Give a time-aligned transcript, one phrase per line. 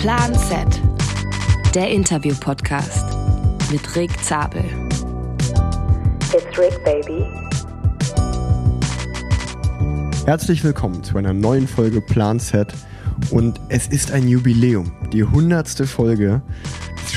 [0.00, 0.80] Plan Z,
[1.74, 3.04] der Interview-Podcast
[3.70, 4.64] mit Rick Zabel.
[6.32, 7.26] It's Rick, baby.
[10.24, 12.72] Herzlich willkommen zu einer neuen Folge Plan Z
[13.30, 16.40] und es ist ein Jubiläum, die hundertste Folge.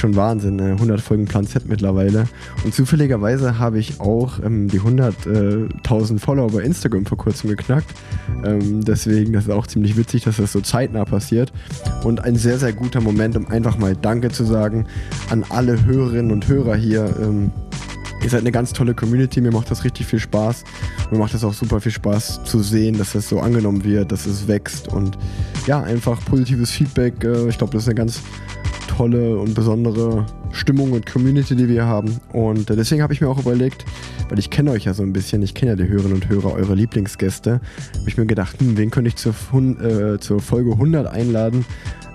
[0.03, 2.25] Das schon Wahnsinn, 100 Folgen Plan Z mittlerweile.
[2.65, 7.89] Und zufälligerweise habe ich auch ähm, die 100.000 Follower bei Instagram vor kurzem geknackt.
[8.43, 11.53] Ähm, deswegen, das ist auch ziemlich witzig, dass das so zeitnah passiert.
[12.03, 14.87] Und ein sehr, sehr guter Moment, um einfach mal Danke zu sagen
[15.29, 17.15] an alle Hörerinnen und Hörer hier.
[17.21, 17.51] Ähm,
[18.21, 20.63] Ihr seid eine ganz tolle Community, mir macht das richtig viel Spaß.
[21.11, 24.25] Mir macht es auch super viel Spaß zu sehen, dass das so angenommen wird, dass
[24.25, 25.17] es wächst und
[25.67, 27.21] ja, einfach positives Feedback.
[27.23, 28.21] Äh, ich glaube, das ist eine ganz
[28.97, 32.19] tolle und besondere Stimmung und Community, die wir haben.
[32.31, 33.85] Und äh, deswegen habe ich mir auch überlegt,
[34.29, 36.53] weil ich kenne euch ja so ein bisschen, ich kenne ja die Hörerinnen und Hörer,
[36.53, 41.07] eure Lieblingsgäste, habe ich mir gedacht, hm, wen könnte ich zur, äh, zur Folge 100
[41.07, 41.65] einladen?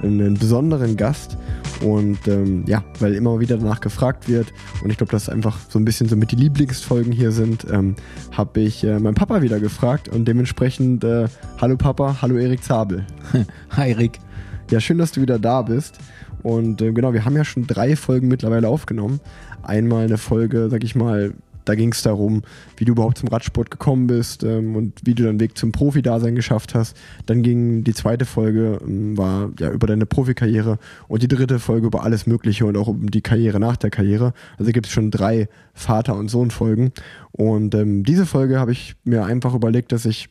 [0.02, 1.36] Einen besonderen Gast.
[1.83, 4.52] Und ähm, ja, weil immer wieder danach gefragt wird
[4.83, 7.95] und ich glaube, dass einfach so ein bisschen so mit die Lieblingsfolgen hier sind, ähm,
[8.33, 11.28] habe ich äh, meinen Papa wieder gefragt und dementsprechend äh,
[11.61, 13.05] Hallo Papa, hallo Erik Zabel.
[13.70, 14.19] Hi Erik.
[14.70, 15.98] Ja, schön, dass du wieder da bist.
[16.48, 19.20] Und äh, genau, wir haben ja schon drei Folgen mittlerweile aufgenommen.
[19.62, 21.34] Einmal eine Folge, sag ich mal,
[21.66, 22.40] da ging es darum,
[22.78, 26.34] wie du überhaupt zum Radsport gekommen bist ähm, und wie du deinen Weg zum Profi-Dasein
[26.34, 26.96] geschafft hast.
[27.27, 31.88] Dann ging die zweite Folge, ähm, war ja über deine Profikarriere und die dritte Folge
[31.88, 34.33] über alles Mögliche und auch um die Karriere nach der Karriere.
[34.56, 36.92] Also gibt es schon drei Vater- und Sohn-Folgen.
[37.33, 40.30] Und ähm, diese Folge habe ich mir einfach überlegt, dass ich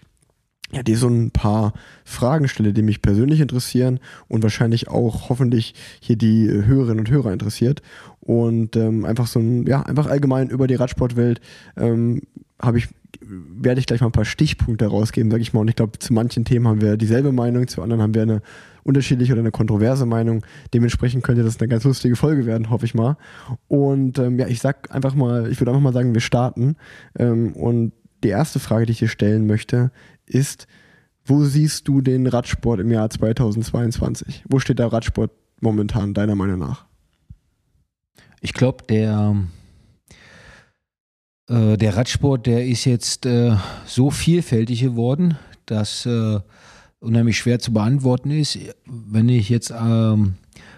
[0.72, 1.74] ja, die so ein paar
[2.04, 7.32] Fragen stelle, die mich persönlich interessieren und wahrscheinlich auch hoffentlich hier die Hörerinnen und Hörer
[7.32, 7.82] interessiert.
[8.20, 11.40] Und ähm, einfach so ein, ja, einfach allgemein über die Radsportwelt
[11.78, 12.22] ähm,
[12.62, 12.90] habe ich,
[13.22, 15.62] werde ich gleich mal ein paar Stichpunkte rausgeben, sage ich mal.
[15.62, 18.42] Und ich glaube, zu manchen Themen haben wir dieselbe Meinung, zu anderen haben wir eine
[18.84, 20.46] unterschiedliche oder eine kontroverse Meinung.
[20.74, 23.18] Dementsprechend könnte das eine ganz lustige Folge werden, hoffe ich mal.
[23.70, 26.76] Und ähm, ja, ich sag einfach mal, ich würde einfach mal sagen, wir starten.
[27.18, 27.94] Ähm, und
[28.24, 29.92] die erste Frage, die ich dir stellen möchte,
[30.28, 30.68] ist,
[31.26, 34.46] wo siehst du den Radsport im Jahr 2022?
[34.48, 36.86] Wo steht der Radsport momentan, deiner Meinung nach?
[38.40, 39.36] Ich glaube, der,
[41.50, 46.40] äh, der Radsport, der ist jetzt äh, so vielfältig geworden, dass äh,
[47.00, 48.58] unheimlich schwer zu beantworten ist.
[48.86, 50.36] Wenn ich jetzt ähm,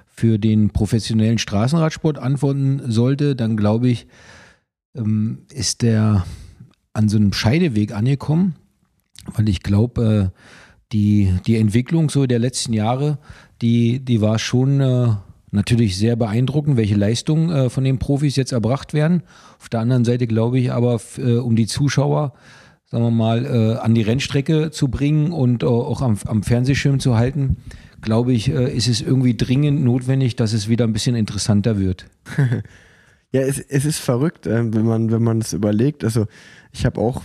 [0.07, 4.07] für den professionellen Straßenradsport antworten sollte, dann glaube ich,
[4.95, 6.25] ähm, ist der
[6.93, 8.55] an so einem Scheideweg angekommen
[9.35, 10.39] weil ich glaube, äh,
[10.91, 13.19] die, die Entwicklung so der letzten Jahre,
[13.61, 15.09] die, die war schon äh,
[15.51, 19.23] natürlich sehr beeindruckend, welche Leistungen äh, von den Profis jetzt erbracht werden.
[19.59, 22.33] Auf der anderen Seite glaube ich aber, um die Zuschauer,
[22.85, 27.57] sagen wir mal, an die Rennstrecke zu bringen und auch am, am Fernsehschirm zu halten,
[28.01, 32.05] glaube ich, ist es irgendwie dringend notwendig, dass es wieder ein bisschen interessanter wird.
[33.33, 36.05] ja, es, es ist verrückt, wenn man, wenn man es überlegt.
[36.05, 36.27] Also
[36.71, 37.23] ich habe auch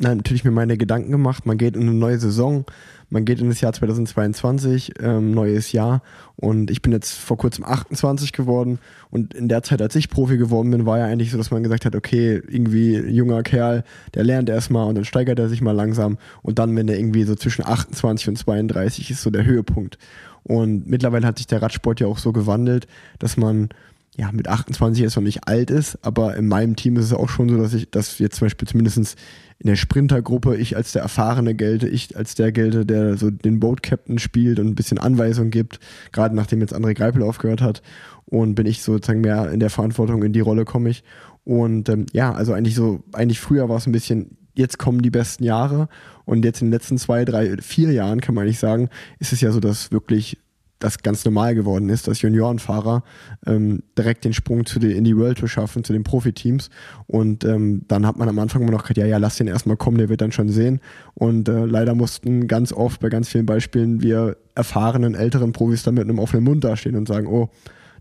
[0.00, 1.46] natürlich mir meine Gedanken gemacht.
[1.46, 2.64] Man geht in eine neue Saison,
[3.10, 6.02] man geht in das Jahr 2022, ähm, neues Jahr.
[6.36, 8.78] Und ich bin jetzt vor kurzem 28 geworden.
[9.10, 11.62] Und in der Zeit, als ich Profi geworden bin, war ja eigentlich so, dass man
[11.62, 15.72] gesagt hat, okay, irgendwie junger Kerl, der lernt erstmal und dann steigert er sich mal
[15.72, 16.18] langsam.
[16.42, 19.98] Und dann, wenn er irgendwie so zwischen 28 und 32 ist, so der Höhepunkt.
[20.44, 22.86] Und mittlerweile hat sich der Radsport ja auch so gewandelt,
[23.18, 23.70] dass man
[24.18, 27.28] ja, mit 28 jetzt noch nicht alt ist, aber in meinem Team ist es auch
[27.28, 29.14] schon so, dass ich, dass jetzt zum Beispiel zumindestens
[29.60, 33.60] in der Sprintergruppe ich als der Erfahrene gelte, ich als der gelte, der so den
[33.60, 35.78] Boat Captain spielt und ein bisschen Anweisung gibt,
[36.10, 37.80] gerade nachdem jetzt André Greipel aufgehört hat
[38.24, 41.04] und bin ich sozusagen mehr in der Verantwortung, in die Rolle komme ich.
[41.44, 45.10] Und ähm, ja, also eigentlich so, eigentlich früher war es ein bisschen, jetzt kommen die
[45.10, 45.88] besten Jahre
[46.24, 48.90] und jetzt in den letzten zwei, drei, vier Jahren kann man eigentlich sagen,
[49.20, 50.38] ist es ja so, dass wirklich
[50.78, 53.02] das ganz normal geworden ist, dass Juniorenfahrer
[53.46, 56.70] ähm, direkt den Sprung zu den, in die World Tour schaffen, zu den Profiteams.
[57.06, 59.76] Und ähm, dann hat man am Anfang immer noch gesagt, ja, ja, lass den erstmal
[59.76, 60.80] kommen, der wird dann schon sehen.
[61.14, 65.94] Und äh, leider mussten ganz oft bei ganz vielen Beispielen wir erfahrenen, älteren Profis dann
[65.94, 67.48] mit einem offenen Mund dastehen und sagen, oh,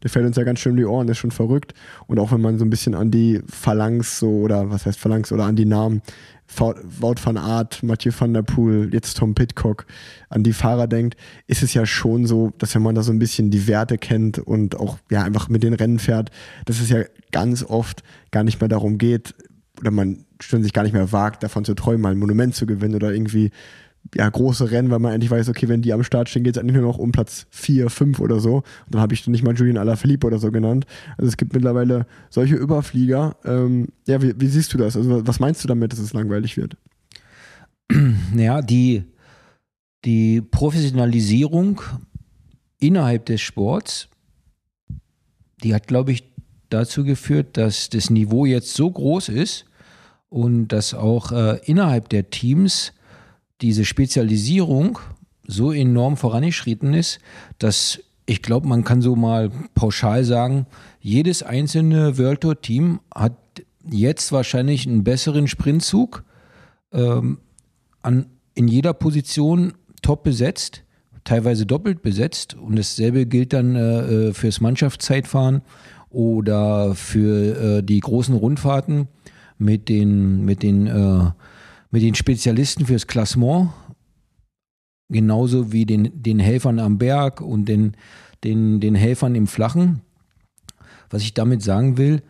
[0.03, 1.73] der fällt uns ja ganz schön um die Ohren, ist schon verrückt.
[2.05, 5.31] Und auch wenn man so ein bisschen an die Phalanx so, oder was heißt Phalanx,
[5.31, 6.01] oder an die Namen
[6.55, 9.85] Wout van Aert, Mathieu van der Poel, jetzt Tom Pitcock,
[10.29, 13.19] an die Fahrer denkt, ist es ja schon so, dass wenn man da so ein
[13.19, 16.31] bisschen die Werte kennt und auch ja einfach mit den Rennen fährt,
[16.65, 19.35] dass es ja ganz oft gar nicht mehr darum geht,
[19.79, 22.95] oder man sich gar nicht mehr wagt, davon zu träumen, mal ein Monument zu gewinnen
[22.95, 23.51] oder irgendwie
[24.15, 26.61] ja, große Rennen, weil man eigentlich weiß, okay, wenn die am Start stehen, geht es
[26.61, 28.57] eigentlich nur noch um Platz 4, 5 oder so.
[28.57, 30.85] Und dann habe ich nicht mal Julian Alaphilippe oder so genannt.
[31.17, 33.35] Also es gibt mittlerweile solche Überflieger.
[33.45, 34.95] Ähm, ja, wie, wie, siehst du das?
[34.95, 36.77] Also was meinst du damit, dass es langweilig wird?
[38.35, 39.03] Ja, die,
[40.05, 41.81] die Professionalisierung
[42.79, 44.09] innerhalb des Sports,
[45.63, 46.23] die hat, glaube ich,
[46.69, 49.65] dazu geführt, dass das Niveau jetzt so groß ist
[50.29, 52.93] und dass auch äh, innerhalb der Teams
[53.61, 54.99] diese Spezialisierung
[55.45, 57.19] so enorm vorangeschritten ist,
[57.59, 60.67] dass ich glaube, man kann so mal pauschal sagen,
[60.99, 63.37] jedes einzelne World Tour Team hat
[63.89, 66.25] jetzt wahrscheinlich einen besseren Sprintzug
[66.91, 67.39] ähm,
[68.01, 70.83] an, in jeder Position top besetzt,
[71.23, 72.55] teilweise doppelt besetzt.
[72.55, 75.61] Und dasselbe gilt dann äh, äh fürs Mannschaftszeitfahren
[76.09, 79.07] oder für äh, die großen Rundfahrten
[79.57, 81.31] mit den, mit den, äh,
[81.97, 83.71] mit den Spezialisten fürs Klassement,
[85.09, 87.97] genauso wie den, den Helfern am Berg und den,
[88.43, 90.03] den, den Helfern im Flachen.
[91.09, 92.21] Was ich damit sagen will,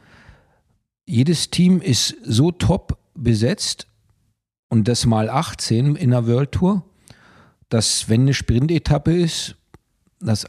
[1.06, 3.88] jedes Team ist so top besetzt
[4.70, 6.86] und das mal 18 in der World Tour,
[7.68, 9.58] dass wenn eine Sprintetappe ist,
[10.22, 10.46] dass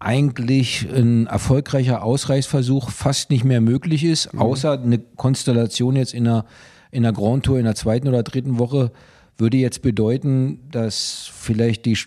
[0.00, 4.40] eigentlich ein erfolgreicher Ausreißversuch fast nicht mehr möglich ist, mhm.
[4.40, 6.44] außer eine Konstellation jetzt in der,
[6.92, 8.92] in der Grand Tour in der zweiten oder dritten Woche
[9.38, 11.98] würde jetzt bedeuten, dass vielleicht die,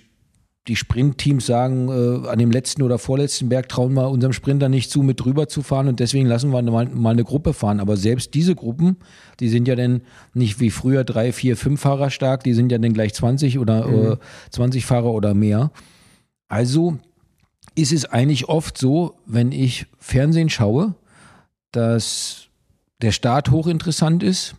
[0.68, 4.92] die Sprintteams sagen, äh, an dem letzten oder vorletzten Berg trauen wir unserem Sprinter nicht
[4.92, 7.80] zu, mit drüber zu fahren und deswegen lassen wir mal, mal eine Gruppe fahren.
[7.80, 8.98] Aber selbst diese Gruppen,
[9.40, 10.02] die sind ja dann
[10.36, 13.88] nicht wie früher drei, vier, fünf Fahrer stark, die sind ja dann gleich 20 oder
[13.88, 14.14] mhm.
[14.14, 14.18] äh,
[14.52, 15.72] 20 Fahrer oder mehr.
[16.48, 17.00] Also
[17.74, 20.94] ist es eigentlich oft so, wenn ich Fernsehen schaue,
[21.72, 22.48] dass
[23.02, 24.56] der Start hochinteressant ist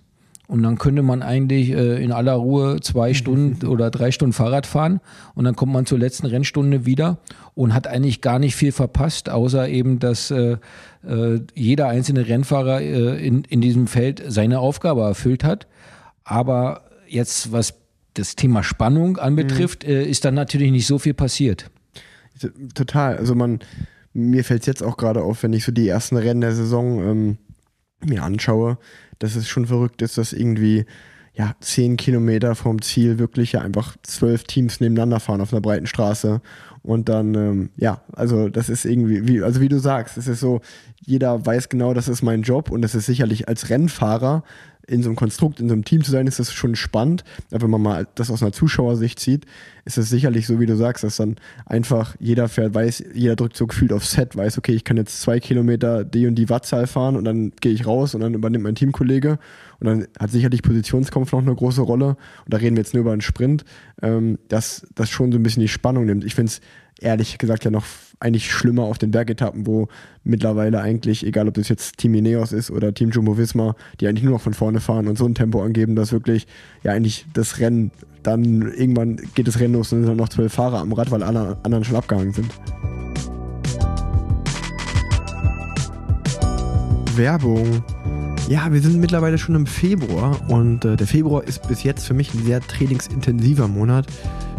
[0.47, 4.67] und dann könnte man eigentlich äh, in aller Ruhe zwei Stunden oder drei Stunden Fahrrad
[4.67, 5.01] fahren
[5.35, 7.19] und dann kommt man zur letzten Rennstunde wieder
[7.55, 10.59] und hat eigentlich gar nicht viel verpasst, außer eben, dass äh,
[11.07, 15.67] äh, jeder einzelne Rennfahrer äh, in, in diesem Feld seine Aufgabe erfüllt hat.
[16.25, 17.75] Aber jetzt, was
[18.15, 19.91] das Thema Spannung anbetrifft, mhm.
[19.91, 21.71] Äh, ist dann natürlich nicht so viel passiert.
[22.75, 23.17] Total.
[23.17, 23.61] Also man,
[24.13, 27.03] mir fällt es jetzt auch gerade auf, wenn ich so die ersten Rennen der Saison
[27.03, 27.39] ähm,
[28.05, 28.79] mir anschaue,
[29.19, 30.85] dass es schon verrückt ist, dass irgendwie
[31.37, 35.87] ja, zehn Kilometer vom Ziel wirklich ja einfach zwölf Teams nebeneinander fahren auf einer breiten
[35.87, 36.41] Straße.
[36.83, 40.41] Und dann, ähm, ja, also das ist irgendwie, wie, also wie du sagst, es ist
[40.41, 40.61] so,
[41.05, 44.45] jeder weiß genau, das ist mein Job und das ist sicherlich als Rennfahrer
[44.87, 47.25] in so einem Konstrukt, in so einem Team zu sein, ist das schon spannend.
[47.51, 49.47] Aber wenn man mal das aus einer Zuschauersicht sieht,
[49.85, 53.57] ist es sicherlich so, wie du sagst, dass dann einfach jeder fährt, weiß, jeder drückt
[53.57, 56.87] so gefühlt auf Set, weiß, okay, ich kann jetzt zwei Kilometer die und die Wattzahl
[56.87, 59.39] fahren und dann gehe ich raus und dann übernimmt mein Teamkollege.
[59.79, 62.17] Und dann hat sicherlich Positionskampf noch eine große Rolle.
[62.45, 63.65] Und da reden wir jetzt nur über einen Sprint,
[64.03, 66.25] ähm, dass das schon so ein bisschen die Spannung nimmt.
[66.25, 66.61] Ich finde es
[67.01, 67.85] ehrlich gesagt ja noch
[68.21, 69.89] eigentlich schlimmer auf den Bergetappen, wo
[70.25, 74.25] mittlerweile eigentlich, egal ob das jetzt Team Ineos ist oder Team Jumbo Visma, die eigentlich
[74.25, 76.47] nur noch von vorne fahren und so ein Tempo angeben, dass wirklich
[76.83, 77.91] ja eigentlich das Rennen
[78.23, 81.23] dann irgendwann geht das Rennen los und sind dann noch zwölf Fahrer am Rad, weil
[81.23, 82.51] alle anderen schon abgehangen sind.
[87.17, 87.83] Werbung.
[88.49, 92.15] Ja, wir sind mittlerweile schon im Februar und äh, der Februar ist bis jetzt für
[92.15, 94.07] mich ein sehr trainingsintensiver Monat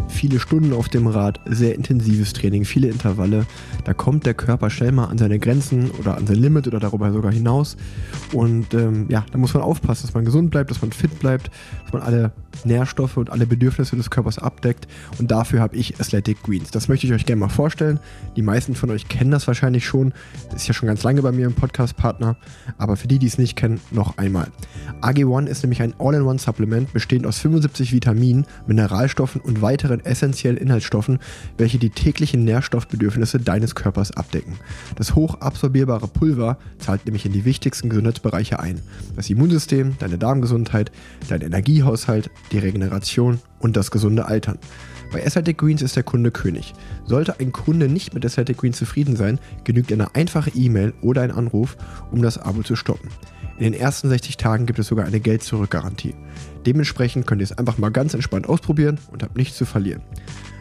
[0.08, 3.46] viele Stunden auf dem Rad, sehr intensives Training, viele Intervalle.
[3.84, 7.12] Da kommt der Körper schnell mal an seine Grenzen oder an sein Limit oder darüber
[7.12, 7.78] sogar hinaus.
[8.34, 11.52] Und ähm, ja, da muss man aufpassen, dass man gesund bleibt, dass man fit bleibt,
[11.84, 12.32] dass man alle
[12.66, 14.88] Nährstoffe und alle Bedürfnisse des Körpers abdeckt.
[15.20, 16.72] Und dafür habe ich Athletic Greens.
[16.72, 18.00] Das möchte ich euch gerne mal vorstellen.
[18.36, 20.14] Die meisten von euch kennen das wahrscheinlich schon.
[20.52, 22.38] Das ist ja schon ganz lange bei mir im Podcast-Partner.
[22.78, 24.48] Aber für die, die es nicht kennen, noch einmal.
[25.02, 31.20] AG1 ist nämlich ein All-in-One-Supplement bestehend aus 75 Vitaminen, Mineralstoffen und weiteren essentiellen Inhaltsstoffen,
[31.58, 34.58] welche die täglichen Nährstoffbedürfnisse deines Körpers abdecken.
[34.96, 38.82] Das hochabsorbierbare Pulver zahlt nämlich in die wichtigsten Gesundheitsbereiche ein.
[39.16, 40.92] Das Immunsystem, deine Darmgesundheit,
[41.28, 44.60] dein Energiehaushalt, die Regeneration und das gesunde Altern.
[45.12, 46.74] Bei Athletic Greens ist der Kunde König.
[47.06, 51.32] Sollte ein Kunde nicht mit Athletic Greens zufrieden sein, genügt eine einfache E-Mail oder ein
[51.32, 51.78] Anruf,
[52.12, 53.10] um das Abo zu stoppen.
[53.58, 56.14] In den ersten 60 Tagen gibt es sogar eine Geld-Zurück-Garantie.
[56.68, 60.02] Dementsprechend könnt ihr es einfach mal ganz entspannt ausprobieren und habt nichts zu verlieren.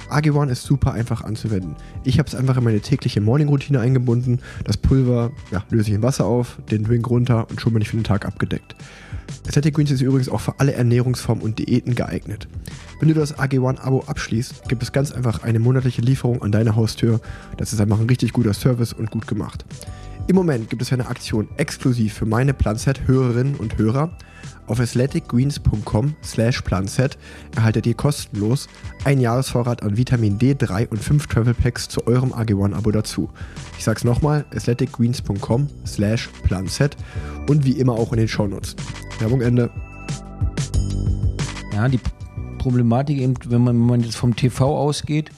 [0.08, 1.74] AG1 ist super einfach anzuwenden.
[2.04, 4.38] Ich habe es einfach in meine tägliche Morning-Routine eingebunden.
[4.62, 7.88] Das Pulver ja, löse ich in Wasser auf, den Drink runter und schon bin ich
[7.88, 8.76] für den Tag abgedeckt.
[9.48, 12.46] Athletic Greens ist übrigens auch für alle Ernährungsformen und Diäten geeignet.
[13.00, 17.20] Wenn du das AG1-Abo abschließt, gibt es ganz einfach eine monatliche Lieferung an deine Haustür.
[17.56, 19.64] Das ist einfach ein richtig guter Service und gut gemacht.
[20.28, 24.16] Im Moment gibt es eine Aktion exklusiv für meine Planset-Hörerinnen und Hörer.
[24.66, 27.16] Auf athleticgreens.com slash planset
[27.54, 28.68] erhaltet ihr kostenlos
[29.04, 33.30] ein Jahresvorrat an Vitamin D3 und 5 Travel Packs zu eurem AG1-Abo dazu.
[33.78, 36.96] Ich sag's nochmal, athleticgreens.com slash planset
[37.48, 38.74] und wie immer auch in den Shownotes.
[39.20, 39.70] Werbung Ende.
[41.72, 42.00] Ja, die
[42.58, 45.30] Problematik eben, wenn man, wenn man jetzt vom TV ausgeht,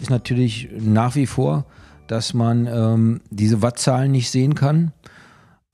[0.00, 1.64] ist natürlich nach wie vor,
[2.06, 4.92] dass man ähm, diese Wattzahlen nicht sehen kann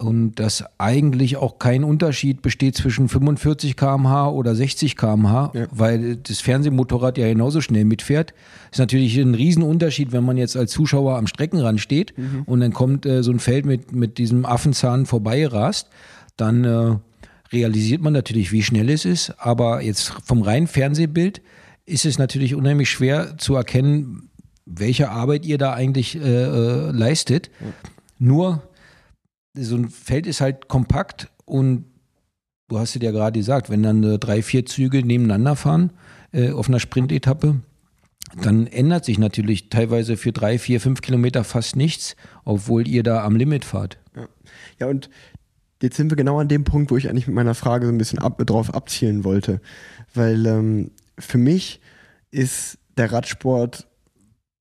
[0.02, 5.66] und dass eigentlich auch kein Unterschied besteht zwischen 45 km/h oder 60 km/h, ja.
[5.70, 8.34] weil das Fernsehmotorrad ja genauso schnell mitfährt.
[8.70, 12.42] Ist natürlich ein Riesenunterschied, wenn man jetzt als Zuschauer am Streckenrand steht mhm.
[12.46, 15.88] und dann kommt äh, so ein Feld mit, mit diesem Affenzahn vorbeirast,
[16.36, 16.96] dann äh,
[17.52, 19.34] realisiert man natürlich, wie schnell es ist.
[19.38, 21.42] Aber jetzt vom reinen Fernsehbild
[21.86, 24.30] ist es natürlich unheimlich schwer zu erkennen,
[24.66, 27.50] welche Arbeit ihr da eigentlich äh, äh leistet.
[27.60, 27.72] Mhm.
[28.18, 28.62] Nur
[29.54, 31.84] so ein Feld ist halt kompakt und
[32.68, 35.92] du hast es ja gerade gesagt, wenn dann äh, drei, vier Züge nebeneinander fahren
[36.32, 37.60] äh, auf einer Sprintetappe,
[38.40, 43.24] dann ändert sich natürlich teilweise für drei, vier, fünf Kilometer fast nichts, obwohl ihr da
[43.24, 43.98] am Limit fahrt.
[44.16, 44.28] Ja,
[44.80, 45.10] ja und
[45.82, 47.98] jetzt sind wir genau an dem Punkt, wo ich eigentlich mit meiner Frage so ein
[47.98, 49.60] bisschen ab, drauf abzielen wollte.
[50.14, 51.80] Weil ähm, für mich
[52.30, 53.86] ist der Radsport,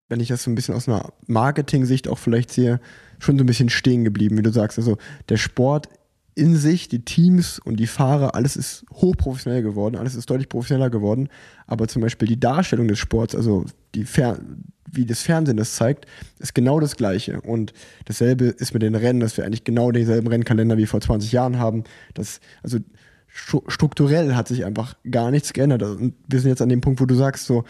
[0.10, 2.82] wenn ich das so ein bisschen aus einer Marketing-Sicht auch vielleicht sehe,
[3.22, 4.78] schon so ein bisschen stehen geblieben, wie du sagst.
[4.78, 4.98] Also
[5.30, 5.88] der Sport
[6.34, 10.90] in sich, die Teams und die Fahrer, alles ist hochprofessionell geworden, alles ist deutlich professioneller
[10.90, 11.30] geworden.
[11.68, 14.40] Aber zum Beispiel die Darstellung des Sports, also die Fer
[14.94, 16.06] wie das Fernsehen das zeigt,
[16.40, 17.40] ist genau das Gleiche.
[17.42, 17.74] Und
[18.06, 21.58] dasselbe ist mit den Rennen, dass wir eigentlich genau denselben Rennkalender wie vor 20 Jahren
[21.60, 21.86] haben.
[22.14, 22.80] Das, also
[23.68, 25.84] strukturell hat sich einfach gar nichts geändert.
[25.84, 27.64] Und wir sind jetzt an dem Punkt, wo du sagst, so,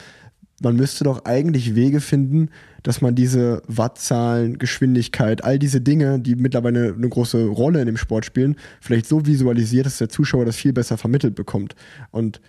[0.62, 2.50] man müsste doch eigentlich Wege finden,
[2.84, 7.98] dass man diese Wattzahlen, Geschwindigkeit, all diese Dinge, die mittlerweile eine große Rolle in dem
[7.98, 11.76] Sport spielen, vielleicht so visualisiert, dass der Zuschauer das viel besser vermittelt bekommt.
[12.12, 12.42] Und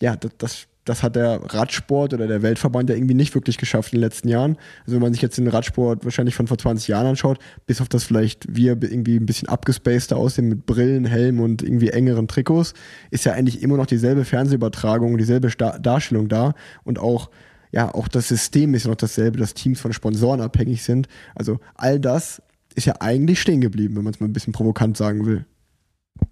[0.00, 3.92] ja, das, das, das hat der Radsport oder der Weltverband ja irgendwie nicht wirklich geschafft
[3.92, 4.56] in den letzten Jahren.
[4.80, 7.88] Also wenn man sich jetzt den Radsport wahrscheinlich von vor 20 Jahren anschaut, bis auf
[7.88, 12.74] das vielleicht wir irgendwie ein bisschen abgespaceder aussehen mit Brillen, Helm und irgendwie engeren Trikots,
[13.10, 16.54] ist ja eigentlich immer noch dieselbe Fernsehübertragung, dieselbe Darstellung da
[16.84, 17.30] und auch
[17.74, 21.08] ja, auch das System ist ja noch dasselbe, dass Teams von Sponsoren abhängig sind.
[21.34, 22.40] Also all das
[22.76, 25.44] ist ja eigentlich stehen geblieben, wenn man es mal ein bisschen provokant sagen will.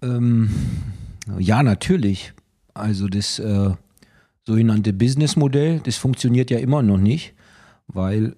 [0.01, 0.49] Ähm,
[1.37, 2.31] ja, natürlich.
[2.73, 3.71] Also das äh,
[4.47, 7.33] sogenannte Businessmodell, das funktioniert ja immer noch nicht,
[7.87, 8.37] weil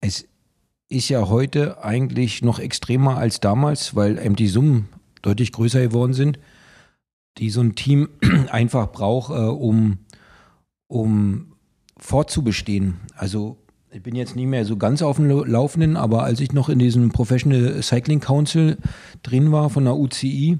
[0.00, 0.26] es
[0.88, 4.88] ist ja heute eigentlich noch extremer als damals, weil eben die Summen
[5.20, 6.38] deutlich größer geworden sind,
[7.36, 8.08] die so ein Team
[8.50, 9.98] einfach braucht, äh, um,
[10.86, 11.49] um
[12.00, 12.96] fortzubestehen.
[13.16, 13.56] Also
[13.92, 16.78] ich bin jetzt nicht mehr so ganz auf dem Laufenden, aber als ich noch in
[16.78, 18.78] diesem Professional Cycling Council
[19.22, 20.58] drin war von der UCI,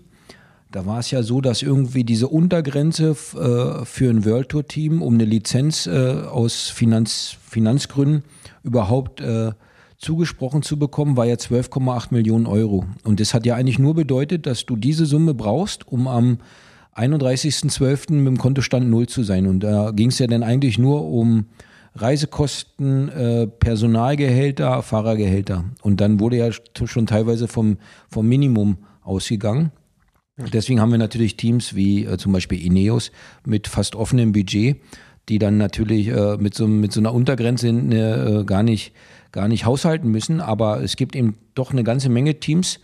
[0.73, 5.03] da war es ja so, dass irgendwie diese Untergrenze äh, für ein World Tour Team,
[5.03, 8.23] um eine Lizenz äh, aus Finanz, Finanzgründen
[8.63, 9.53] überhaupt äh,
[9.99, 12.85] zugesprochen zu bekommen, war ja 12,8 Millionen Euro.
[13.05, 16.39] Und das hat ja eigentlich nur bedeutet, dass du diese Summe brauchst, um am
[17.01, 18.13] 31.12.
[18.13, 19.47] mit dem Kontostand null zu sein.
[19.47, 21.47] Und da ging es ja dann eigentlich nur um
[21.95, 25.65] Reisekosten, äh, Personalgehälter, Fahrergehälter.
[25.83, 26.51] Und dann wurde ja
[26.85, 27.79] schon teilweise vom,
[28.09, 29.73] vom Minimum ausgegangen.
[30.53, 33.11] Deswegen haben wir natürlich Teams wie äh, zum Beispiel Ineos
[33.45, 34.81] mit fast offenem Budget,
[35.29, 38.93] die dann natürlich äh, mit, so, mit so einer Untergrenze äh, gar, nicht,
[39.33, 40.41] gar nicht haushalten müssen.
[40.41, 42.81] Aber es gibt eben doch eine ganze Menge Teams,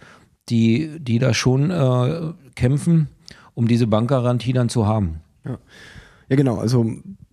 [0.48, 3.08] die, die da schon äh, kämpfen
[3.56, 5.20] um diese Bankgarantie dann zu haben.
[5.44, 5.58] Ja,
[6.28, 6.58] ja genau.
[6.58, 6.86] Also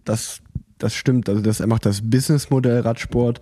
[0.06, 0.42] das,
[0.80, 1.30] das stimmt.
[1.30, 3.42] Also das macht das Businessmodell Radsport.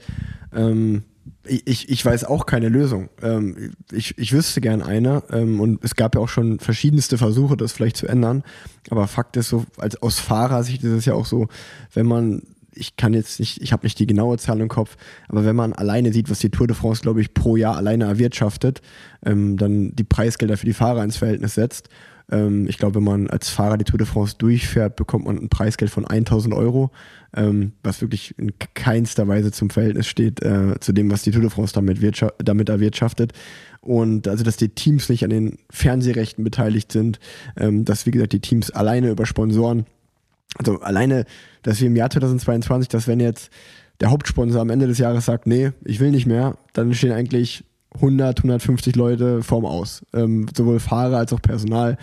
[0.54, 1.04] Ähm,
[1.46, 3.10] ich, ich weiß auch keine Lösung.
[3.22, 5.22] Ähm, ich, ich wüsste gern eine.
[5.32, 8.44] Ähm, und es gab ja auch schon verschiedenste Versuche, das vielleicht zu ändern.
[8.90, 11.48] Aber Fakt ist so, als aus Fahrersicht ist es ja auch so,
[11.94, 12.42] wenn man
[12.74, 14.96] ich kann jetzt nicht, ich habe nicht die genaue Zahl im Kopf,
[15.28, 18.06] aber wenn man alleine sieht, was die Tour de France, glaube ich, pro Jahr alleine
[18.06, 18.82] erwirtschaftet,
[19.26, 21.90] ähm, dann die Preisgelder für die Fahrer ins Verhältnis setzt
[22.32, 25.50] ähm, ich glaube, wenn man als Fahrer die Tour de France durchfährt, bekommt man ein
[25.50, 26.92] Preisgeld von 1000 Euro,
[27.36, 31.42] ähm, was wirklich in keinster Weise zum Verhältnis steht äh, zu dem, was die Tour
[31.42, 32.00] de France damit,
[32.40, 33.34] damit erwirtschaftet.
[33.82, 37.20] Und also, dass die Teams nicht an den Fernsehrechten beteiligt sind,
[37.58, 39.86] ähm, dass, wie gesagt, die Teams alleine über Sponsoren,
[40.58, 41.26] also alleine,
[41.64, 43.50] dass wir im Jahr 2022, dass wenn jetzt
[44.00, 47.64] der Hauptsponsor am Ende des Jahres sagt, nee, ich will nicht mehr, dann stehen eigentlich
[47.95, 50.05] 100, 150 Leute vorm Aus.
[50.13, 51.98] Ähm, sowohl Fahrer als auch Personal.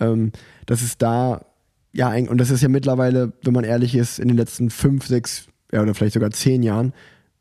[0.00, 0.32] Ähm,
[0.66, 1.44] das ist da,
[1.92, 5.48] ja, und das ist ja mittlerweile, wenn man ehrlich ist, in den letzten fünf, sechs,
[5.72, 6.92] ja, oder vielleicht sogar zehn Jahren,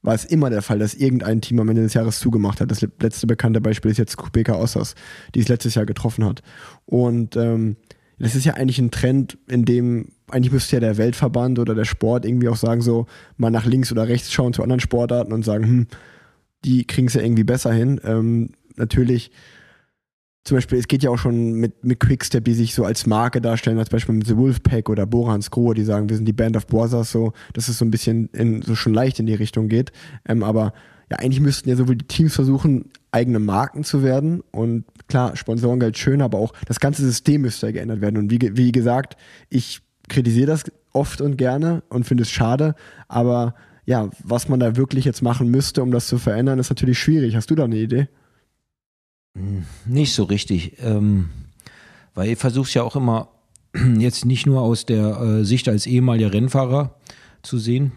[0.03, 2.71] war es immer der Fall, dass irgendein Team am Ende des Jahres zugemacht hat.
[2.71, 4.95] Das letzte bekannte Beispiel ist jetzt Kubeka Ossas,
[5.35, 6.43] die es letztes Jahr getroffen hat.
[6.85, 7.77] Und ähm,
[8.19, 11.85] das ist ja eigentlich ein Trend, in dem eigentlich müsste ja der Weltverband oder der
[11.85, 13.05] Sport irgendwie auch sagen, so
[13.37, 15.87] mal nach links oder rechts schauen zu anderen Sportarten und sagen, hm,
[16.65, 17.99] die kriegen es ja irgendwie besser hin.
[18.03, 19.31] Ähm, natürlich
[20.47, 23.41] zum Beispiel, es geht ja auch schon mit, mit Quickstep, die sich so als Marke
[23.41, 26.55] darstellen, als Beispiel mit The Wolfpack oder Borans Grohe, die sagen, wir sind die Band
[26.55, 29.67] of Brothers, so, dass es so ein bisschen in, so schon leicht in die Richtung
[29.67, 29.91] geht.
[30.25, 30.71] Ähm, aber
[31.11, 35.97] ja, eigentlich müssten ja sowohl die Teams versuchen, eigene Marken zu werden und klar, Sponsorengeld
[35.97, 38.15] schön, aber auch das ganze System müsste ja geändert werden.
[38.15, 39.17] Und wie, wie gesagt,
[39.49, 42.75] ich kritisiere das oft und gerne und finde es schade,
[43.09, 43.53] aber
[43.87, 47.37] ja, was man da wirklich jetzt machen müsste, um das zu verändern, ist natürlich schwierig.
[47.37, 48.09] Hast du da eine Idee?
[49.85, 51.29] Nicht so richtig, ähm,
[52.13, 53.29] weil ich versuche ja auch immer
[53.97, 56.95] jetzt nicht nur aus der äh, Sicht als ehemaliger Rennfahrer
[57.43, 57.93] zu sehen,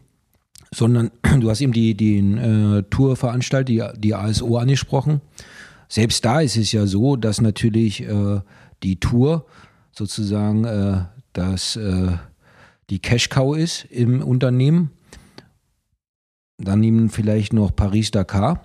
[0.72, 5.20] sondern du hast eben die, die äh, Tourveranstalter, die, die ASO angesprochen.
[5.88, 8.40] Selbst da ist es ja so, dass natürlich äh,
[8.84, 9.44] die Tour
[9.90, 12.12] sozusagen äh, das, äh,
[12.90, 14.92] die Cash-Cow ist im Unternehmen.
[16.60, 18.60] Dann nehmen vielleicht noch Paris-Dakar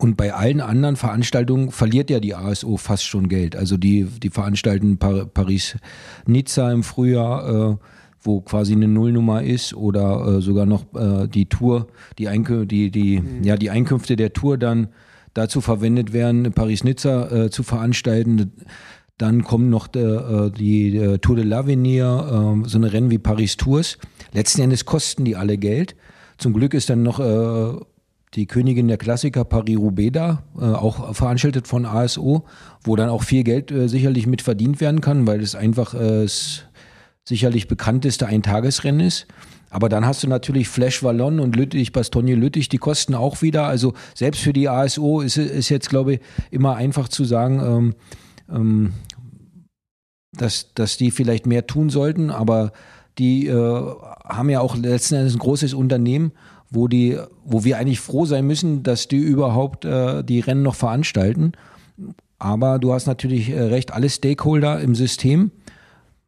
[0.00, 3.54] und bei allen anderen Veranstaltungen verliert ja die ASO fast schon Geld.
[3.54, 7.76] Also die, die veranstalten Par Paris-Nizza im Frühjahr, äh,
[8.22, 11.88] wo quasi eine Nullnummer ist, oder äh, sogar noch äh, die Tour,
[12.18, 13.44] die, Einkü die, die, mhm.
[13.44, 14.88] ja, die Einkünfte der Tour dann
[15.34, 18.52] dazu verwendet werden, Paris-Nizza äh, zu veranstalten.
[19.18, 23.58] Dann kommen noch äh, die, die Tour de l'Avenir, äh, so eine Rennen wie Paris
[23.58, 23.98] Tours.
[24.32, 25.94] Letzten Endes kosten die alle Geld.
[26.40, 27.20] Zum Glück ist dann noch
[28.34, 32.44] die Königin der Klassiker Paris-Roubaix da, äh, auch veranstaltet von ASO,
[32.82, 36.26] wo dann auch viel Geld äh, sicherlich mit verdient werden kann, weil es einfach äh,
[37.24, 39.26] sicherlich bekannteste Eintagesrennen ist.
[39.68, 43.66] Aber dann hast du natürlich Flash Wallon und Lüttich, Bastogne Lüttich, die kosten auch wieder.
[43.66, 46.20] Also selbst für die ASO ist, ist jetzt, glaube ich,
[46.50, 47.94] immer einfach zu sagen, ähm,
[48.52, 48.92] ähm,
[50.36, 52.72] dass, dass die vielleicht mehr tun sollten, aber
[53.18, 53.54] die äh,
[54.24, 56.32] haben ja auch letzten Endes ein großes Unternehmen
[56.70, 60.76] wo die, wo wir eigentlich froh sein müssen, dass die überhaupt äh, die Rennen noch
[60.76, 61.52] veranstalten.
[62.38, 65.50] Aber du hast natürlich äh, recht, alle Stakeholder im System,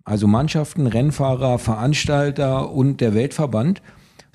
[0.04, 3.82] also Mannschaften, Rennfahrer, Veranstalter und der Weltverband,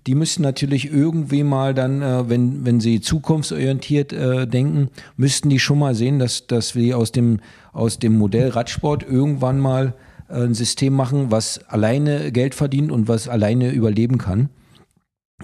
[0.07, 5.59] die müssten natürlich irgendwie mal dann, äh, wenn, wenn sie zukunftsorientiert äh, denken, müssten die
[5.59, 7.41] schon mal sehen, dass, dass wir aus dem,
[7.73, 9.93] aus dem Modell Radsport irgendwann mal
[10.29, 14.49] ein System machen, was alleine Geld verdient und was alleine überleben kann.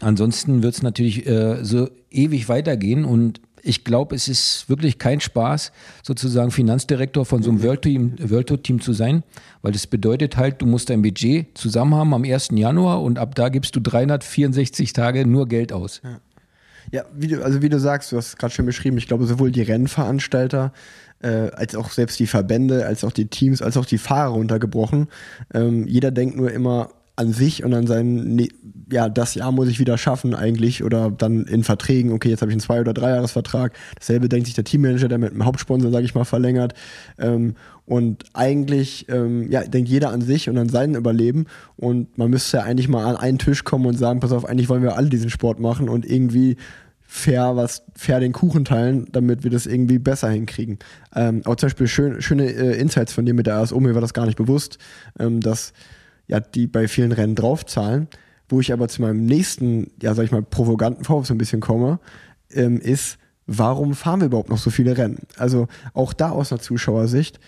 [0.01, 5.21] Ansonsten wird es natürlich äh, so ewig weitergehen und ich glaube, es ist wirklich kein
[5.21, 5.71] Spaß,
[6.03, 9.23] sozusagen Finanzdirektor von so einem World Team, World zu sein,
[9.61, 12.49] weil das bedeutet halt, du musst dein Budget zusammen haben am 1.
[12.51, 16.01] Januar und ab da gibst du 364 Tage nur Geld aus.
[16.03, 16.19] Ja.
[16.91, 19.25] Ja, wie du, also wie du sagst, du hast es gerade schon beschrieben, ich glaube,
[19.25, 20.73] sowohl die Rennveranstalter
[21.23, 25.07] äh, als auch selbst die Verbände, als auch die Teams, als auch die Fahrer untergebrochen.
[25.53, 28.49] Ähm, jeder denkt nur immer, an sich und an sein, ne,
[28.91, 32.51] ja, das Jahr muss ich wieder schaffen eigentlich oder dann in Verträgen, okay, jetzt habe
[32.51, 33.73] ich einen Zwei- oder Dreijahresvertrag.
[33.99, 36.73] Dasselbe denkt sich der Teammanager, der mit dem Hauptsponsor, sage ich mal, verlängert.
[37.19, 37.55] Ähm,
[37.85, 42.57] und eigentlich, ähm, ja, denkt jeder an sich und an sein Überleben und man müsste
[42.57, 45.09] ja eigentlich mal an einen Tisch kommen und sagen, pass auf, eigentlich wollen wir alle
[45.09, 46.57] diesen Sport machen und irgendwie
[47.15, 50.79] fair was fair den Kuchen teilen, damit wir das irgendwie besser hinkriegen.
[51.15, 54.01] Ähm, auch zum Beispiel schön, schöne äh, Insights von dir mit der ASO, mir war
[54.01, 54.79] das gar nicht bewusst,
[55.19, 55.73] ähm, dass
[56.27, 58.07] ja, die bei vielen Rennen draufzahlen.
[58.49, 61.61] Wo ich aber zu meinem nächsten, ja, sag ich mal, provokanten Vorwurf so ein bisschen
[61.61, 61.99] komme,
[62.51, 65.19] ähm, ist, warum fahren wir überhaupt noch so viele Rennen?
[65.37, 67.39] Also auch da aus einer Zuschauersicht,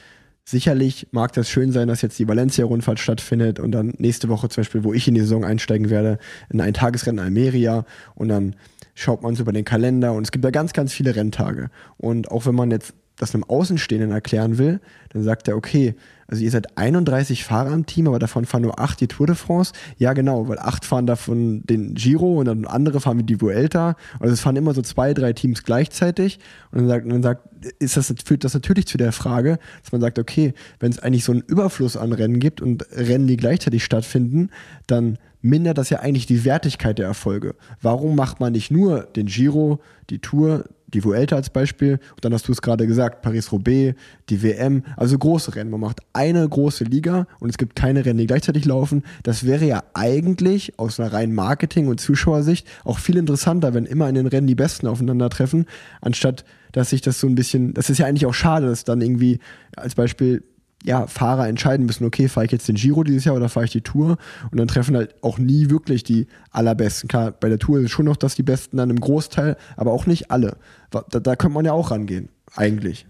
[0.44, 4.62] sicherlich mag das schön sein, dass jetzt die Valencia-Rundfahrt stattfindet und dann nächste Woche zum
[4.62, 6.20] Beispiel, wo ich in die Saison einsteigen werde,
[6.52, 8.56] in ein Tagesrennen Almeria und dann
[8.96, 11.70] schaut man so über den Kalender und es gibt da ganz, ganz viele Renntage.
[11.98, 15.96] Und auch wenn man jetzt das einem Außenstehenden erklären will, dann sagt er, okay,
[16.28, 19.36] also ihr seid 31 Fahrer im Team, aber davon fahren nur 8 die Tour de
[19.36, 19.74] France.
[19.98, 23.96] Ja, genau, weil 8 fahren davon den Giro und dann andere fahren wie die Vuelta.
[24.20, 26.40] Also es fahren immer so zwei, drei Teams gleichzeitig.
[26.72, 27.48] Und dann sagt, und dann sagt
[27.80, 31.24] ist das, führt das natürlich zu der Frage, dass man sagt, okay, wenn es eigentlich
[31.24, 34.50] so einen Überfluss an Rennen gibt und Rennen, die gleichzeitig stattfinden,
[34.88, 37.56] dann mindert das ja eigentlich die Wertigkeit der Erfolge.
[37.82, 39.80] Warum macht man nicht nur den Giro,
[40.10, 43.96] die Tour, die Vuelta als Beispiel und dann hast du es gerade gesagt, Paris-Roubaix,
[44.30, 45.70] die WM, also große Rennen.
[45.70, 49.04] Man macht eine große Liga und es gibt keine Rennen, die gleichzeitig laufen.
[49.24, 54.10] Das wäre ja eigentlich aus einer reinen Marketing- und Zuschauersicht auch viel interessanter, wenn immer
[54.10, 55.66] in den Rennen die Besten aufeinandertreffen,
[56.02, 59.00] anstatt dass sich das so ein bisschen, das ist ja eigentlich auch schade, dass dann
[59.00, 59.40] irgendwie
[59.78, 60.44] als Beispiel
[60.86, 63.72] ja, Fahrer entscheiden müssen, okay, fahre ich jetzt den Giro dieses Jahr oder fahre ich
[63.72, 64.18] die Tour?
[64.52, 67.08] Und dann treffen halt auch nie wirklich die allerbesten.
[67.08, 70.06] Klar, bei der Tour ist schon noch, dass die Besten dann im Großteil, aber auch
[70.06, 70.58] nicht alle.
[70.92, 73.08] Da, da könnte man ja auch rangehen, eigentlich.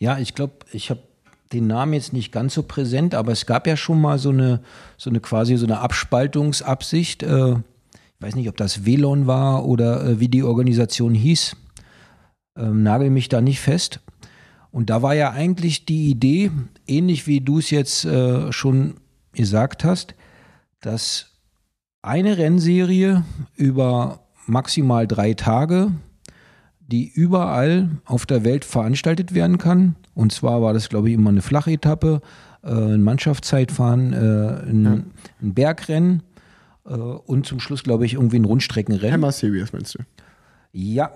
[0.00, 1.00] Ja, ich glaube, ich habe
[1.52, 4.60] den Namen jetzt nicht ganz so präsent, aber es gab ja schon mal so eine,
[4.96, 7.22] so eine quasi so eine Abspaltungsabsicht.
[7.24, 11.56] Äh, ich weiß nicht, ob das Velon war oder äh, wie die Organisation hieß.
[12.56, 14.00] Ähm, nagel mich da nicht fest.
[14.70, 16.50] Und da war ja eigentlich die Idee,
[16.86, 18.94] ähnlich wie du es jetzt äh, schon
[19.32, 20.14] gesagt hast,
[20.80, 21.30] dass
[22.02, 23.24] eine Rennserie
[23.56, 25.92] über maximal drei Tage,
[26.86, 29.96] die überall auf der Welt veranstaltet werden kann.
[30.14, 32.20] Und zwar war das, glaube ich, immer eine Flachetappe,
[32.62, 34.92] äh, ein Mannschaftszeitfahren, äh, ein, ja.
[35.42, 36.22] ein Bergrennen
[36.86, 39.14] äh, und zum Schluss, glaube ich, irgendwie ein Rundstreckenrennen.
[39.14, 40.00] Hammer Series meinst du?
[40.76, 41.12] Ja,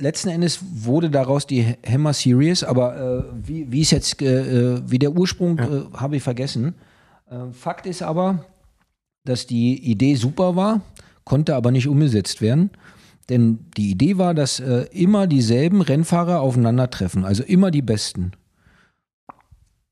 [0.00, 4.98] letzten Endes wurde daraus die Hammer Series, aber äh, wie, wie es jetzt, äh, wie
[4.98, 5.64] der Ursprung, ja.
[5.64, 6.74] äh, habe ich vergessen.
[7.30, 8.44] Äh, Fakt ist aber,
[9.24, 10.80] dass die Idee super war,
[11.22, 12.70] konnte aber nicht umgesetzt werden.
[13.28, 18.32] Denn die Idee war, dass äh, immer dieselben Rennfahrer aufeinandertreffen, also immer die besten.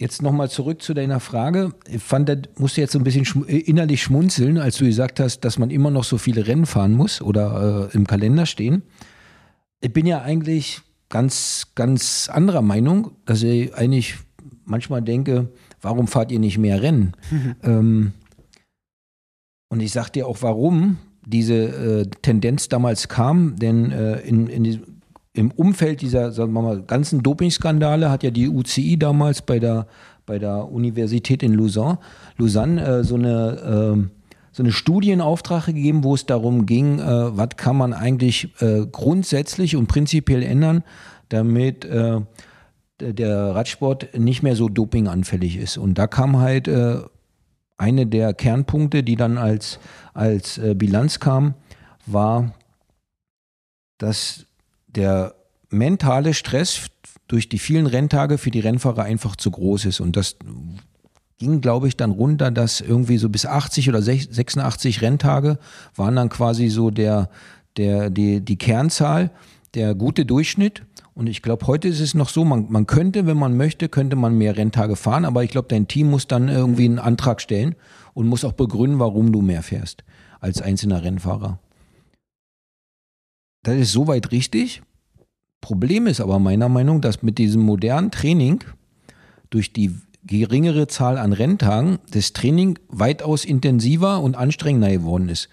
[0.04, 1.72] Jetzt nochmal zurück zu deiner Frage.
[1.88, 5.40] Ich fand, da musste jetzt so ein bisschen schm innerlich schmunzeln, als du gesagt hast,
[5.46, 8.82] dass man immer noch so viele Rennen fahren muss oder äh, im Kalender stehen.
[9.80, 14.16] Ich bin ja eigentlich ganz, ganz anderer Meinung, dass ich eigentlich
[14.66, 15.48] manchmal denke,
[15.80, 17.14] warum fahrt ihr nicht mehr Rennen?
[17.30, 17.56] Mhm.
[17.62, 18.12] Ähm,
[19.70, 24.64] und ich sag dir auch, warum diese äh, Tendenz damals kam, denn äh, in, in
[24.64, 24.93] diesem
[25.34, 29.86] im Umfeld dieser, sagen wir mal, ganzen Dopingskandale hat ja die UCI damals bei der,
[30.26, 31.98] bei der Universität in Lausanne,
[32.38, 34.20] Lausanne äh, so eine äh,
[34.54, 38.50] so eine Studie in Auftrag gegeben, wo es darum ging, äh, was kann man eigentlich
[38.62, 40.84] äh, grundsätzlich und prinzipiell ändern,
[41.28, 42.20] damit äh,
[43.00, 45.76] der Radsport nicht mehr so dopinganfällig ist.
[45.76, 46.98] Und da kam halt äh,
[47.78, 49.80] eine der Kernpunkte, die dann als,
[50.14, 51.54] als äh, Bilanz kam,
[52.06, 52.54] war,
[53.98, 54.46] dass
[54.96, 55.34] der
[55.70, 56.86] mentale Stress
[57.28, 60.00] durch die vielen Renntage für die Rennfahrer einfach zu groß ist.
[60.00, 60.36] Und das
[61.38, 65.58] ging, glaube ich, dann runter, dass irgendwie so bis 80 oder 86 Renntage
[65.96, 67.28] waren dann quasi so der,
[67.76, 69.30] der, die, die Kernzahl,
[69.74, 70.82] der gute Durchschnitt.
[71.14, 74.16] Und ich glaube, heute ist es noch so, man, man könnte, wenn man möchte, könnte
[74.16, 77.76] man mehr Renntage fahren, aber ich glaube, dein Team muss dann irgendwie einen Antrag stellen
[78.14, 80.04] und muss auch begründen, warum du mehr fährst
[80.40, 81.58] als einzelner Rennfahrer.
[83.64, 84.82] Das ist soweit richtig.
[85.60, 88.62] Problem ist aber meiner Meinung, dass mit diesem modernen Training
[89.48, 89.96] durch die
[90.26, 95.48] geringere Zahl an Renntagen das Training weitaus intensiver und anstrengender geworden ist.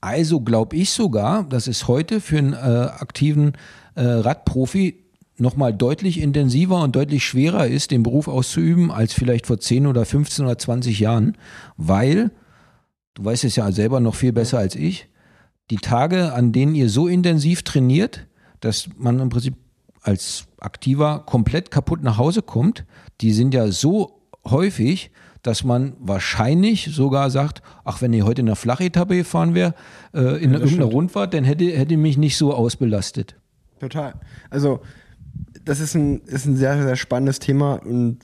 [0.00, 3.52] Also glaube ich sogar, dass es heute für einen äh, aktiven
[3.94, 5.04] äh, Radprofi
[5.36, 10.04] nochmal deutlich intensiver und deutlich schwerer ist, den Beruf auszuüben, als vielleicht vor 10 oder
[10.04, 11.36] 15 oder 20 Jahren,
[11.76, 12.32] weil,
[13.14, 15.08] du weißt es ja selber noch viel besser als ich,
[15.72, 18.26] die Tage, an denen ihr so intensiv trainiert,
[18.60, 19.54] dass man im Prinzip
[20.02, 22.84] als Aktiver komplett kaputt nach Hause kommt,
[23.22, 28.48] die sind ja so häufig, dass man wahrscheinlich sogar sagt, ach, wenn ich heute in
[28.48, 29.74] einer Flachetappe gefahren wäre,
[30.12, 30.84] äh, in ja, irgendeiner.
[30.84, 33.36] Rundfahrt, dann hätte, hätte mich nicht so ausbelastet.
[33.80, 34.12] Total.
[34.50, 34.80] Also,
[35.64, 38.18] das ist ein, ist ein sehr, sehr spannendes Thema und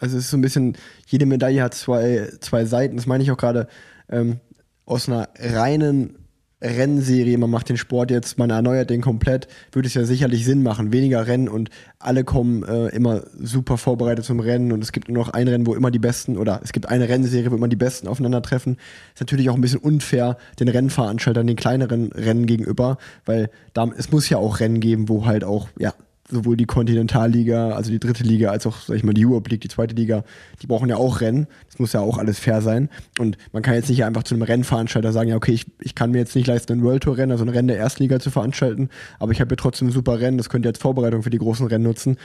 [0.00, 3.30] also es ist so ein bisschen, jede Medaille hat zwei, zwei Seiten, das meine ich
[3.30, 3.68] auch gerade,
[4.08, 4.40] ähm,
[4.84, 6.27] aus einer reinen
[6.60, 10.62] Rennserie, man macht den Sport jetzt, man erneuert den komplett, würde es ja sicherlich Sinn
[10.62, 10.92] machen.
[10.92, 15.18] Weniger Rennen und alle kommen äh, immer super vorbereitet zum Rennen und es gibt nur
[15.18, 17.76] noch ein Rennen, wo immer die Besten oder es gibt eine Rennserie, wo immer die
[17.76, 18.76] Besten aufeinandertreffen.
[19.14, 24.10] Ist natürlich auch ein bisschen unfair den Rennveranstaltern, den kleineren Rennen gegenüber, weil da, es
[24.10, 25.94] muss ja auch Rennen geben, wo halt auch, ja,
[26.30, 29.62] sowohl die Kontinentalliga, also die dritte Liga, als auch, sag ich mal, die Europe League,
[29.62, 30.24] die zweite Liga,
[30.60, 31.46] die brauchen ja auch Rennen.
[31.66, 32.90] Das muss ja auch alles fair sein.
[33.18, 36.10] Und man kann jetzt nicht einfach zu einem Rennveranstalter sagen, ja, okay, ich, ich kann
[36.10, 38.90] mir jetzt nicht leisten, ein World Tour Rennen, also ein Rennen der Erstliga zu veranstalten,
[39.18, 41.38] aber ich habe ja trotzdem ein super Rennen, das könnt ihr als Vorbereitung für die
[41.38, 42.18] großen Rennen nutzen.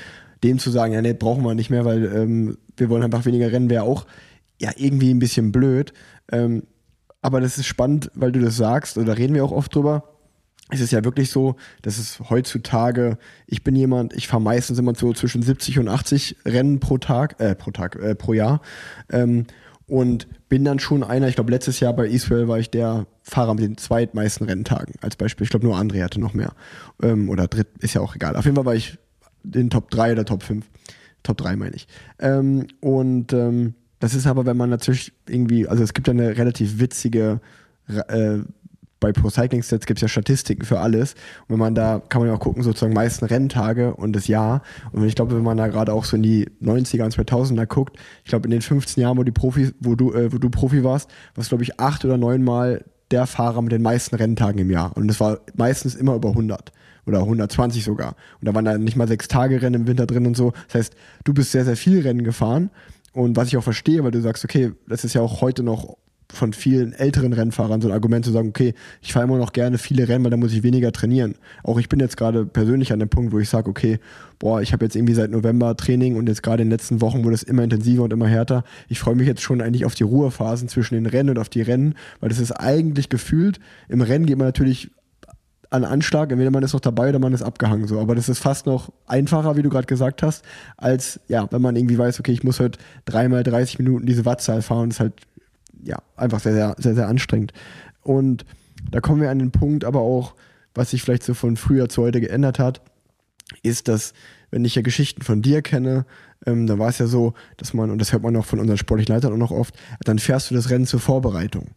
[0.44, 3.52] Dem zu sagen, ja, nee, brauchen wir nicht mehr, weil ähm, wir wollen einfach weniger
[3.52, 4.06] Rennen, wäre auch
[4.62, 5.94] ja irgendwie ein bisschen blöd.
[6.32, 6.64] Ähm,
[7.22, 10.13] aber das ist spannend, weil du das sagst, oder reden wir auch oft drüber
[10.70, 14.96] es ist ja wirklich so, dass es heutzutage, ich bin jemand, ich fahre meistens immer
[14.96, 18.62] so zwischen 70 und 80 Rennen pro Tag, äh, pro Tag, äh, pro Jahr.
[19.12, 19.46] Ähm,
[19.86, 23.54] und bin dann schon einer, ich glaube, letztes Jahr bei Israel war ich der Fahrer
[23.54, 24.96] mit den zweitmeisten Renntagen.
[25.02, 26.54] Als Beispiel, ich glaube, nur André hatte noch mehr.
[27.02, 28.36] Ähm, oder dritt, ist ja auch egal.
[28.36, 28.98] Auf jeden Fall war ich
[29.54, 30.66] in Top 3 oder Top 5.
[31.24, 31.88] Top 3 meine ich.
[32.20, 36.38] Ähm, und ähm, das ist aber, wenn man natürlich irgendwie, also es gibt ja eine
[36.38, 37.40] relativ witzige
[37.88, 38.40] äh,
[39.04, 41.14] bei Pro Cycling Stats gibt es ja Statistiken für alles.
[41.42, 44.62] Und wenn man da, kann man ja auch gucken, sozusagen meisten Renntage und das Jahr.
[44.94, 47.98] Und ich glaube, wenn man da gerade auch so in die 90er und 2000er guckt,
[48.24, 50.86] ich glaube, in den 15 Jahren, wo, die Profis, wo, du, äh, wo du Profi
[50.86, 54.96] warst, warst glaube ich, acht oder neunmal der Fahrer mit den meisten Renntagen im Jahr.
[54.96, 56.72] Und das war meistens immer über 100
[57.06, 58.16] oder 120 sogar.
[58.40, 60.54] Und da waren da nicht mal sechs Tage Rennen im Winter drin und so.
[60.68, 62.70] Das heißt, du bist sehr, sehr viel Rennen gefahren.
[63.12, 65.98] Und was ich auch verstehe, weil du sagst, okay, das ist ja auch heute noch
[66.32, 69.78] von vielen älteren Rennfahrern so ein Argument zu sagen, okay, ich fahre immer noch gerne
[69.78, 71.36] viele Rennen, weil da muss ich weniger trainieren.
[71.64, 74.00] Auch ich bin jetzt gerade persönlich an dem Punkt, wo ich sage, okay,
[74.40, 77.24] boah, ich habe jetzt irgendwie seit November Training und jetzt gerade in den letzten Wochen
[77.24, 78.64] wurde es immer intensiver und immer härter.
[78.90, 81.62] Ich freue mich jetzt schon eigentlich auf die Ruhephasen zwischen den Rennen und auf die
[81.62, 83.60] Rennen, weil das ist eigentlich gefühlt,
[83.90, 84.90] im Rennen geht man natürlich
[85.74, 88.00] an Anschlag, entweder man ist noch dabei oder man ist abgehangen so.
[88.00, 90.46] Aber das ist fast noch einfacher, wie du gerade gesagt hast,
[90.78, 94.62] als ja, wenn man irgendwie weiß, okay, ich muss heute dreimal 30 Minuten diese Wattzahl
[94.62, 95.14] fahren, das ist halt
[95.84, 97.54] ja einfach sehr, sehr, sehr, sehr anstrengend.
[98.02, 98.46] Und
[98.92, 100.36] da kommen wir an den Punkt, aber auch,
[100.76, 102.82] was sich vielleicht so von früher zu heute geändert hat,
[103.62, 104.14] ist, dass,
[104.52, 106.06] wenn ich ja Geschichten von dir kenne,
[106.46, 108.78] ähm, da war es ja so, dass man, und das hört man auch von unseren
[108.78, 111.70] sportlichen Leitern auch noch oft, dann fährst du das Rennen zur Vorbereitung.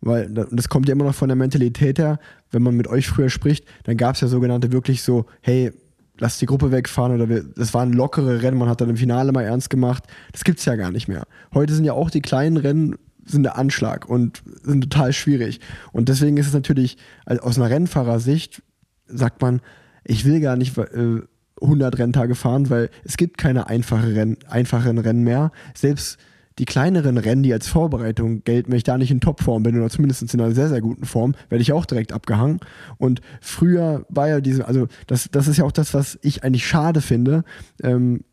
[0.00, 2.18] Weil das kommt ja immer noch von der Mentalität her,
[2.50, 5.70] wenn man mit euch früher spricht, dann gab es ja sogenannte wirklich so, hey,
[6.18, 9.30] lass die Gruppe wegfahren oder wir, das waren lockere Rennen, man hat dann im Finale
[9.32, 10.04] mal ernst gemacht.
[10.32, 11.24] Das gibt es ja gar nicht mehr.
[11.54, 15.60] Heute sind ja auch die kleinen Rennen sind der Anschlag und sind total schwierig.
[15.92, 18.62] Und deswegen ist es natürlich, also aus einer Rennfahrersicht
[19.06, 19.60] sagt man,
[20.04, 21.20] ich will gar nicht äh,
[21.60, 25.52] 100 Renntage fahren, weil es gibt keine einfache Renn, einfachen Rennen mehr.
[25.74, 26.18] Selbst
[26.58, 29.88] die kleineren Rennen, die als Vorbereitung gelten, wenn ich da nicht in Topform bin oder
[29.88, 32.60] zumindest in einer sehr, sehr guten Form, werde ich auch direkt abgehangen.
[32.98, 36.66] Und früher war ja diese, also das, das ist ja auch das, was ich eigentlich
[36.66, 37.44] schade finde,
[37.82, 38.24] ähm,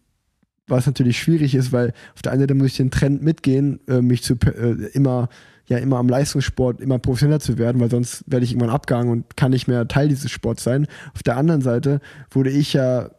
[0.69, 4.01] was natürlich schwierig ist, weil auf der einen Seite muss ich den Trend mitgehen, äh,
[4.01, 5.29] mich zu äh, immer
[5.67, 9.37] ja immer am Leistungssport immer professioneller zu werden, weil sonst werde ich irgendwann abgehangen und
[9.37, 10.87] kann nicht mehr Teil dieses Sports sein.
[11.13, 12.01] Auf der anderen Seite
[12.31, 13.11] wurde ich ja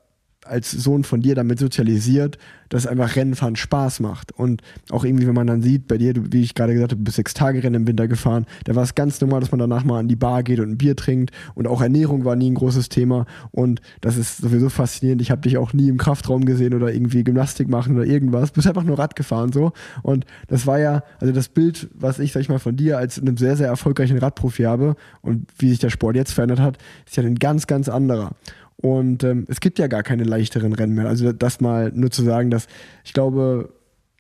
[0.45, 2.39] als Sohn von dir damit sozialisiert,
[2.71, 4.33] dass einfach Rennenfahren Spaß macht.
[4.33, 7.05] Und auch irgendwie, wenn man dann sieht, bei dir, wie ich gerade gesagt habe, du
[7.05, 9.85] bist sechs Tage Rennen im Winter gefahren, da war es ganz normal, dass man danach
[9.85, 11.33] mal an die Bar geht und ein Bier trinkt.
[11.55, 13.27] Und auch Ernährung war nie ein großes Thema.
[13.51, 15.21] Und das ist sowieso faszinierend.
[15.21, 18.53] Ich habe dich auch nie im Kraftraum gesehen oder irgendwie Gymnastik machen oder irgendwas.
[18.53, 19.73] Du bist einfach nur Rad gefahren so.
[20.03, 23.19] Und das war ja, also das Bild, was ich, sag ich mal, von dir als
[23.19, 27.17] einem sehr, sehr erfolgreichen Radprofi habe und wie sich der Sport jetzt verändert hat, ist
[27.17, 28.33] ja ein ganz, ganz anderer.
[28.83, 31.07] Und ähm, es gibt ja gar keine leichteren Rennen mehr.
[31.07, 32.67] Also das mal nur zu sagen, dass
[33.05, 33.75] ich glaube,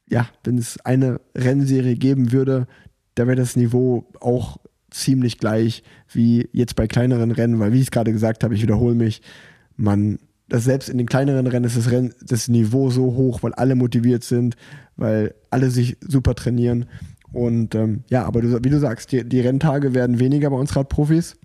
[0.08, 2.66] ja, wenn es eine Rennserie geben würde,
[3.14, 4.58] da wäre das Niveau auch
[4.90, 8.62] ziemlich gleich wie jetzt bei kleineren Rennen, weil wie ich es gerade gesagt habe, ich
[8.62, 9.22] wiederhole mich,
[9.76, 10.18] man,
[10.48, 13.76] das selbst in den kleineren Rennen ist das, Rennen, das Niveau so hoch, weil alle
[13.76, 14.56] motiviert sind,
[14.96, 16.86] weil alle sich super trainieren.
[17.32, 20.74] Und ähm, ja, aber du, wie du sagst, die, die Renntage werden weniger bei uns
[20.74, 21.36] Radprofis.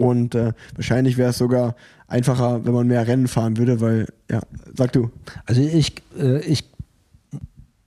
[0.00, 1.74] Und äh, wahrscheinlich wäre es sogar
[2.08, 4.40] einfacher, wenn man mehr Rennen fahren würde, weil, ja,
[4.74, 5.10] sag du.
[5.46, 6.64] Also ich, äh, ich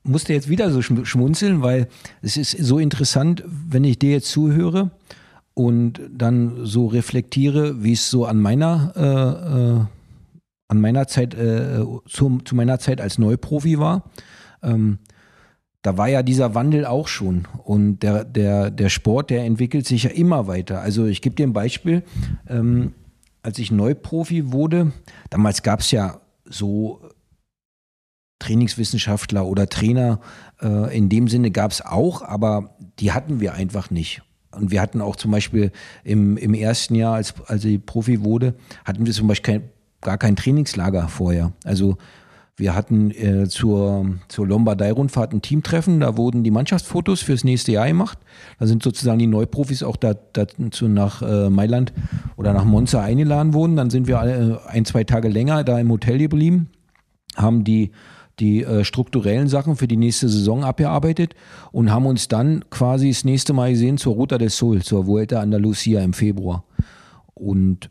[0.04, 1.88] musste jetzt wieder so schmunzeln, weil
[2.22, 4.92] es ist so interessant, wenn ich dir jetzt zuhöre
[5.54, 9.86] und dann so reflektiere, wie es so an meiner, äh, äh,
[10.68, 14.04] an meiner Zeit, äh, zu, zu, meiner Zeit als Neuprofi war.
[14.62, 15.00] Ähm,
[15.84, 17.48] da war ja dieser Wandel auch schon.
[17.64, 20.82] Und der, der, der Sport, der entwickelt sich ja immer weiter.
[20.82, 22.04] Also ich gebe dir ein Beispiel.
[22.50, 22.94] Ähm,
[23.44, 24.94] als ich Neuprofi wurde,
[25.30, 27.02] damals gab es ja so
[28.40, 30.22] Trainingswissenschaftler oder Trainer,
[30.62, 34.22] äh, in dem Sinne gab es auch, aber die hatten wir einfach nicht.
[34.52, 35.72] Und wir hatten auch zum Beispiel
[36.06, 39.70] im, im ersten Jahr, als, als ich Profi wurde, hatten wir zum Beispiel kein,
[40.00, 41.52] gar kein Trainingslager vorher.
[41.66, 41.98] Also
[42.56, 47.88] wir hatten äh, zur, zur Lombardei-Rundfahrt ein Teamtreffen, da wurden die Mannschaftsfotos fürs nächste Jahr
[47.88, 48.20] gemacht.
[48.60, 51.94] Da sind sozusagen die Neuprofis auch dazu nach äh, Mailand
[52.36, 53.76] oder nach Monza eingeladen worden.
[53.76, 56.70] Dann sind wir alle, äh, ein, zwei Tage länger da im Hotel geblieben,
[57.36, 57.92] haben die,
[58.40, 61.34] die äh, strukturellen Sachen für die nächste Saison abgearbeitet
[61.72, 65.40] und haben uns dann quasi das nächste Mal gesehen zur Ruta del Sol, zur Vuelta
[65.40, 66.66] Andalusia im Februar.
[67.34, 67.90] Und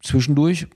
[0.00, 0.68] zwischendurch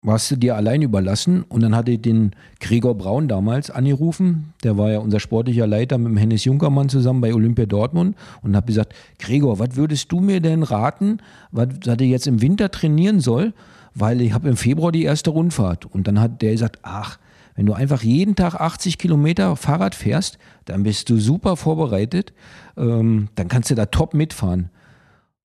[0.00, 2.30] warst du dir allein überlassen und dann hatte ich den
[2.60, 7.20] Gregor Braun damals angerufen, der war ja unser sportlicher Leiter mit dem Hennes Junkermann zusammen
[7.20, 11.18] bei Olympia Dortmund und habe gesagt, Gregor, was würdest du mir denn raten,
[11.50, 13.54] was, ich jetzt im Winter trainieren soll,
[13.94, 17.18] weil ich habe im Februar die erste Rundfahrt und dann hat der gesagt, ach,
[17.56, 22.32] wenn du einfach jeden Tag 80 Kilometer Fahrrad fährst, dann bist du super vorbereitet,
[22.76, 24.70] ähm, dann kannst du da top mitfahren.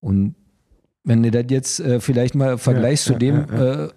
[0.00, 0.34] Und
[1.04, 3.84] wenn du das jetzt äh, vielleicht mal vergleichst ja, zu dem, ja, ja.
[3.84, 3.88] Äh,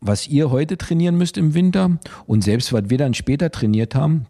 [0.00, 4.26] was ihr heute trainieren müsst im Winter und selbst was wir dann später trainiert haben,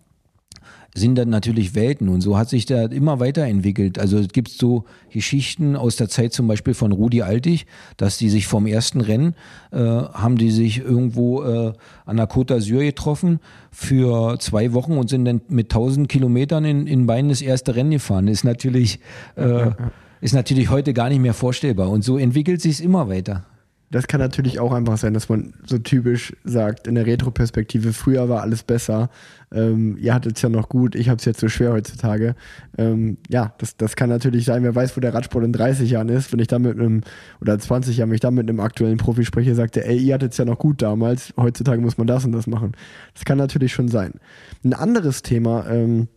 [0.95, 3.99] sind dann natürlich Welten und so hat sich der immer weiterentwickelt.
[3.99, 8.31] Also es gibt so Geschichten aus der Zeit zum Beispiel von Rudi Altig, dass die
[8.31, 9.35] sich vom ersten Rennen
[9.71, 11.73] äh, haben die sich irgendwo äh,
[12.07, 16.87] an der Côte d'Azur getroffen für zwei Wochen und sind dann mit 1000 Kilometern in,
[16.87, 18.27] in Beinen das erste Rennen gefahren.
[18.29, 18.99] Ist natürlich,
[19.37, 19.71] äh,
[20.21, 23.45] ist natürlich heute gar nicht mehr vorstellbar und so entwickelt sich es immer weiter.
[23.91, 28.29] Das kann natürlich auch einfach sein, dass man so typisch sagt, in der Retro-Perspektive, früher
[28.29, 29.09] war alles besser,
[29.51, 32.35] ähm, ihr hattet es ja noch gut, ich habe es jetzt so schwer heutzutage.
[32.77, 36.11] Ähm, ja, das, das kann natürlich sein, wer weiß, wo der Radsport in 30 Jahren
[36.11, 37.01] ist, wenn ich da mit einem,
[37.41, 40.15] oder 20 Jahren, wenn ich da mit einem aktuellen Profi spreche, sagt er, ey, ihr
[40.15, 42.73] hattet es ja noch gut damals, heutzutage muss man das und das machen.
[43.15, 44.13] Das kann natürlich schon sein.
[44.65, 46.09] Ein anderes Thema, ähm,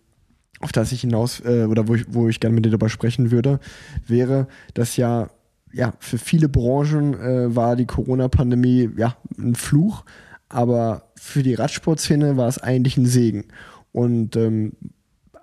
[0.60, 3.32] auf das ich hinaus, äh, oder wo ich, wo ich gerne mit dir darüber sprechen
[3.32, 3.60] würde,
[4.08, 5.30] wäre, dass ja
[5.74, 10.04] ja, für viele Branchen äh, war die Corona-Pandemie ja ein Fluch,
[10.50, 13.46] aber für die Radsportszene war es eigentlich ein Segen.
[13.92, 14.74] Und ähm,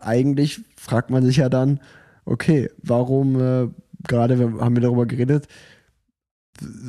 [0.00, 1.80] eigentlich fragt man sich ja dann,
[2.24, 3.68] okay, warum, äh,
[4.06, 5.48] gerade haben wir darüber geredet,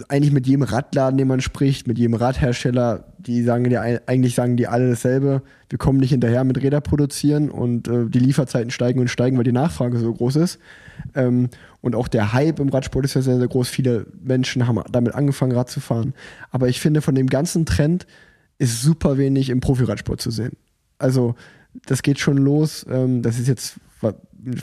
[0.07, 4.57] eigentlich mit jedem Radladen, den man spricht, mit jedem Radhersteller, die sagen ja eigentlich sagen
[4.57, 5.41] die alle dasselbe.
[5.69, 9.43] Wir kommen nicht hinterher mit Räder produzieren und äh, die Lieferzeiten steigen und steigen, weil
[9.43, 10.59] die Nachfrage so groß ist.
[11.15, 11.49] Ähm,
[11.81, 13.69] und auch der Hype im Radsport ist ja sehr, sehr groß.
[13.69, 16.13] Viele Menschen haben damit angefangen, Rad zu fahren.
[16.51, 18.07] Aber ich finde, von dem ganzen Trend
[18.57, 20.57] ist super wenig im Profiradsport zu sehen.
[20.97, 21.35] Also,
[21.85, 22.85] das geht schon los.
[22.89, 23.75] Ähm, das ist jetzt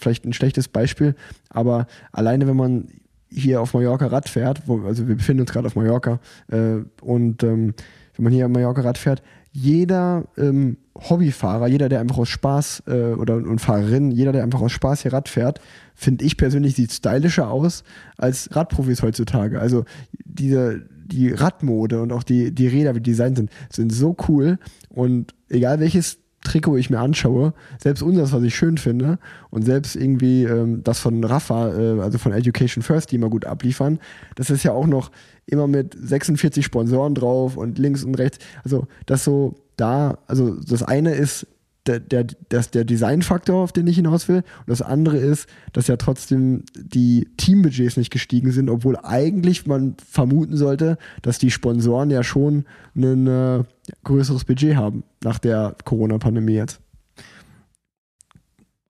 [0.00, 1.14] vielleicht ein schlechtes Beispiel,
[1.50, 2.88] aber alleine, wenn man
[3.30, 7.42] hier auf Mallorca Rad fährt, wo, also wir befinden uns gerade auf Mallorca, äh, und
[7.42, 7.74] ähm,
[8.16, 12.82] wenn man hier auf Mallorca Rad fährt, jeder ähm, Hobbyfahrer, jeder, der einfach aus Spaß
[12.88, 15.60] äh, oder und Fahrerin, jeder, der einfach aus Spaß hier Rad fährt,
[15.94, 17.82] finde ich persönlich, sieht stylischer aus
[18.18, 19.58] als Radprofis heutzutage.
[19.58, 24.14] Also diese, die Radmode und auch die, die Räder, wie die designt sind, sind so
[24.28, 24.58] cool.
[24.90, 29.18] Und egal welches Trikot ich mir anschaue, selbst unseres, was ich schön finde,
[29.50, 33.44] und selbst irgendwie ähm, das von Rafa, äh, also von Education First, die immer gut
[33.44, 33.98] abliefern,
[34.36, 35.10] das ist ja auch noch
[35.46, 38.38] immer mit 46 Sponsoren drauf und links und rechts.
[38.64, 41.46] Also das so da, also das eine ist
[41.86, 44.38] der, der, das, der Designfaktor, auf den ich hinaus will.
[44.38, 49.96] Und das andere ist, dass ja trotzdem die Teambudgets nicht gestiegen sind, obwohl eigentlich man
[50.04, 53.64] vermuten sollte, dass die Sponsoren ja schon ein äh,
[54.04, 56.80] größeres Budget haben nach der Corona-Pandemie jetzt.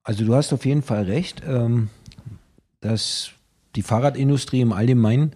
[0.02, 1.88] Also du hast auf jeden Fall recht, ähm,
[2.80, 3.30] dass
[3.74, 5.32] die Fahrradindustrie im Allgemeinen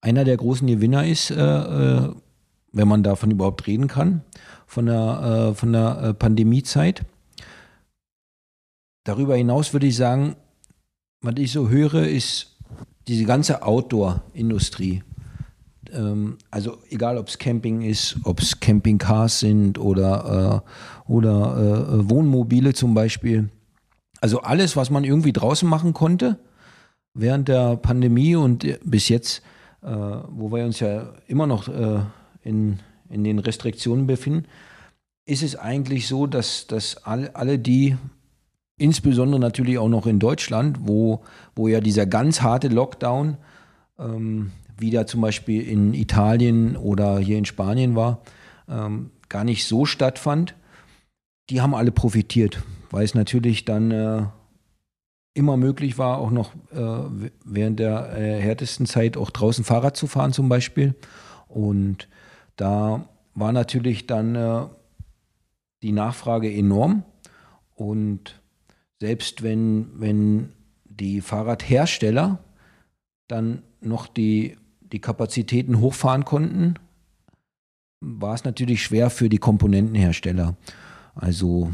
[0.00, 2.10] einer der großen Gewinner ist, äh, äh,
[2.72, 4.22] wenn man davon überhaupt reden kann
[4.68, 7.04] von der, äh, von der äh, Pandemiezeit.
[9.04, 10.36] Darüber hinaus würde ich sagen,
[11.22, 12.56] was ich so höre, ist
[13.08, 15.02] diese ganze Outdoor-Industrie.
[15.90, 20.62] Ähm, also egal, ob es Camping ist, ob es Campingcars sind oder,
[21.08, 23.48] äh, oder äh, Wohnmobile zum Beispiel.
[24.20, 26.38] Also alles, was man irgendwie draußen machen konnte
[27.14, 29.42] während der Pandemie und bis jetzt,
[29.82, 32.00] äh, wo wir uns ja immer noch äh,
[32.42, 34.46] in, in den Restriktionen befinden,
[35.26, 37.96] ist es eigentlich so, dass, dass alle, alle die,
[38.78, 41.22] insbesondere natürlich auch noch in Deutschland, wo,
[41.54, 43.36] wo ja dieser ganz harte Lockdown
[43.98, 48.22] ähm, wieder zum Beispiel in Italien oder hier in Spanien war,
[48.68, 50.54] ähm, gar nicht so stattfand,
[51.50, 54.22] die haben alle profitiert, weil es natürlich dann äh,
[55.34, 60.06] immer möglich war, auch noch äh, während der äh, härtesten Zeit auch draußen Fahrrad zu
[60.06, 60.94] fahren zum Beispiel.
[61.48, 62.08] Und
[62.58, 64.66] da war natürlich dann äh,
[65.82, 67.04] die Nachfrage enorm.
[67.74, 68.40] Und
[69.00, 70.52] selbst wenn, wenn
[70.84, 72.40] die Fahrradhersteller
[73.28, 76.74] dann noch die, die Kapazitäten hochfahren konnten,
[78.00, 80.56] war es natürlich schwer für die Komponentenhersteller.
[81.14, 81.72] Also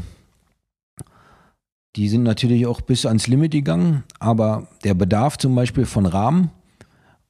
[1.95, 6.51] die sind natürlich auch bis ans Limit gegangen, aber der Bedarf zum Beispiel von Rahmen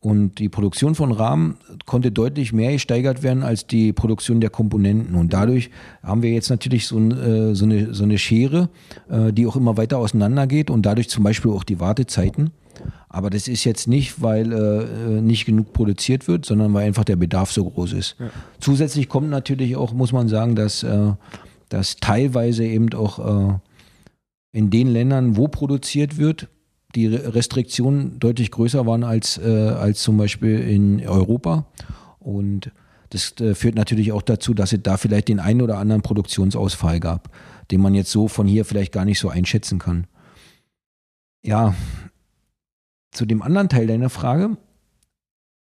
[0.06, 5.16] und die Produktion von Rahmen konnte deutlich mehr gesteigert werden als die Produktion der Komponenten.
[5.16, 5.72] Und dadurch
[6.04, 8.70] haben wir jetzt natürlich so, äh, so, eine, so eine Schere,
[9.10, 12.52] äh, die auch immer weiter auseinander geht und dadurch zum Beispiel auch die Wartezeiten.
[13.10, 17.16] Aber das ist jetzt nicht, weil äh, nicht genug produziert wird, sondern weil einfach der
[17.16, 18.16] Bedarf so groß ist.
[18.20, 18.30] Ja.
[18.60, 21.14] Zusätzlich kommt natürlich auch, muss man sagen, dass, äh,
[21.70, 23.18] dass teilweise eben auch
[23.50, 23.54] äh,
[24.52, 26.48] in den Ländern, wo produziert wird,
[26.96, 31.66] die Restriktionen deutlich größer waren als, äh, als zum Beispiel in Europa.
[32.20, 32.72] Und
[33.10, 37.00] das äh, führt natürlich auch dazu, dass es da vielleicht den einen oder anderen Produktionsausfall
[37.00, 37.30] gab,
[37.72, 40.08] den man jetzt so von hier vielleicht gar nicht so einschätzen kann.
[41.44, 41.76] Ja,
[43.12, 44.58] zu dem anderen Teil deiner Frage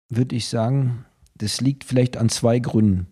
[0.08, 3.06] würde ich sagen, das liegt vielleicht an zwei Gründen.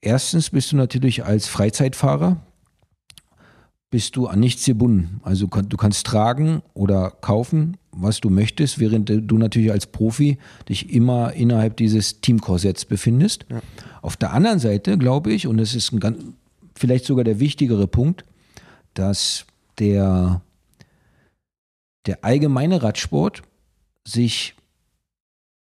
[0.00, 2.40] Erstens bist du natürlich als Freizeitfahrer
[3.90, 5.20] bist du an nichts gebunden.
[5.24, 10.38] Also du kannst tragen oder kaufen, was du möchtest, während du natürlich als Profi
[10.68, 13.46] dich immer innerhalb dieses Teamkorsetts befindest.
[13.48, 13.60] Ja.
[14.00, 16.18] Auf der anderen Seite glaube ich, und das ist ein ganz,
[16.76, 18.24] vielleicht sogar der wichtigere Punkt,
[18.94, 19.44] dass
[19.80, 20.40] der,
[22.06, 23.42] der allgemeine Radsport
[24.06, 24.54] sich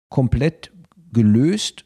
[0.09, 0.73] komplett
[1.13, 1.85] gelöst.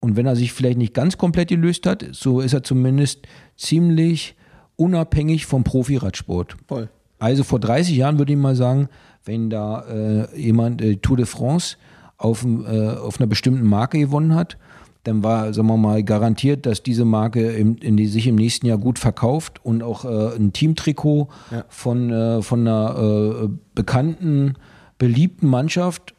[0.00, 4.35] Und wenn er sich vielleicht nicht ganz komplett gelöst hat, so ist er zumindest ziemlich
[4.76, 6.56] unabhängig vom Profiradsport.
[6.66, 6.88] Voll.
[7.18, 8.88] Also vor 30 Jahren würde ich mal sagen,
[9.24, 11.76] wenn da äh, jemand äh, Tour de France
[12.18, 14.58] auf, äh, auf einer bestimmten Marke gewonnen hat,
[15.04, 18.66] dann war, sagen wir mal, garantiert, dass diese Marke im, in die, sich im nächsten
[18.66, 21.64] Jahr gut verkauft und auch äh, ein Teamtrikot Ja.
[21.68, 24.54] von, äh, von einer äh, bekannten,
[24.98, 26.14] beliebten Mannschaft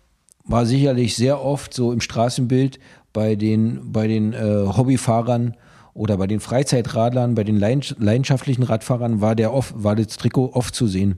[0.45, 2.79] war sicherlich sehr oft so im Straßenbild
[3.11, 5.55] bei den, bei den äh, Hobbyfahrern
[5.97, 10.51] oder bei den Freizeitradlern, bei den leidens- leidenschaftlichen Radfahrern war, der oft, war das Trikot
[10.53, 11.17] oft zu sehen.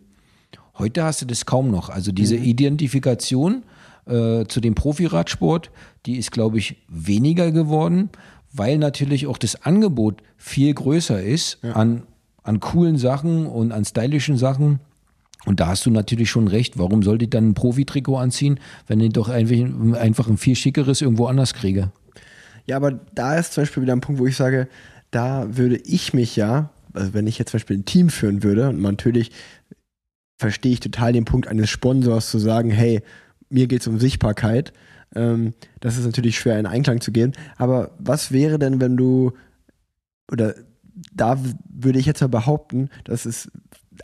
[0.78, 1.90] Heute hast du das kaum noch.
[1.90, 3.64] Also diese Identifikation
[4.06, 5.70] äh, zu dem Profiradsport,
[6.06, 8.10] die ist, glaube ich, weniger geworden,
[8.54, 12.04] weil natürlich auch das Angebot viel größer ist an,
[12.44, 14.80] an coolen Sachen und an stylischen Sachen.
[15.46, 16.80] Und da hast du natürlich schon recht.
[16.80, 21.26] Warum sollte ich dann ein Profitrikot anziehen, wenn ich doch einfach ein viel schickeres irgendwo
[21.26, 21.92] anders kriege?
[22.70, 24.67] Ja, aber da ist zum Beispiel wieder ein Punkt, wo ich sage,
[25.09, 28.70] da würde ich mich ja, also wenn ich jetzt zum Beispiel ein Team führen würde,
[28.70, 29.32] und natürlich
[30.38, 33.01] verstehe ich total den Punkt eines Sponsors zu sagen, hey,
[33.49, 34.72] mir geht es um Sichtbarkeit.
[35.15, 37.34] Ähm, das ist natürlich schwer in Einklang zu gehen.
[37.57, 39.34] Aber was wäre denn, wenn du,
[40.32, 40.53] oder
[41.11, 43.49] da würde ich jetzt mal behaupten, dass es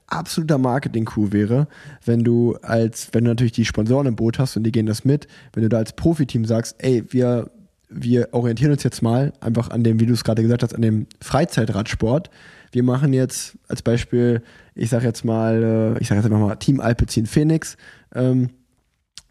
[0.08, 1.68] absoluter Marketing-Coup wäre,
[2.04, 5.06] wenn du als, wenn du natürlich die Sponsoren im Boot hast und die gehen das
[5.06, 7.52] mit, wenn du da als Profiteam sagst, ey, wir,
[7.90, 10.82] wir orientieren uns jetzt mal einfach an dem, wie du es gerade gesagt hast, an
[10.82, 12.30] dem Freizeitradsport.
[12.72, 14.42] Wir machen jetzt als Beispiel,
[14.74, 17.78] ich sag jetzt mal, äh, ich sag jetzt einfach mal Team Alpecin Phoenix,
[18.14, 18.50] ähm,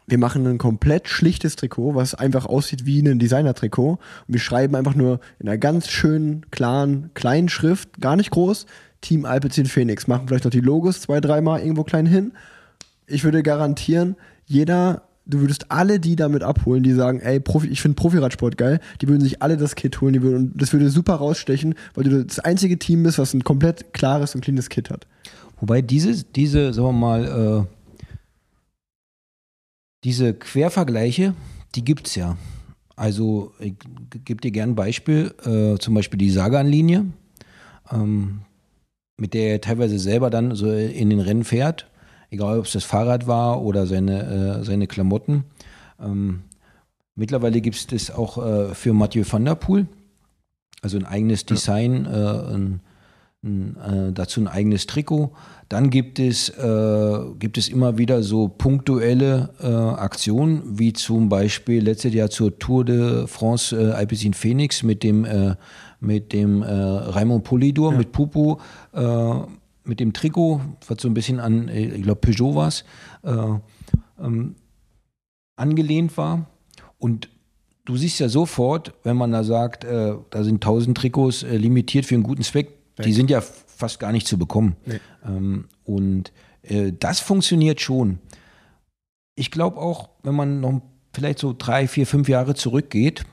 [0.07, 3.91] wir machen ein komplett schlichtes Trikot, was einfach aussieht wie ein Designer-Trikot.
[3.93, 8.67] Und wir schreiben einfach nur in einer ganz schönen, klaren, kleinen Schrift, gar nicht groß,
[9.01, 10.07] Team Alpecin Phoenix.
[10.07, 12.33] Machen vielleicht noch die Logos zwei, dreimal irgendwo klein hin.
[13.07, 17.81] Ich würde garantieren, jeder, du würdest alle die damit abholen, die sagen, ey, Profi, ich
[17.81, 20.89] finde Profiradsport geil, die würden sich alle das Kit holen, die würden, und das würde
[20.89, 24.89] super rausstechen, weil du das einzige Team bist, was ein komplett klares und cleanes Kit
[24.89, 25.07] hat.
[25.59, 27.75] Wobei diese, diese, sagen wir mal, äh,
[30.03, 31.33] diese Quervergleiche,
[31.73, 32.37] die gibt es ja.
[32.95, 33.73] Also ich
[34.23, 37.05] gebe dir gerne ein Beispiel, äh, zum Beispiel die Sagan-Linie,
[37.91, 38.41] ähm,
[39.17, 41.87] mit der er teilweise selber dann so in den Rennen fährt,
[42.29, 45.45] egal ob es das Fahrrad war oder seine, äh, seine Klamotten.
[45.99, 46.41] Ähm,
[47.15, 49.87] mittlerweile gibt es das auch äh, für Mathieu van der Poel,
[50.81, 52.81] also ein eigenes Design, äh, ein,
[53.43, 55.31] ein, äh, dazu ein eigenes Trikot.
[55.69, 59.49] Dann gibt es, äh, gibt es immer wieder so punktuelle
[59.97, 65.25] Aktionen, wie zum Beispiel letztes Jahr zur Tour de France äh, Alpecin Phoenix mit dem,
[65.99, 68.59] mit dem Raymond Polidor, mit Pupo,
[68.93, 69.33] äh,
[69.85, 72.83] mit dem Trikot, was so ein bisschen an, äh, ich glaube, Peugeot war es,
[73.23, 73.59] äh,
[74.19, 74.55] ähm,
[75.55, 76.49] angelehnt war.
[76.97, 77.29] Und
[77.85, 82.05] du siehst ja sofort, wenn man da sagt, äh, da sind 1000 Trikots äh, limitiert
[82.05, 82.71] für einen guten Zweck,
[83.03, 84.77] die sind ja fast gar nicht zu bekommen.
[84.85, 84.99] Nee.
[85.25, 86.31] Ähm, und
[86.63, 88.19] äh, das funktioniert schon.
[89.35, 90.81] Ich glaube auch, wenn man noch
[91.13, 93.25] vielleicht so drei, vier, fünf Jahre zurückgeht,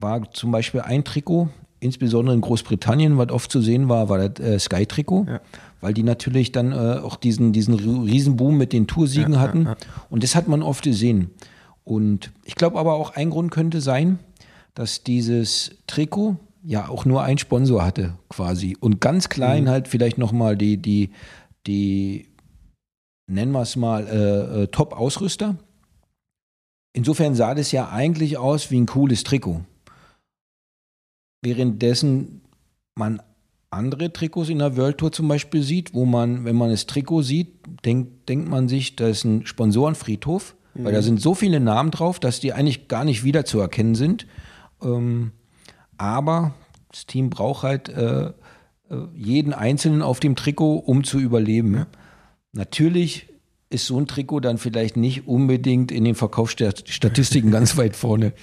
[0.00, 1.50] war zum Beispiel ein Trikot,
[1.80, 5.40] insbesondere in Großbritannien, was oft zu sehen war, war das äh, Sky-Trikot, Ja.
[5.80, 9.64] weil die natürlich dann äh, auch diesen, diesen Riesenboom mit den Toursiegen Ja, hatten.
[9.64, 9.76] ja.
[10.10, 11.30] Und das hat man oft gesehen.
[11.84, 14.18] Und ich glaube aber auch ein Grund könnte sein,
[14.74, 18.76] dass dieses Trikot ja auch nur ein Sponsor hatte quasi.
[18.80, 21.10] Und ganz klein halt vielleicht nochmal die, die,
[21.66, 22.28] die,
[23.30, 25.56] nennen wir es mal, äh, äh, Top-Ausrüster.
[26.94, 29.60] Insofern sah das ja eigentlich aus wie ein cooles Trikot.
[31.44, 32.40] Währenddessen
[32.96, 33.20] man
[33.70, 37.22] andere Trikots in der World Tour zum Beispiel sieht, wo man, wenn man das Trikot
[37.22, 41.90] sieht, denkt, denkt man sich, da ist ein Sponsorenfriedhof, weil da sind so viele Namen
[41.90, 44.26] drauf, dass die eigentlich gar nicht wiederzuerkennen sind.
[44.82, 45.32] Ähm,
[45.98, 46.54] aber
[46.90, 48.32] das Team braucht halt äh, äh,
[49.14, 51.86] jeden Einzelnen auf dem Trikot, um zu überleben.
[52.52, 53.28] Natürlich
[53.70, 58.32] ist so ein Trikot dann vielleicht nicht unbedingt in den Verkaufsstatistiken ganz weit vorne.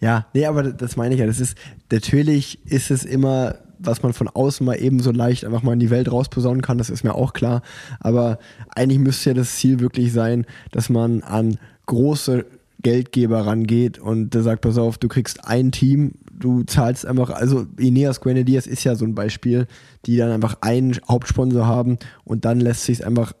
[0.00, 1.26] Ja, nee, aber das meine ich ja.
[1.26, 1.56] Das ist,
[1.90, 5.80] natürlich ist es immer, was man von außen mal eben so leicht einfach mal in
[5.80, 7.62] die Welt rausposaunen kann, das ist mir auch klar.
[8.00, 8.38] Aber
[8.74, 12.44] eigentlich müsste ja das Ziel wirklich sein, dass man an große
[12.82, 17.66] Geldgeber rangeht und der sagt, pass auf, du kriegst ein Team, du zahlst einfach, also
[17.78, 19.66] Ineos Grenadiers ist ja so ein Beispiel,
[20.04, 23.32] die dann einfach einen Hauptsponsor haben und dann lässt sich einfach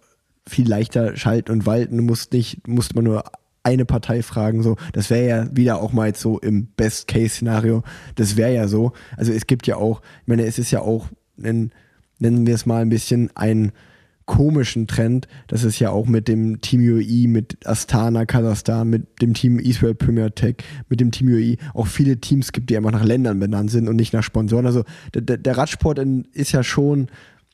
[0.48, 1.96] viel leichter schalten und walten.
[1.98, 3.24] Du musst nicht, musst man nur
[3.66, 4.76] eine Partei fragen, so.
[4.92, 7.82] Das wäre ja wieder auch mal jetzt so im Best-Case-Szenario.
[8.14, 8.92] Das wäre ja so.
[9.16, 11.08] Also es gibt ja auch, ich meine, es ist ja auch,
[11.42, 11.72] ein,
[12.20, 13.72] nennen wir es mal ein bisschen ein
[14.24, 19.34] komischen Trend, dass es ja auch mit dem Team UAE, mit Astana, Kasachstan, mit dem
[19.34, 20.56] Team Israel Premier Tech,
[20.88, 23.96] mit dem Team UAE auch viele Teams gibt, die einfach nach Ländern benannt sind und
[23.96, 24.66] nicht nach Sponsoren.
[24.66, 25.98] Also der, der Radsport
[26.32, 27.08] ist ja schon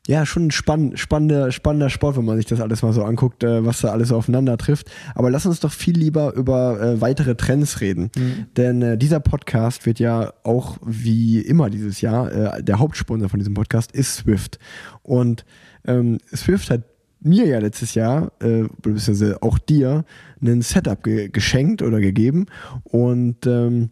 [0.07, 3.43] ja, schon ein spann spannender, spannender Sport, wenn man sich das alles mal so anguckt,
[3.43, 4.91] äh, was da alles aufeinander trifft.
[5.15, 8.11] Aber lass uns doch viel lieber über äh, weitere Trends reden.
[8.15, 8.45] Mhm.
[8.57, 13.39] Denn äh, dieser Podcast wird ja auch wie immer dieses Jahr, äh, der Hauptsponsor von
[13.39, 14.59] diesem Podcast ist Swift.
[15.03, 15.45] Und
[15.85, 16.81] ähm, Swift hat
[17.21, 20.03] mir ja letztes Jahr, äh, beziehungsweise auch dir,
[20.41, 22.47] ein Setup ge geschenkt oder gegeben.
[22.83, 23.91] Und ähm,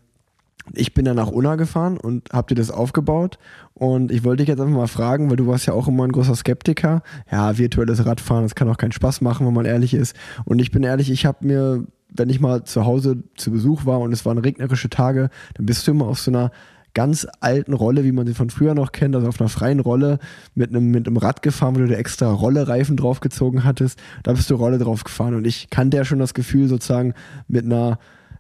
[0.74, 3.38] ich bin dann nach Unna gefahren und hab dir das aufgebaut.
[3.74, 6.12] Und ich wollte dich jetzt einfach mal fragen, weil du warst ja auch immer ein
[6.12, 7.04] großer Skeptiker.
[7.32, 10.16] Ja, virtuelles Radfahren, das kann auch keinen Spaß machen, wenn man ehrlich ist.
[10.46, 14.00] Und ich bin ehrlich, ich habe mir, wenn ich mal zu Hause zu Besuch war
[14.00, 16.52] und es waren regnerische Tage, dann bist du immer auf so einer
[16.94, 20.20] ganz alten Rolle, wie man sie von früher noch kennt, also auf einer freien Rolle
[20.56, 24.00] mit einem, mit einem Rad gefahren, wo du dir extra Rollereifen draufgezogen hattest.
[24.24, 27.14] Da bist du Rolle drauf gefahren und ich kannte ja schon das Gefühl sozusagen
[27.48, 27.98] mit einer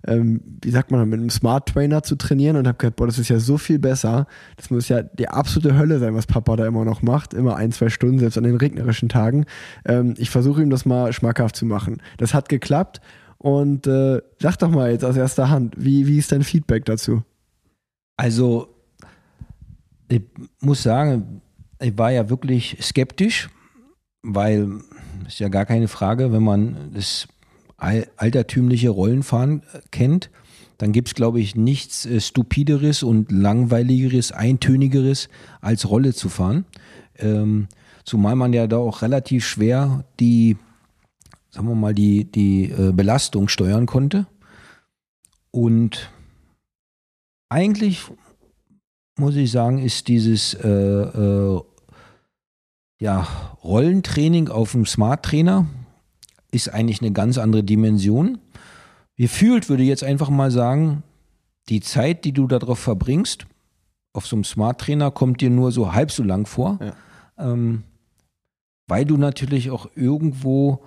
[0.07, 3.19] ähm, wie sagt man, mit einem Smart Trainer zu trainieren und habe gedacht, boah, das
[3.19, 4.27] ist ja so viel besser.
[4.57, 7.33] Das muss ja die absolute Hölle sein, was Papa da immer noch macht.
[7.33, 9.45] Immer ein, zwei Stunden, selbst an den regnerischen Tagen.
[9.85, 12.01] Ähm, ich versuche ihm das mal schmackhaft zu machen.
[12.17, 13.01] Das hat geklappt.
[13.37, 17.23] Und äh, sag doch mal jetzt aus erster Hand, wie, wie ist dein Feedback dazu?
[18.15, 18.75] Also,
[20.09, 20.21] ich
[20.59, 21.41] muss sagen,
[21.79, 23.49] ich war ja wirklich skeptisch,
[24.21, 24.81] weil
[25.27, 27.27] ist ja gar keine Frage, wenn man das
[27.81, 30.29] altertümliche Rollenfahren äh, kennt,
[30.77, 35.29] dann gibt es, glaube ich, nichts äh, Stupideres und Langweiligeres, Eintönigeres,
[35.61, 36.65] als Rolle zu fahren.
[37.17, 37.67] Ähm,
[38.03, 40.57] zumal man ja da auch relativ schwer die,
[41.49, 44.27] sagen wir mal, die, die äh, Belastung steuern konnte.
[45.51, 46.09] Und
[47.49, 48.05] eigentlich
[49.19, 51.61] muss ich sagen, ist dieses äh, äh,
[52.99, 53.27] ja,
[53.63, 55.67] Rollentraining auf dem Smart Trainer,
[56.51, 58.37] ist eigentlich eine ganz andere Dimension.
[59.15, 61.03] Gefühlt würde ich jetzt einfach mal sagen,
[61.69, 63.45] die Zeit, die du darauf verbringst,
[64.13, 66.93] auf so einem Smart Trainer, kommt dir nur so halb so lang vor, ja.
[67.37, 67.83] ähm,
[68.87, 70.83] weil du natürlich auch irgendwo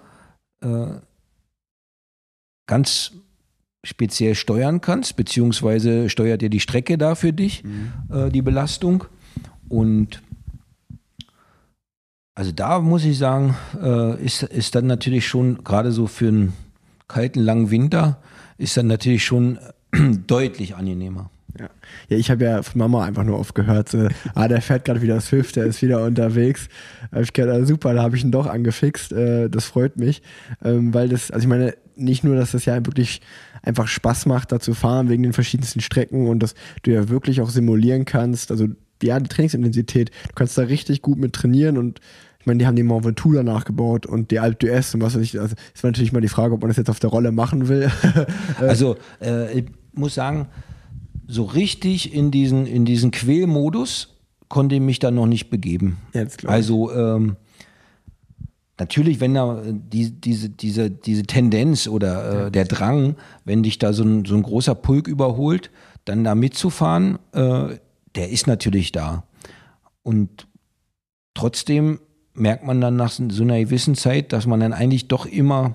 [0.60, 0.86] äh,
[2.66, 3.12] ganz
[3.82, 7.92] speziell steuern kannst, beziehungsweise steuert dir die Strecke da für dich, mhm.
[8.10, 9.04] äh, die Belastung.
[9.68, 10.22] Und
[12.34, 16.52] also da muss ich sagen, äh, ist, ist dann natürlich schon, gerade so für einen
[17.06, 18.18] kalten, langen Winter,
[18.58, 19.58] ist dann natürlich schon
[20.26, 21.30] deutlich angenehmer.
[21.58, 21.68] Ja,
[22.08, 25.00] ja ich habe ja von Mama einfach nur oft gehört, so, ah, der fährt gerade
[25.00, 26.68] wieder Swift, der ist wieder unterwegs.
[27.10, 29.12] Da habe ich gedacht, ah, super, da habe ich ihn doch angefixt.
[29.12, 30.22] Äh, das freut mich,
[30.64, 33.20] ähm, weil das, also ich meine, nicht nur, dass das ja wirklich
[33.62, 37.40] einfach Spaß macht, da zu fahren, wegen den verschiedensten Strecken und dass du ja wirklich
[37.40, 38.50] auch simulieren kannst.
[38.50, 38.66] Also
[39.02, 42.00] ja, die Trainingsintensität, du kannst da richtig gut mit trainieren und
[42.44, 45.14] ich meine, die haben die Mont Ventoux danach gebaut und die Alpe d'Huez und was
[45.14, 45.40] weiß ich.
[45.40, 47.90] Also ist natürlich mal die Frage, ob man das jetzt auf der Rolle machen will.
[48.60, 49.64] also äh, ich
[49.94, 50.48] muss sagen,
[51.26, 54.18] so richtig in diesen, in diesen Quälmodus
[54.50, 55.96] konnte ich mich da noch nicht begeben.
[56.12, 57.36] Jetzt, also ähm,
[58.78, 63.16] natürlich, wenn da die, diese, diese, diese Tendenz oder äh, der Drang,
[63.46, 65.70] wenn dich da so ein, so ein großer Pulk überholt,
[66.04, 67.78] dann da mitzufahren, äh,
[68.16, 69.24] der ist natürlich da.
[70.02, 70.46] Und
[71.32, 72.00] trotzdem
[72.34, 75.74] merkt man dann nach so einer gewissen Zeit, dass man dann eigentlich doch immer,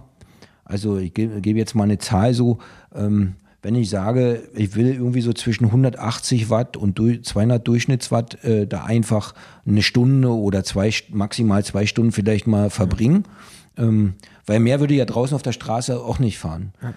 [0.65, 2.59] also ich gebe, gebe jetzt mal eine Zahl so,
[2.93, 8.67] ähm, wenn ich sage, ich will irgendwie so zwischen 180 Watt und 200 Durchschnittswatt äh,
[8.67, 9.33] da einfach
[9.65, 13.25] eine Stunde oder zwei, maximal zwei Stunden vielleicht mal verbringen,
[13.77, 13.85] ja.
[13.85, 14.13] ähm,
[14.45, 16.71] weil mehr würde ja draußen auf der Straße auch nicht fahren.
[16.81, 16.93] Ja.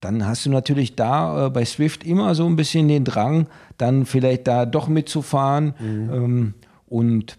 [0.00, 3.46] Dann hast du natürlich da äh, bei Swift immer so ein bisschen den Drang,
[3.78, 6.10] dann vielleicht da doch mitzufahren mhm.
[6.12, 6.54] ähm,
[6.86, 7.38] und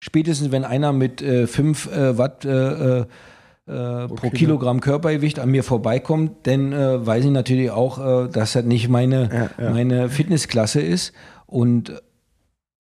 [0.00, 3.04] Spätestens wenn einer mit 5 äh, äh, Watt äh, äh,
[3.66, 8.64] pro, pro Kilogramm Körpergewicht an mir vorbeikommt, dann äh, weiß ich natürlich auch, dass das
[8.64, 9.70] nicht meine, ja, ja.
[9.70, 11.12] meine Fitnessklasse ist.
[11.46, 12.00] Und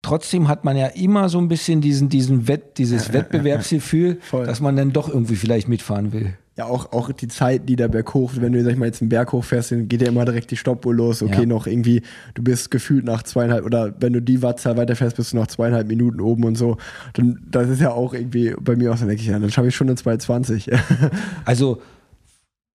[0.02, 4.60] trotzdem hat man ja immer so ein bisschen diesen, diesen Wett, dieses ja, Wettbewerbsgefühl, dass
[4.60, 8.12] man dann doch irgendwie vielleicht mitfahren will ja auch, auch die Zeit, die der Berg
[8.12, 10.50] hoch, wenn du, sag ich mal, jetzt einen Berg hochfährst, dann geht ja immer direkt
[10.50, 11.22] die Stoppuhr los.
[11.22, 11.46] Okay, ja.
[11.46, 12.02] noch irgendwie,
[12.34, 15.88] du bist gefühlt nach zweieinhalb, oder wenn du die Wattzahl weiterfährst, bist du nach zweieinhalb
[15.88, 16.76] Minuten oben und so.
[17.14, 19.68] Dann, das ist ja auch irgendwie bei mir auch so, denke ich, ja, dann schaffe
[19.68, 20.70] ich schon eine 220.
[21.46, 21.80] also,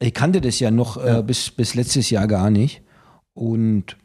[0.01, 1.18] ich kannte das ja noch äh, ja.
[1.20, 2.83] Äh, bis, bis letztes Jahr gar nicht.
[3.33, 3.97] Und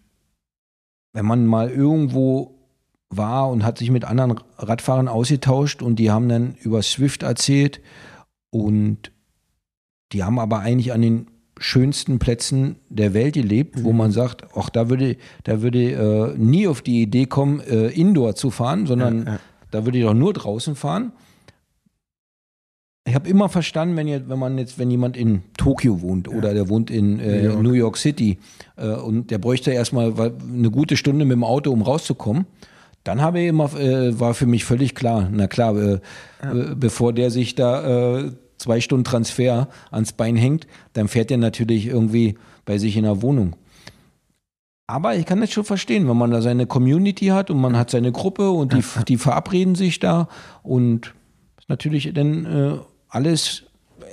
[1.14, 2.58] wenn man mal irgendwo
[3.10, 7.82] war und hat sich mit anderen Radfahrern ausgetauscht und die haben dann über Swift erzählt
[8.50, 9.12] und
[10.12, 11.28] die haben aber eigentlich an den
[11.60, 13.84] schönsten Plätzen der Welt gelebt, mhm.
[13.84, 17.88] wo man sagt, ach, da würde, da würde äh, nie auf die Idee kommen, äh,
[17.88, 19.40] Indoor zu fahren, sondern ja, ja.
[19.72, 21.12] da würde ich doch nur draußen fahren.
[23.08, 26.54] ich habe immer verstanden, wenn, ihr, wenn man jetzt, wenn jemand in Tokio wohnt oder
[26.54, 27.64] der wohnt in äh, New, York.
[27.64, 28.38] New York City
[28.76, 32.46] äh, und der bräuchte erstmal eine gute Stunde mit dem Auto, um rauszukommen,
[33.04, 36.00] dann habe ich immer, äh, war für mich völlig klar, na klar, äh,
[36.44, 36.76] ja.
[36.76, 42.38] Bevor der sich da zwei Stunden Transfer ans Bein hängt, dann fährt er natürlich irgendwie
[42.66, 43.56] bei sich in der Wohnung.
[44.88, 47.90] Aber ich kann das schon verstehen, wenn man da seine Community hat und man hat
[47.90, 50.30] seine Gruppe und die, die verabreden sich da
[50.64, 51.14] und
[51.68, 52.78] natürlich dann äh,
[53.10, 53.67] alles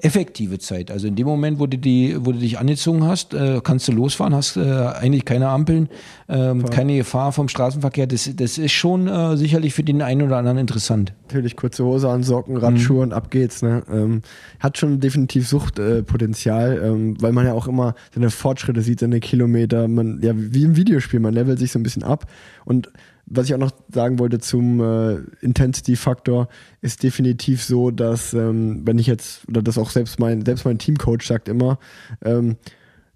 [0.05, 0.91] effektive Zeit.
[0.91, 3.93] Also in dem Moment, wo du, die, wo du dich angezogen hast, äh, kannst du
[3.93, 5.89] losfahren, hast äh, eigentlich keine Ampeln,
[6.29, 8.07] ähm, keine Gefahr vom Straßenverkehr.
[8.07, 11.15] Das, das ist schon äh, sicherlich für den einen oder anderen interessant.
[11.29, 13.03] Natürlich kurze Hose an, Socken, Radschuhe mhm.
[13.03, 13.63] und ab geht's.
[13.63, 13.83] Ne?
[13.91, 14.21] Ähm,
[14.61, 19.89] hat schon definitiv Suchtpotenzial, ähm, weil man ja auch immer seine Fortschritte sieht, seine Kilometer.
[19.89, 22.27] Man, ja, wie im Videospiel, man levelt sich so ein bisschen ab
[22.67, 22.91] und
[23.27, 26.49] was ich auch noch sagen wollte zum äh, Intensity-Faktor,
[26.81, 30.79] ist definitiv so, dass ähm, wenn ich jetzt, oder das auch selbst mein, selbst mein
[30.79, 31.79] Teamcoach sagt immer,
[32.22, 32.57] ähm,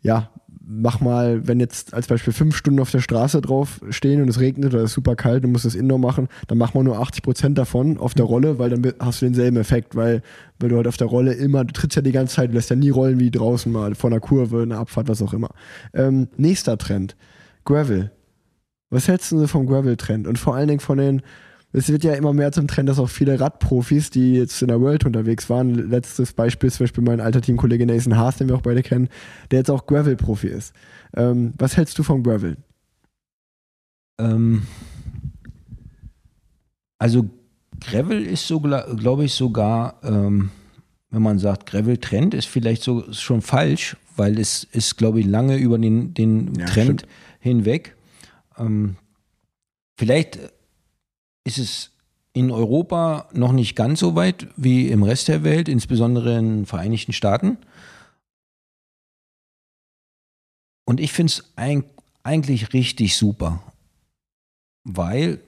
[0.01, 0.31] ja,
[0.69, 4.39] mach mal, wenn jetzt als Beispiel fünf Stunden auf der Straße drauf stehen und es
[4.39, 6.99] regnet oder es ist super kalt und musst das Indoor machen, dann mach mal nur
[6.99, 10.23] 80 Prozent davon auf der Rolle, weil dann hast du denselben Effekt, weil,
[10.59, 12.69] weil du halt auf der Rolle immer, du trittst ja die ganze Zeit, du lässt
[12.69, 15.51] ja nie rollen wie draußen mal, vor einer Kurve, eine Abfahrt, was auch immer.
[15.95, 17.17] Ähm, nächster Trend,
[17.65, 18.11] Gravel.
[18.91, 20.27] Was hältst du vom Gravel-Trend?
[20.27, 21.23] Und vor allen Dingen von den,
[21.73, 24.81] es wird ja immer mehr zum Trend, dass auch viele Radprofis, die jetzt in der
[24.81, 28.63] World unterwegs waren, letztes Beispiel zum Beispiel mein alter Teamkollege Nathan Haas, den wir auch
[28.63, 29.09] beide kennen,
[29.51, 30.73] der jetzt auch Gravel-Profi ist.
[31.15, 32.57] Ähm, was hältst du vom Gravel?
[34.19, 34.63] Ähm,
[36.99, 37.29] also
[37.81, 40.51] Gravel ist so, glaube ich, sogar, ähm,
[41.11, 45.57] wenn man sagt, Gravel-Trend ist vielleicht so schon falsch, weil es ist, glaube ich, lange
[45.59, 47.07] über den, den ja, Trend stimmt.
[47.41, 47.95] hinweg.
[48.59, 48.97] Ähm,
[49.97, 50.39] vielleicht
[51.45, 51.91] ist es
[52.33, 56.67] in Europa noch nicht ganz so weit wie im Rest der Welt, insbesondere in den
[56.67, 57.59] Vereinigten Staaten.
[60.85, 61.53] Und ich finde es
[62.23, 63.63] eigentlich richtig super,
[64.85, 65.41] weil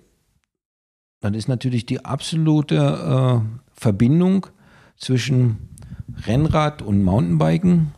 [1.20, 4.46] dann ist natürlich die absolute äh, Verbindung
[4.96, 5.68] zwischen
[6.26, 7.94] Rennrad und Mountainbiken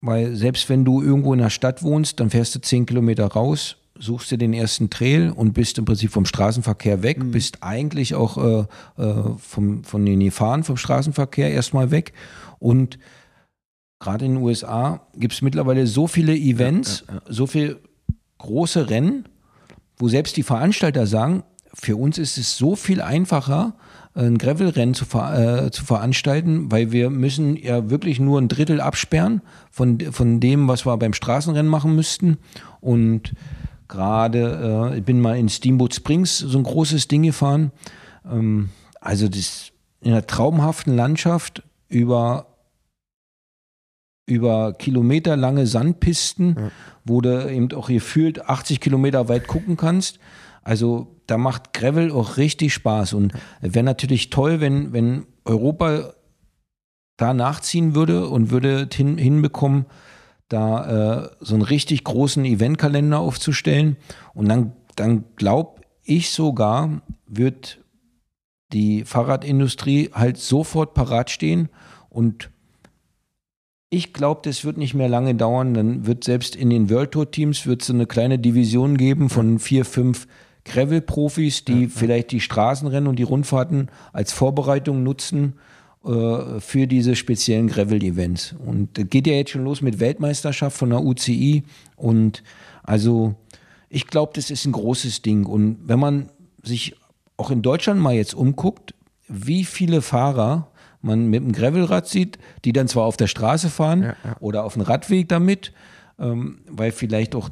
[0.00, 3.76] weil selbst wenn du irgendwo in der Stadt wohnst, dann fährst du zehn Kilometer raus,
[3.98, 7.32] suchst dir den ersten Trail und bist im Prinzip vom Straßenverkehr weg, mhm.
[7.32, 12.14] bist eigentlich auch äh, äh, vom, von den Gefahren vom Straßenverkehr erstmal weg.
[12.58, 12.98] Und
[13.98, 17.32] gerade in den USA gibt es mittlerweile so viele Events, ja, ja, ja.
[17.32, 17.80] so viele
[18.38, 19.28] große Rennen,
[19.98, 21.44] wo selbst die Veranstalter sagen,
[21.74, 23.74] für uns ist es so viel einfacher,
[24.14, 28.80] ein Gravelrennen zu, ver, äh, zu veranstalten, weil wir müssen ja wirklich nur ein Drittel
[28.80, 29.40] absperren
[29.70, 32.38] von, von dem, was wir beim Straßenrennen machen müssten.
[32.80, 33.34] Und
[33.88, 37.70] gerade, äh, ich bin mal in Steamboat Springs so ein großes Ding gefahren.
[38.28, 42.46] Ähm, also das in einer traumhaften Landschaft über
[44.26, 46.70] über kilometerlange Sandpisten, ja.
[47.04, 50.20] wo du eben auch gefühlt 80 Kilometer weit gucken kannst.
[50.62, 56.12] Also da macht Gravel auch richtig Spaß und wäre natürlich toll, wenn, wenn Europa
[57.16, 59.86] da nachziehen würde und würde hin, hinbekommen,
[60.48, 63.96] da äh, so einen richtig großen Eventkalender aufzustellen.
[64.34, 67.78] Und dann, dann glaube ich sogar, wird
[68.72, 71.68] die Fahrradindustrie halt sofort parat stehen
[72.08, 72.50] und
[73.92, 75.74] ich glaube, das wird nicht mehr lange dauern.
[75.74, 79.84] Dann wird selbst in den World Tour Teams wird eine kleine Division geben von vier,
[79.84, 80.28] fünf
[80.70, 85.54] Gravel-Profis, die ja, vielleicht die Straßenrennen und die Rundfahrten als Vorbereitung nutzen
[86.04, 88.54] äh, für diese speziellen Gravel-Events.
[88.64, 91.64] Und das geht ja jetzt schon los mit Weltmeisterschaft von der UCI.
[91.96, 92.42] Und
[92.82, 93.34] also
[93.88, 95.44] ich glaube, das ist ein großes Ding.
[95.44, 96.30] Und wenn man
[96.62, 96.96] sich
[97.36, 98.94] auch in Deutschland mal jetzt umguckt,
[99.28, 100.68] wie viele Fahrer
[101.02, 104.36] man mit dem Gravelrad sieht, die dann zwar auf der Straße fahren ja, ja.
[104.40, 105.72] oder auf dem Radweg damit,
[106.18, 107.48] ähm, weil vielleicht auch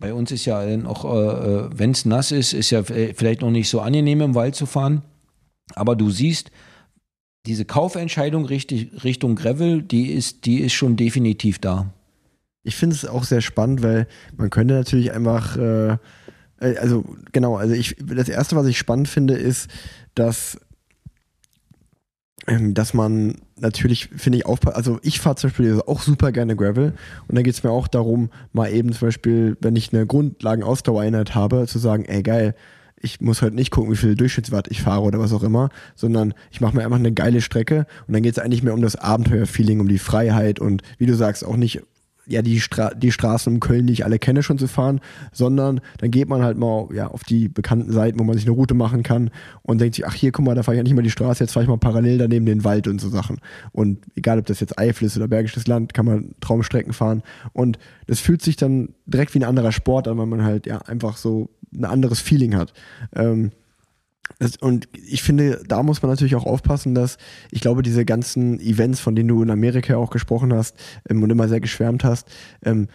[0.00, 3.68] bei uns ist ja auch, äh, wenn es nass ist, ist ja vielleicht noch nicht
[3.68, 5.02] so angenehm im Wald zu fahren.
[5.74, 6.50] Aber du siehst,
[7.46, 11.92] diese Kaufentscheidung richtig, Richtung Gravel, die ist, die ist schon definitiv da.
[12.62, 15.92] Ich finde es auch sehr spannend, weil man könnte natürlich einfach, äh,
[16.60, 19.70] äh also genau, also ich, das erste, was ich spannend finde, ist,
[20.14, 20.58] dass
[22.46, 24.76] dass man natürlich, finde ich, aufpasst.
[24.76, 26.94] Also ich fahre zum Beispiel auch super gerne Gravel
[27.28, 31.34] und da geht es mir auch darum, mal eben zum Beispiel, wenn ich eine Grundlagenausdauereinheit
[31.34, 32.54] habe, zu sagen, ey geil,
[33.02, 36.34] ich muss halt nicht gucken, wie viel Durchschnittswatt ich fahre oder was auch immer, sondern
[36.50, 38.96] ich mache mir einfach eine geile Strecke und dann geht es eigentlich mehr um das
[38.96, 41.82] Abenteuerfeeling, um die Freiheit und wie du sagst, auch nicht
[42.26, 45.00] ja die, Stra die Straßen in Köln, die ich alle kenne, schon zu fahren,
[45.32, 48.54] sondern dann geht man halt mal ja, auf die bekannten Seiten, wo man sich eine
[48.54, 49.30] Route machen kann
[49.62, 51.42] und denkt sich, ach hier, guck mal, da fahre ich ja nicht mal die Straße,
[51.42, 53.38] jetzt fahre ich mal parallel daneben den Wald und so Sachen.
[53.72, 57.22] Und egal, ob das jetzt Eifel ist oder Bergisches Land, kann man Traumstrecken fahren.
[57.52, 60.78] Und das fühlt sich dann direkt wie ein anderer Sport an, weil man halt ja
[60.78, 62.72] einfach so ein anderes Feeling hat.
[63.14, 63.52] Ähm,
[64.60, 67.18] und ich finde, da muss man natürlich auch aufpassen, dass
[67.50, 70.76] ich glaube, diese ganzen Events, von denen du in Amerika auch gesprochen hast
[71.08, 72.28] ähm, und immer sehr geschwärmt hast,
[72.62, 72.88] ähm,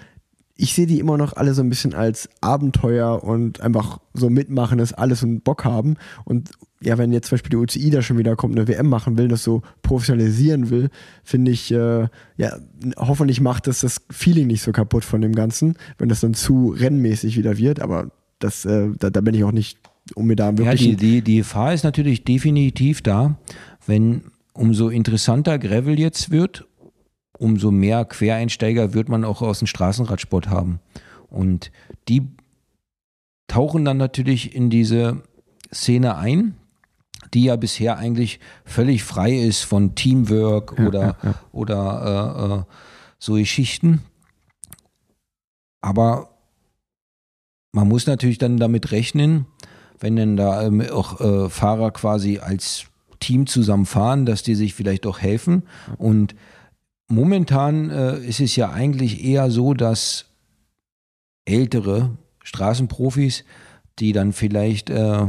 [0.57, 4.77] ich sehe die immer noch alle so ein bisschen als Abenteuer und einfach so mitmachen,
[4.77, 5.97] das alles und Bock haben.
[6.23, 9.17] Und ja, wenn jetzt zum Beispiel die UCI da schon wieder kommt, eine WM machen
[9.17, 10.89] will, das so professionalisieren will,
[11.23, 12.07] finde ich, äh,
[12.37, 12.57] ja,
[12.95, 16.69] hoffentlich macht das das Feeling nicht so kaputt von dem Ganzen, wenn das dann zu
[16.69, 17.81] rennmäßig wieder wird.
[17.81, 19.77] Aber das, äh, da, da bin ich auch nicht
[20.13, 20.81] um mir da wirklich.
[20.81, 23.37] Ja, die, die, die Gefahr ist natürlich definitiv da,
[23.87, 26.67] wenn umso interessanter Gravel jetzt wird,
[27.37, 30.79] umso mehr Quereinsteiger wird man auch aus dem Straßenradsport haben.
[31.29, 31.71] Und
[32.07, 32.27] die
[33.47, 35.23] tauchen dann natürlich in diese
[35.73, 36.55] Szene ein,
[37.33, 41.35] die ja bisher eigentlich völlig frei ist von Teamwork ja, oder, ja, ja.
[41.51, 42.63] oder äh, äh,
[43.19, 44.03] so Geschichten.
[45.81, 46.29] Aber
[47.71, 49.45] man muss natürlich dann damit rechnen,
[49.99, 52.85] wenn denn da ähm, auch äh, Fahrer quasi als
[53.19, 55.63] Team zusammen fahren, dass die sich vielleicht auch helfen.
[55.97, 56.35] Und
[57.07, 60.25] momentan äh, ist es ja eigentlich eher so, dass
[61.45, 62.11] ältere
[62.43, 63.45] Straßenprofis,
[63.99, 65.27] die dann vielleicht äh,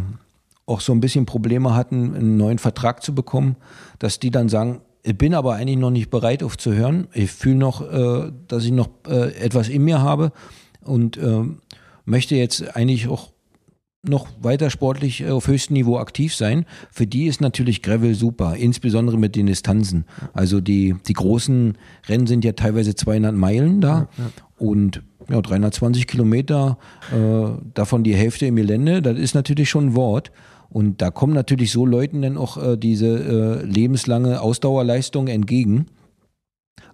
[0.67, 3.57] auch so ein bisschen Probleme hatten, einen neuen Vertrag zu bekommen,
[3.99, 7.07] dass die dann sagen, ich bin aber eigentlich noch nicht bereit aufzuhören.
[7.13, 10.33] Ich fühle noch, äh, dass ich noch äh, etwas in mir habe
[10.81, 11.45] und äh,
[12.05, 13.31] möchte jetzt eigentlich auch
[14.09, 16.67] noch weiter sportlich äh, auf höchstem Niveau aktiv sein.
[16.91, 20.05] Für die ist natürlich Gravel super, insbesondere mit den Distanzen.
[20.33, 21.77] Also die, die großen
[22.09, 24.31] Rennen sind ja teilweise 200 Meilen da ja, ja.
[24.59, 26.79] und ja, 320 Kilometer,
[27.13, 30.31] äh, davon die Hälfte im Gelände, das ist natürlich schon ein Wort.
[30.69, 35.87] Und da kommen natürlich so Leuten dann auch äh, diese äh, lebenslange Ausdauerleistung entgegen.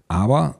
[0.08, 0.56] Aber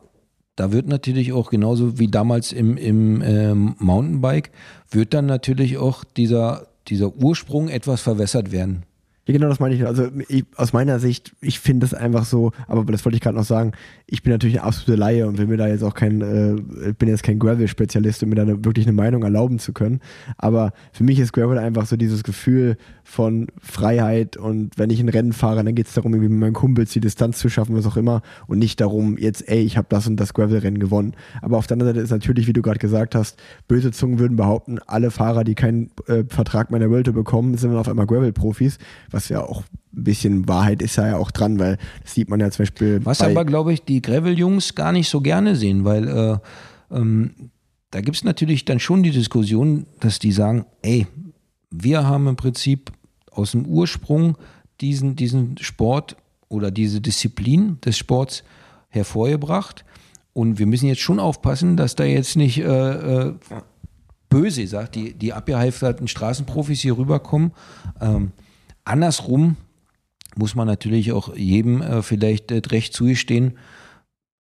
[0.57, 4.51] da wird natürlich auch genauso wie damals im, im ähm, Mountainbike,
[4.91, 8.85] wird dann natürlich auch dieser, dieser Ursprung etwas verwässert werden.
[9.25, 9.87] Ja, genau, das meine ich.
[9.87, 13.37] Also ich, aus meiner Sicht, ich finde das einfach so, aber das wollte ich gerade
[13.37, 13.71] noch sagen,
[14.09, 17.09] ich bin natürlich eine absolute Laie und will mir da jetzt auch kein, äh, bin
[17.09, 20.01] jetzt kein Gravel-Spezialist, um mir da eine, wirklich eine Meinung erlauben zu können.
[20.39, 25.09] Aber für mich ist Gravel einfach so dieses Gefühl von Freiheit und wenn ich ein
[25.09, 27.87] Rennen fahre, dann geht es darum, irgendwie mit meinen Kumpels die Distanz zu schaffen, was
[27.87, 31.15] auch immer und nicht darum, jetzt, ey, ich habe das und das Gravel-Rennen gewonnen.
[31.43, 34.37] Aber auf der anderen Seite ist natürlich, wie du gerade gesagt hast, böse Zungen würden
[34.37, 38.79] behaupten, alle Fahrer, die keinen äh, Vertrag meiner World bekommen, sind dann auf einmal Gravel-Profis
[39.13, 39.63] was ja auch
[39.95, 43.05] ein bisschen Wahrheit ist ja auch dran, weil das sieht man ja zum Beispiel.
[43.05, 46.39] Was aber, glaube ich, die Gravel-Jungs gar nicht so gerne sehen, weil äh,
[46.97, 47.51] ähm,
[47.91, 51.07] da gibt es natürlich dann schon die Diskussion, dass die sagen, ey,
[51.71, 52.91] wir haben im Prinzip
[53.31, 54.37] aus dem Ursprung
[54.81, 56.17] diesen, diesen Sport
[56.49, 58.45] oder diese Disziplin des Sports
[58.89, 59.85] hervorgebracht.
[60.33, 62.65] Und wir müssen jetzt schon aufpassen, dass da jetzt nicht äh,
[63.29, 63.35] äh,
[64.31, 67.53] böse sagt, die, die abgehalfterten Straßenprofis hier rüberkommen.
[68.01, 68.33] Ähm,
[68.85, 69.57] Andersrum
[70.37, 73.59] muss man natürlich auch jedem äh, vielleicht äh, recht zugestehen,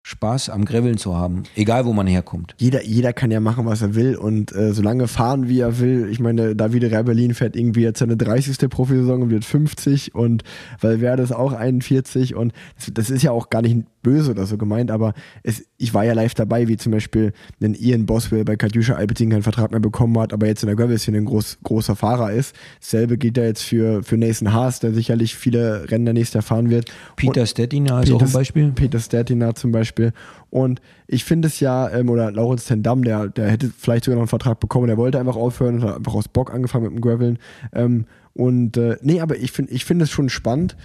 [0.07, 2.55] Spaß am Graveln zu haben, egal wo man herkommt.
[2.57, 6.07] Jeder, jeder kann ja machen, was er will und äh, solange fahren, wie er will.
[6.09, 8.69] Ich meine, Davide Rebellin fährt irgendwie jetzt seine 30.
[8.69, 10.43] Profisaison und wird 50 und
[10.79, 14.57] Valverde ist auch 41 und das, das ist ja auch gar nicht böse oder so
[14.57, 18.55] gemeint, aber es, ich war ja live dabei, wie zum Beispiel ein Ian Boswell bei
[18.55, 21.97] Katjuscha Alpecin keinen Vertrag mehr bekommen hat, aber jetzt in der Gravel-Szene ein groß, großer
[21.97, 22.55] Fahrer ist.
[22.79, 26.43] Dasselbe gilt ja jetzt für, für Nathan Haas, der sicherlich viele Rennen der nächstes Jahr
[26.43, 26.89] fahren wird.
[27.17, 28.71] Peter Stettiner ist auch ein Beispiel.
[28.71, 30.13] Peter Stettiner zum Beispiel.
[30.49, 34.21] Und ich finde es ja, ähm, oder Laurens Tendam, der, der hätte vielleicht sogar noch
[34.21, 37.01] einen Vertrag bekommen, der wollte einfach aufhören und hat einfach aus Bock angefangen mit dem
[37.01, 37.39] Graveln.
[37.73, 40.77] Ähm, und äh, nee, aber ich finde ich finde es schon spannend,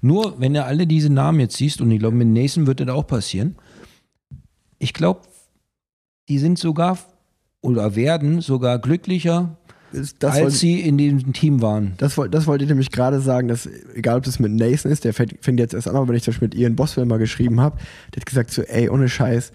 [0.00, 2.88] nur, wenn du alle diese Namen jetzt siehst, und ich glaube, mit Nathan wird das
[2.88, 3.56] auch passieren,
[4.78, 5.22] ich glaube,
[6.28, 6.98] die sind sogar
[7.60, 9.58] oder werden sogar glücklicher,
[9.92, 11.94] das als wollte, sie in diesem Team waren.
[11.96, 15.12] Das, das wollte ich nämlich gerade sagen, dass egal ob das mit Nathan ist, der
[15.12, 17.78] fängt jetzt erst an, aber wenn ich zum Beispiel mit Ian Boswell mal geschrieben habe,
[18.14, 19.52] der hat gesagt so, ey, ohne Scheiß,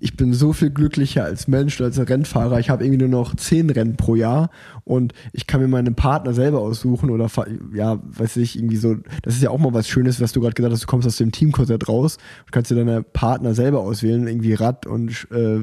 [0.00, 2.58] ich bin so viel glücklicher als Mensch, als Rennfahrer.
[2.58, 4.50] Ich habe irgendwie nur noch zehn Rennen pro Jahr
[4.84, 7.28] und ich kann mir meinen Partner selber aussuchen oder
[7.74, 10.54] ja, weiß ich, irgendwie so, das ist ja auch mal was Schönes, was du gerade
[10.54, 14.26] gesagt hast, du kommst aus dem Teamkonzert raus und kannst dir deine Partner selber auswählen,
[14.26, 15.60] irgendwie Rad und äh,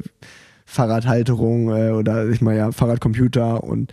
[0.70, 3.92] Fahrradhalterung äh, oder ich meine ja Fahrradcomputer und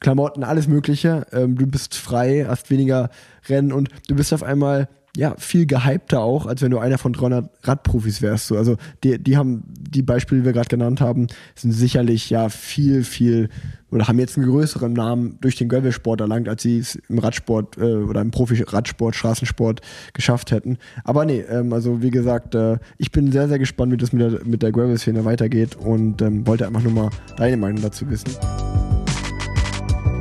[0.00, 1.26] Klamotten, alles Mögliche.
[1.32, 3.08] Ähm, du bist frei, hast weniger
[3.48, 7.12] Rennen und du bist auf einmal ja, viel gehypter auch, als wenn du einer von
[7.12, 8.46] 300 Radprofis wärst.
[8.46, 8.56] So.
[8.56, 13.04] Also die, die haben, die Beispiele, die wir gerade genannt haben, sind sicherlich ja viel,
[13.04, 13.50] viel
[13.90, 17.76] oder haben jetzt einen größeren Namen durch den Gravelsport erlangt, als sie es im Radsport
[17.76, 19.82] äh, oder im Profi-Radsport, Straßensport
[20.14, 20.78] geschafft hätten.
[21.04, 24.22] Aber nee, ähm, also wie gesagt, äh, ich bin sehr, sehr gespannt, wie das mit
[24.22, 28.32] der, mit der Gravel-Szene weitergeht und ähm, wollte einfach nur mal deine Meinung dazu wissen.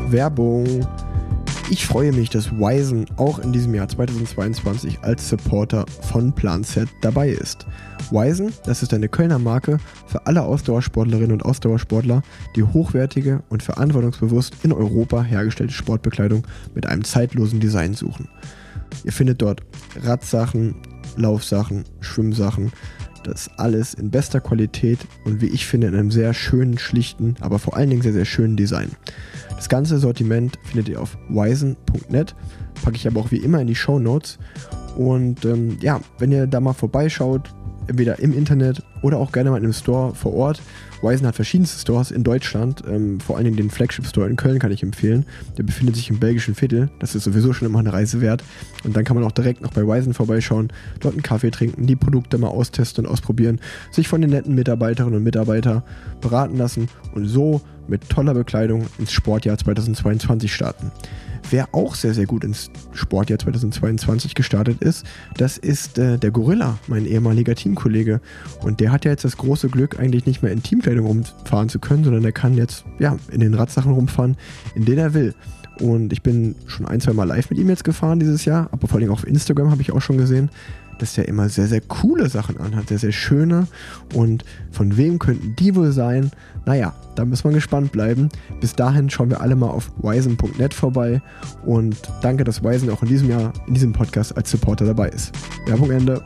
[0.09, 0.85] Werbung.
[1.69, 7.29] Ich freue mich, dass Wisen auch in diesem Jahr 2022 als Supporter von PlanZ dabei
[7.29, 7.65] ist.
[8.11, 12.23] Wisen, das ist eine Kölner Marke für alle Ausdauersportlerinnen und Ausdauersportler,
[12.55, 16.45] die hochwertige und verantwortungsbewusst in Europa hergestellte Sportbekleidung
[16.75, 18.27] mit einem zeitlosen Design suchen.
[19.03, 19.61] Ihr findet dort
[20.03, 20.75] Radsachen,
[21.15, 22.71] Laufsachen, Schwimmsachen,
[23.23, 27.59] das alles in bester Qualität und wie ich finde in einem sehr schönen, schlichten, aber
[27.59, 28.91] vor allen Dingen sehr, sehr schönen Design.
[29.55, 32.35] Das ganze Sortiment findet ihr auf wisen.net,
[32.83, 34.39] packe ich aber auch wie immer in die Show Notes.
[34.97, 37.53] Und ähm, ja, wenn ihr da mal vorbeischaut,
[37.87, 40.61] entweder im Internet oder auch gerne mal in einem Store vor Ort.
[41.01, 44.59] Wisen hat verschiedenste Stores in Deutschland, ähm, vor allen Dingen den Flagship Store in Köln
[44.59, 45.25] kann ich empfehlen.
[45.57, 48.43] Der befindet sich im belgischen Viertel, das ist sowieso schon immer eine Reise wert.
[48.83, 51.95] Und dann kann man auch direkt noch bei Wisen vorbeischauen, dort einen Kaffee trinken, die
[51.95, 53.59] Produkte mal austesten und ausprobieren,
[53.91, 55.83] sich von den netten Mitarbeiterinnen und Mitarbeitern
[56.21, 60.91] beraten lassen und so mit toller Bekleidung ins Sportjahr 2022 starten.
[61.49, 65.05] Wer auch sehr, sehr gut ins Sportjahr 2022 gestartet ist,
[65.37, 68.21] das ist äh, der Gorilla, mein ehemaliger Teamkollege.
[68.61, 71.79] Und der hat ja jetzt das große Glück, eigentlich nicht mehr in Teamkleidung rumfahren zu
[71.79, 74.37] können, sondern der kann jetzt ja, in den Radsachen rumfahren,
[74.75, 75.33] in denen er will.
[75.79, 78.87] Und ich bin schon ein, zwei Mal live mit ihm jetzt gefahren dieses Jahr, aber
[78.87, 80.49] vor allem auf Instagram habe ich auch schon gesehen,
[80.99, 83.65] dass der immer sehr, sehr coole Sachen anhat, sehr, sehr schöne.
[84.13, 86.29] Und von wem könnten die wohl sein?
[86.67, 88.29] Naja, da muss man gespannt bleiben.
[88.59, 91.19] Bis dahin schauen wir alle mal auf wisen.net vorbei
[91.65, 95.31] und danke, dass Wisen auch in diesem Jahr in diesem Podcast als Supporter dabei ist.
[95.65, 96.21] Werbung Ende.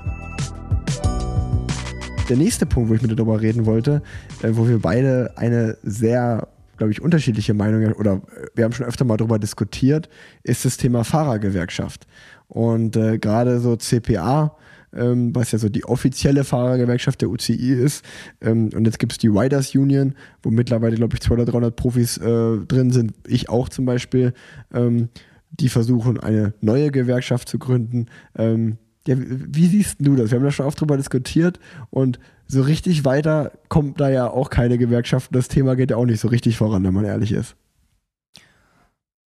[2.30, 4.02] Der nächste Punkt, wo ich mit dir darüber reden wollte,
[4.42, 6.48] äh, wo wir beide eine sehr
[6.78, 8.22] glaube ich, unterschiedliche Meinungen oder
[8.54, 10.10] wir haben schon öfter mal darüber diskutiert,
[10.44, 12.06] ist das Thema Fahrergewerkschaft.
[12.50, 14.58] Und äh, gerade so CPA
[14.96, 18.06] ähm, was ja so die offizielle Fahrergewerkschaft der UCI ist.
[18.42, 22.18] Ähm, und jetzt gibt es die Riders Union, wo mittlerweile, glaube ich, 200, 300 Profis
[22.18, 23.14] äh, drin sind.
[23.28, 24.34] Ich auch zum Beispiel.
[24.74, 25.10] Ähm,
[25.52, 28.08] die versuchen, eine neue Gewerkschaft zu gründen.
[28.38, 28.78] Ähm,
[29.08, 30.32] ja, wie siehst du das?
[30.32, 34.50] Wir haben da schon oft drüber diskutiert und so richtig weiter kommt da ja auch
[34.50, 35.34] keine Gewerkschaft.
[35.34, 37.56] Das Thema geht ja auch nicht so richtig voran, wenn man ehrlich ist.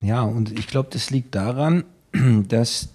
[0.02, 1.84] Ja, und ich glaube, das liegt daran,
[2.48, 2.88] dass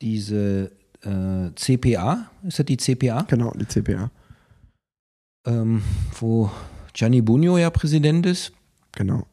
[0.00, 0.72] diese
[1.02, 3.22] äh, CPA, ist das die CPA?
[3.22, 4.10] Genau, die CPA.
[5.46, 5.82] Ähm,
[6.18, 6.50] wo
[6.92, 8.52] Gianni Bugno ja Präsident ist.
[8.92, 9.26] Genau.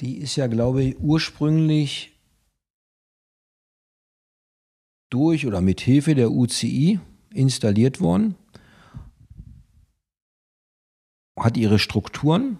[0.00, 2.17] Die ist ja, glaube ich, ursprünglich
[5.10, 7.00] durch oder mit Hilfe der UCI
[7.32, 8.34] installiert worden,
[11.38, 12.58] hat ihre Strukturen,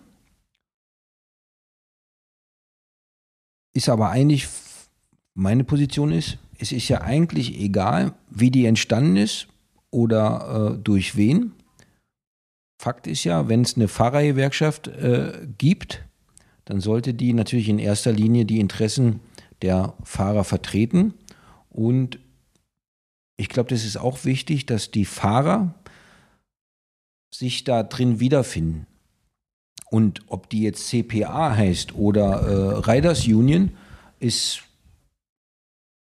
[3.75, 4.49] ist aber eigentlich,
[5.35, 9.49] meine Position ist, es ist ja eigentlich egal, wie die entstanden ist
[9.91, 11.53] oder äh, durch wen.
[12.81, 16.05] Fakt ist ja, wenn es eine Fahrergewerkschaft äh, gibt,
[16.65, 19.21] dann sollte die natürlich in erster Linie die Interessen
[19.63, 21.15] der Fahrer vertreten.
[21.71, 22.19] Und
[23.39, 25.73] ich glaube, das ist auch wichtig, dass die Fahrer
[27.33, 28.87] sich da drin wiederfinden.
[29.91, 33.71] Und ob die jetzt CPA heißt oder äh, Riders Union,
[34.19, 34.63] ist,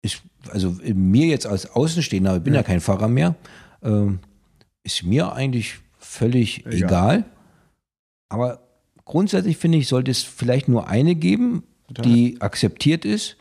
[0.02, 3.36] ist also mir jetzt als Außenstehender, ich bin ja, ja kein Fahrer mehr,
[3.82, 4.06] äh,
[4.82, 6.76] ist mir eigentlich völlig egal.
[6.76, 7.24] egal.
[8.28, 8.68] Aber
[9.04, 12.04] grundsätzlich finde ich, sollte es vielleicht nur eine geben, Total.
[12.04, 13.36] die akzeptiert ist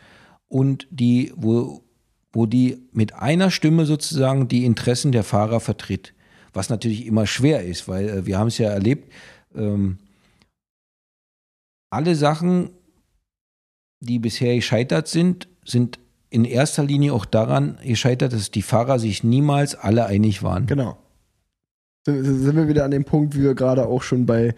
[0.48, 1.84] und die, wo,
[2.38, 6.14] wo die mit einer Stimme sozusagen die Interessen der Fahrer vertritt.
[6.54, 9.12] Was natürlich immer schwer ist, weil äh, wir haben es ja erlebt,
[9.56, 9.98] ähm,
[11.90, 12.70] alle Sachen,
[14.02, 15.98] die bisher gescheitert sind, sind
[16.30, 20.68] in erster Linie auch daran gescheitert, dass die Fahrer sich niemals alle einig waren.
[20.68, 20.96] Genau.
[22.06, 24.54] Sind wir wieder an dem Punkt, wie wir gerade auch schon bei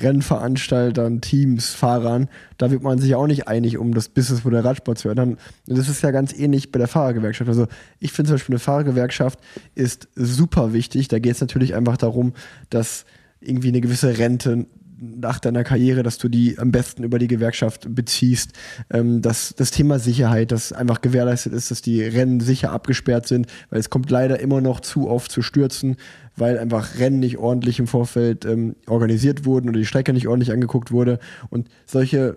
[0.00, 2.28] Rennveranstaltern, Teams, Fahrern,
[2.58, 5.38] da wird man sich auch nicht einig, um das Businessmodell Radsport zu ändern.
[5.66, 7.48] Das ist ja ganz ähnlich bei der Fahrergewerkschaft.
[7.48, 7.66] Also
[7.98, 9.38] ich finde zum Beispiel eine Fahrergewerkschaft
[9.74, 11.08] ist super wichtig.
[11.08, 12.34] Da geht es natürlich einfach darum,
[12.70, 13.04] dass
[13.40, 14.66] irgendwie eine gewisse Rente
[14.98, 18.52] nach deiner Karriere, dass du die am besten über die Gewerkschaft beziehst.
[18.90, 23.46] Ähm, dass das Thema Sicherheit, dass einfach gewährleistet ist, dass die Rennen sicher abgesperrt sind,
[23.70, 25.96] weil es kommt leider immer noch zu oft zu Stürzen,
[26.36, 30.52] weil einfach Rennen nicht ordentlich im Vorfeld ähm, organisiert wurden oder die Strecke nicht ordentlich
[30.52, 31.18] angeguckt wurde.
[31.50, 32.36] Und solche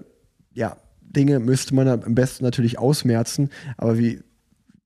[0.54, 4.22] ja, Dinge müsste man am besten natürlich ausmerzen, aber wie,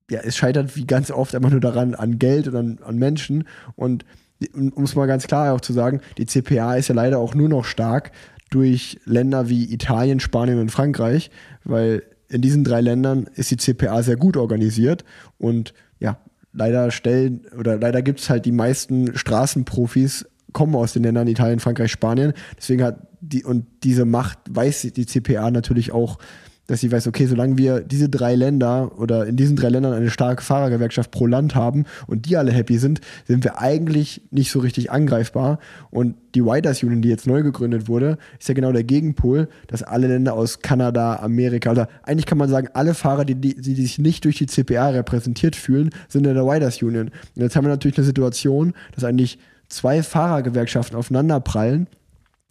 [0.10, 3.48] ja, es scheitert wie ganz oft einfach nur daran, an Geld und an, an Menschen.
[3.76, 4.06] Und
[4.54, 7.50] um es mal ganz klar auch zu sagen, die CPA ist ja leider auch nur
[7.50, 8.12] noch stark
[8.50, 11.32] durch Länder wie Italien, Spanien und Frankreich,
[11.64, 15.04] weil in diesen drei Ländern ist die CPA sehr gut organisiert
[15.38, 16.18] und ja,
[16.52, 21.60] leider stellen oder leider gibt es halt die meisten Straßenprofis kommen aus den Ländern Italien,
[21.60, 22.34] Frankreich, Spanien.
[22.58, 26.20] Deswegen hat die und diese Macht weiß die CPA natürlich auch
[26.68, 30.10] dass sie weiß, okay, solange wir diese drei Länder oder in diesen drei Ländern eine
[30.10, 34.60] starke Fahrergewerkschaft pro Land haben und die alle happy sind, sind wir eigentlich nicht so
[34.60, 35.60] richtig angreifbar.
[35.92, 39.84] Und die Riders Union, die jetzt neu gegründet wurde, ist ja genau der Gegenpol, dass
[39.84, 43.76] alle Länder aus Kanada, Amerika, oder eigentlich kann man sagen, alle Fahrer, die, die, die
[43.76, 47.08] sich nicht durch die CPA repräsentiert fühlen, sind in der Riders Union.
[47.36, 49.38] Und jetzt haben wir natürlich eine Situation, dass eigentlich
[49.68, 51.88] zwei Fahrergewerkschaften aufeinanderprallen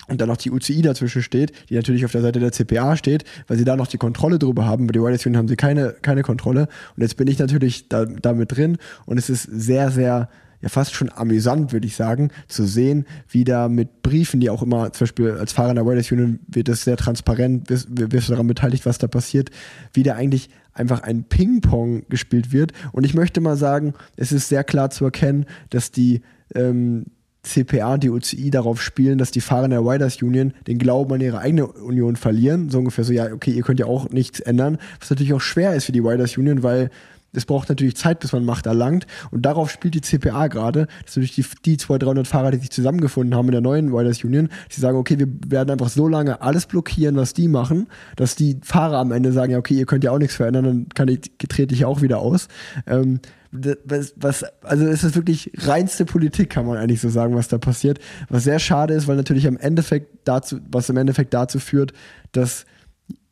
[0.09, 3.25] und dann noch die UCI dazwischen steht, die natürlich auf der Seite der CPA steht,
[3.47, 4.87] weil sie da noch die Kontrolle drüber haben.
[4.87, 6.69] Bei den Wireless Union haben sie keine, keine Kontrolle.
[6.97, 10.29] Und jetzt bin ich natürlich da, da mit drin und es ist sehr, sehr,
[10.61, 14.63] ja fast schon amüsant, würde ich sagen, zu sehen, wie da mit Briefen, die auch
[14.63, 18.29] immer, zum Beispiel als Fahrer in der Wireless Union wird es sehr transparent, wirst, wirst
[18.29, 19.51] du daran beteiligt, was da passiert,
[19.93, 22.73] wie da eigentlich einfach ein Ping-Pong gespielt wird.
[22.93, 26.23] Und ich möchte mal sagen, es ist sehr klar zu erkennen, dass die
[26.55, 27.07] ähm,
[27.43, 31.21] CPA und die UCI darauf spielen, dass die Fahrer der Riders Union den Glauben an
[31.21, 32.71] ihre eigene Union verlieren.
[32.71, 34.79] So ungefähr so, ja, okay, ihr könnt ja auch nichts ändern.
[35.01, 36.91] Was natürlich auch schwer ist für die Riders Union, weil
[37.35, 39.07] es braucht natürlich Zeit, bis man Macht erlangt.
[39.31, 42.71] Und darauf spielt die CPA gerade, dass natürlich die, die 200, 300 Fahrer, die sich
[42.71, 46.43] zusammengefunden haben in der neuen Riders Union, die sagen, okay, wir werden einfach so lange
[46.43, 50.05] alles blockieren, was die machen, dass die Fahrer am Ende sagen, ja, okay, ihr könnt
[50.05, 52.49] ja auch nichts verändern, dann kann ich, trete ich auch wieder aus.
[52.87, 53.21] Ähm,
[53.53, 57.59] was, was, also es ist wirklich reinste Politik, kann man eigentlich so sagen, was da
[57.59, 57.99] passiert.
[58.31, 61.93] Was sehr schade ist, weil natürlich im Endeffekt dazu, was im Endeffekt dazu führt,
[62.33, 62.65] dass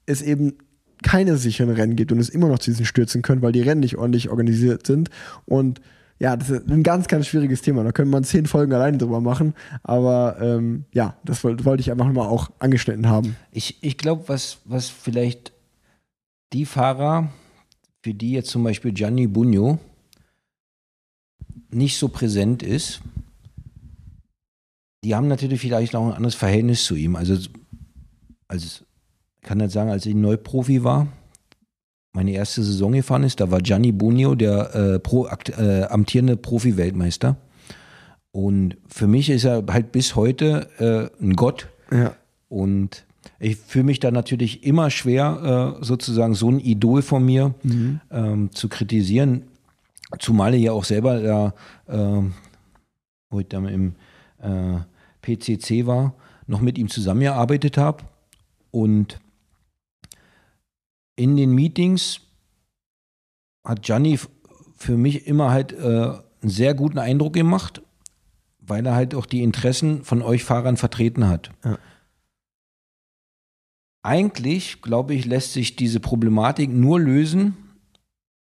[0.04, 0.58] es eben
[1.02, 3.80] keine sicheren Rennen gibt und es immer noch zu diesen Stürzen können, weil die Rennen
[3.80, 5.08] nicht ordentlich organisiert sind.
[5.46, 5.80] Und
[6.18, 7.82] ja, das ist ein ganz, ganz schwieriges Thema.
[7.82, 9.54] Da könnte man zehn Folgen alleine drüber machen.
[9.82, 13.36] Aber ähm, ja, das wollte ich einfach mal auch angeschnitten haben.
[13.52, 15.52] Ich, ich glaube, was, was vielleicht
[16.52, 17.30] die Fahrer,
[18.02, 19.78] für die jetzt zum Beispiel Gianni Bugno
[21.72, 23.00] nicht so präsent ist,
[25.04, 27.16] die haben natürlich vielleicht auch ein anderes Verhältnis zu ihm.
[27.16, 27.36] Also,
[28.48, 28.84] als,
[29.42, 31.08] ich kann jetzt sagen, als ich Neuprofi war,
[32.12, 37.36] meine erste Saison gefahren ist, da war Gianni Bunio der äh, Pro, äh, amtierende Profi-Weltmeister.
[38.32, 41.68] Und für mich ist er halt bis heute äh, ein Gott.
[41.90, 42.14] Ja.
[42.48, 43.04] Und
[43.38, 48.00] ich fühle mich da natürlich immer schwer, äh, sozusagen so ein Idol von mir mhm.
[48.10, 49.44] ähm, zu kritisieren.
[50.18, 51.54] Zumal er ja auch selber da,
[51.86, 52.30] äh,
[53.30, 53.94] wo ich dann im
[54.38, 54.80] äh,
[55.22, 56.14] PCC war,
[56.46, 58.04] noch mit ihm zusammengearbeitet habe.
[58.70, 59.20] Und
[61.16, 62.20] in den Meetings
[63.64, 64.18] hat Gianni
[64.76, 65.84] für mich immer halt äh,
[66.42, 67.82] einen sehr guten Eindruck gemacht,
[68.58, 71.50] weil er halt auch die Interessen von euch Fahrern vertreten hat.
[71.64, 71.78] Ja.
[74.02, 77.54] Eigentlich, glaube ich, lässt sich diese Problematik nur lösen,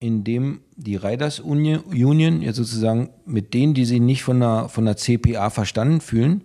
[0.00, 4.96] indem die Riders Union ja sozusagen mit denen, die sich nicht von der, von der
[4.96, 6.44] CPA verstanden fühlen,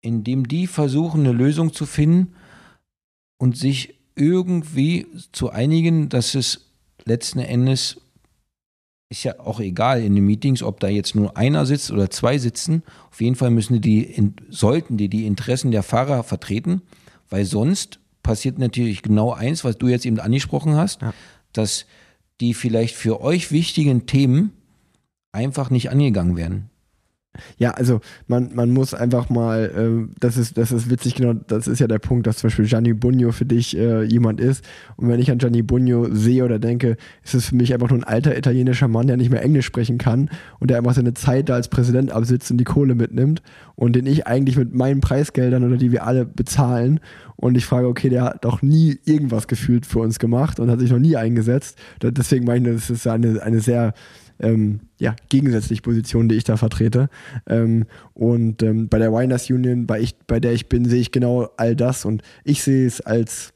[0.00, 2.34] indem die versuchen, eine Lösung zu finden
[3.38, 6.70] und sich irgendwie zu einigen, dass es
[7.04, 8.00] letzten Endes
[9.08, 12.38] ist ja auch egal in den Meetings, ob da jetzt nur einer sitzt oder zwei
[12.38, 12.84] sitzen.
[13.10, 16.82] Auf jeden Fall müssen die, sollten die die Interessen der Fahrer vertreten,
[17.28, 21.12] weil sonst passiert natürlich genau eins, was du jetzt eben angesprochen hast, ja.
[21.52, 21.86] dass
[22.40, 24.52] die vielleicht für euch wichtigen Themen
[25.32, 26.69] einfach nicht angegangen werden.
[27.58, 29.70] Ja, also man, man muss einfach mal,
[30.10, 32.66] äh, das, ist, das ist witzig, genau, das ist ja der Punkt, dass zum Beispiel
[32.66, 34.64] Gianni Bugno für dich äh, jemand ist.
[34.96, 38.00] Und wenn ich an Gianni Bugno sehe oder denke, ist es für mich einfach nur
[38.00, 40.28] ein alter italienischer Mann, der nicht mehr Englisch sprechen kann
[40.58, 43.42] und der einfach seine Zeit da als Präsident absitzt und die Kohle mitnimmt
[43.76, 46.98] und den ich eigentlich mit meinen Preisgeldern oder die wir alle bezahlen
[47.36, 50.80] und ich frage, okay, der hat doch nie irgendwas gefühlt für uns gemacht und hat
[50.80, 51.78] sich noch nie eingesetzt.
[52.02, 53.94] Deswegen meine ich, das ist eine, eine sehr
[54.40, 57.08] ähm, ja, gegensätzliche Position, die ich da vertrete.
[57.46, 61.12] Ähm, und ähm, bei der Winers Union, bei, ich, bei der ich bin, sehe ich
[61.12, 63.52] genau all das und ich sehe es als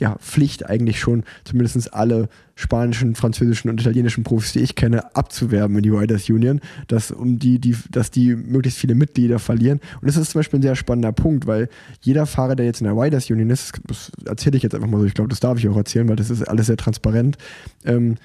[0.00, 5.76] ja, Pflicht eigentlich schon, zumindest alle spanischen, französischen und italienischen Profis, die ich kenne, abzuwerben
[5.76, 9.80] in die Riders Union, dass, um die, die, dass die möglichst viele Mitglieder verlieren.
[10.00, 11.68] Und das ist zum Beispiel ein sehr spannender Punkt, weil
[12.00, 14.98] jeder Fahrer, der jetzt in der Riders Union ist, das erzähle ich jetzt einfach mal
[14.98, 17.38] so, ich glaube, das darf ich auch erzählen, weil das ist alles sehr transparent,
[17.84, 18.16] ähm,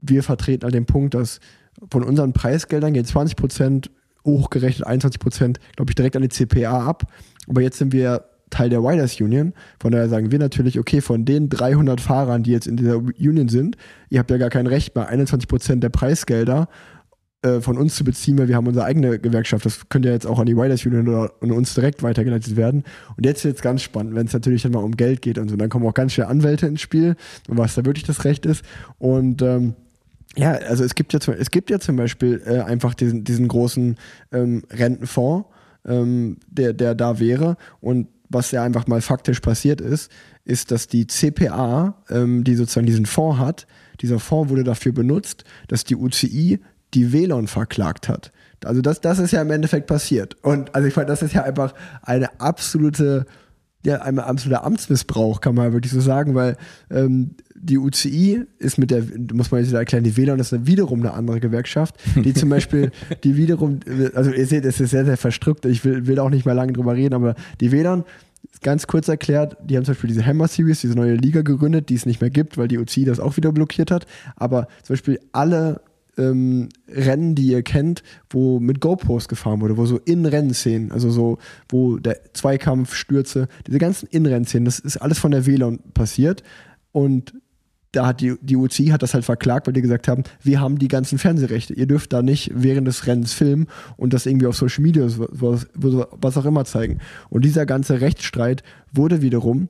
[0.00, 1.40] wir vertreten halt den Punkt, dass
[1.90, 3.88] von unseren Preisgeldern gehen 20%
[4.24, 7.04] hochgerechnet 21% glaube ich, direkt an die CPA ab.
[7.48, 9.52] Aber jetzt sind wir Teil der Riders Union.
[9.80, 13.48] Von daher sagen wir natürlich, okay, von den 300 Fahrern, die jetzt in dieser Union
[13.48, 13.76] sind,
[14.08, 16.68] ihr habt ja gar kein Recht mehr, 21 Prozent der Preisgelder
[17.42, 19.64] äh, von uns zu beziehen, weil wir haben unsere eigene Gewerkschaft.
[19.64, 22.84] Das könnte ja jetzt auch an die Riders Union oder an uns direkt weitergeleitet werden.
[23.16, 25.48] Und jetzt wird es ganz spannend, wenn es natürlich dann mal um Geld geht und
[25.48, 25.56] so.
[25.56, 27.16] Dann kommen auch ganz schnell Anwälte ins Spiel
[27.48, 28.64] was da wirklich das Recht ist.
[28.98, 29.74] Und ähm,
[30.36, 33.48] ja, also es gibt ja zum, es gibt ja zum Beispiel äh, einfach diesen, diesen
[33.48, 33.96] großen
[34.32, 35.48] ähm, Rentenfonds,
[35.86, 37.56] ähm, der, der da wäre.
[37.80, 40.10] Und was ja einfach mal faktisch passiert ist,
[40.44, 43.66] ist, dass die CPA, ähm, die sozusagen diesen Fonds hat,
[44.00, 46.60] dieser Fonds wurde dafür benutzt, dass die UCI
[46.94, 48.32] die WLAN verklagt hat.
[48.64, 50.36] Also das, das ist ja im Endeffekt passiert.
[50.42, 53.26] Und also ich meine, das ist ja einfach eine absolute,
[53.84, 56.56] ja, ein absoluter Amtsmissbrauch, kann man wirklich so sagen, weil
[56.90, 59.02] ähm, die UCI ist mit der,
[59.32, 62.90] muss man jetzt wieder erklären, die WLAN ist wiederum eine andere Gewerkschaft, die zum Beispiel,
[63.24, 63.80] die wiederum,
[64.14, 66.72] also ihr seht, es ist sehr, sehr verstrickt, ich will, will auch nicht mehr lange
[66.72, 68.04] drüber reden, aber die WLAN,
[68.62, 71.94] ganz kurz erklärt, die haben zum Beispiel diese Hammer Series, diese neue Liga gegründet, die
[71.94, 74.06] es nicht mehr gibt, weil die UCI das auch wieder blockiert hat,
[74.36, 75.80] aber zum Beispiel alle
[76.16, 81.38] ähm, Rennen, die ihr kennt, wo mit GoPros gefahren wurde, wo so In-Rennszenen, also so,
[81.68, 86.42] wo der Zweikampf, Stürze, diese ganzen In-Rennszenen, das ist alles von der WLAN passiert
[86.92, 87.34] und
[87.92, 90.78] da hat die, die UCI hat das halt verklagt, weil die gesagt haben, wir haben
[90.78, 91.72] die ganzen Fernsehrechte.
[91.72, 93.66] Ihr dürft da nicht während des Rennens filmen
[93.96, 96.98] und das irgendwie auf Social Media, was, was auch immer zeigen.
[97.30, 98.62] Und dieser ganze Rechtsstreit
[98.92, 99.68] wurde wiederum,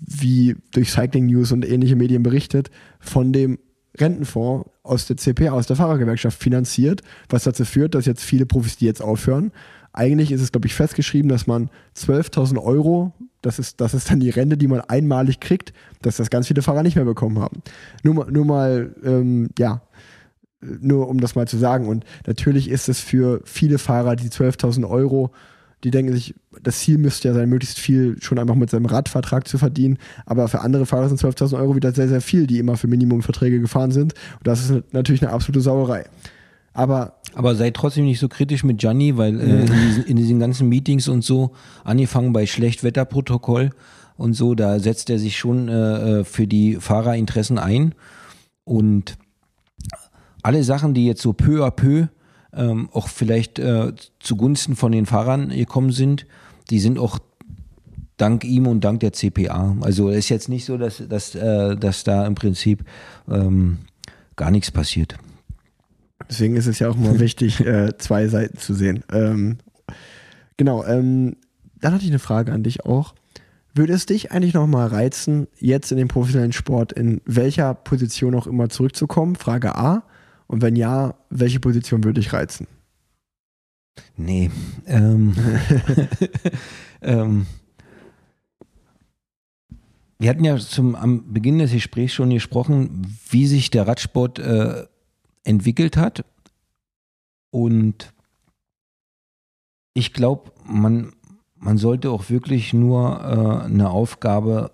[0.00, 3.58] wie durch Cycling News und ähnliche Medien berichtet, von dem
[3.98, 8.76] Rentenfonds aus der CP, aus der Fahrergewerkschaft finanziert, was dazu führt, dass jetzt viele Profis,
[8.76, 9.52] die jetzt aufhören,
[9.96, 14.20] eigentlich ist es, glaube ich, festgeschrieben, dass man 12.000 Euro, das ist, das ist dann
[14.20, 15.72] die Rente, die man einmalig kriegt,
[16.02, 17.62] dass das ganz viele Fahrer nicht mehr bekommen haben.
[18.02, 19.82] Nur, nur mal, ähm, ja,
[20.60, 21.86] nur um das mal zu sagen.
[21.86, 25.32] Und natürlich ist es für viele Fahrer die 12.000 Euro
[25.84, 29.46] die denken sich, das Ziel müsste ja sein, möglichst viel schon einfach mit seinem Radvertrag
[29.46, 29.98] zu verdienen.
[30.24, 33.60] Aber für andere Fahrer sind 12.000 Euro wieder sehr, sehr viel, die immer für Minimumverträge
[33.60, 34.14] gefahren sind.
[34.38, 36.06] Und das ist natürlich eine absolute Sauerei.
[36.76, 40.38] Aber, aber seid trotzdem nicht so kritisch mit Gianni, weil äh, in, diesen, in, diesen,
[40.38, 41.52] ganzen Meetings und so,
[41.84, 43.70] angefangen bei Schlechtwetterprotokoll
[44.18, 47.94] und so, da setzt er sich schon äh, äh für die Fahrerinteressen ein.
[48.64, 49.16] Und
[50.42, 52.08] alle Sachen, die jetzt so peu à peu
[52.52, 56.26] ähm, auch vielleicht äh, zugunsten von den Fahrern gekommen sind,
[56.68, 57.18] die sind auch
[58.18, 59.76] dank ihm und dank der CPA.
[59.80, 62.84] Also es ist jetzt nicht so, dass, dass, äh, dass da im Prinzip
[63.30, 63.78] ähm,
[64.36, 65.16] gar nichts passiert.
[66.28, 69.04] Deswegen ist es ja auch mal wichtig, äh, zwei Seiten zu sehen.
[69.12, 69.58] Ähm,
[70.56, 71.36] genau, ähm,
[71.80, 73.14] dann hatte ich eine Frage an dich auch.
[73.74, 78.46] Würde es dich eigentlich nochmal reizen, jetzt in den professionellen Sport in welcher Position auch
[78.46, 79.36] immer zurückzukommen?
[79.36, 80.04] Frage A.
[80.46, 82.66] Und wenn ja, welche Position würde dich reizen?
[84.16, 84.50] Nee.
[84.86, 85.34] Ähm,
[87.02, 87.46] ähm,
[90.18, 94.84] wir hatten ja zum, am Beginn des Gesprächs schon gesprochen, wie sich der Radsport äh,
[95.46, 96.24] entwickelt hat.
[97.50, 98.12] Und
[99.94, 101.12] ich glaube, man,
[101.54, 104.72] man sollte auch wirklich nur äh, eine Aufgabe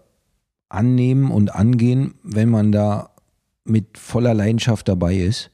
[0.69, 3.11] annehmen und angehen, wenn man da
[3.65, 5.51] mit voller Leidenschaft dabei ist.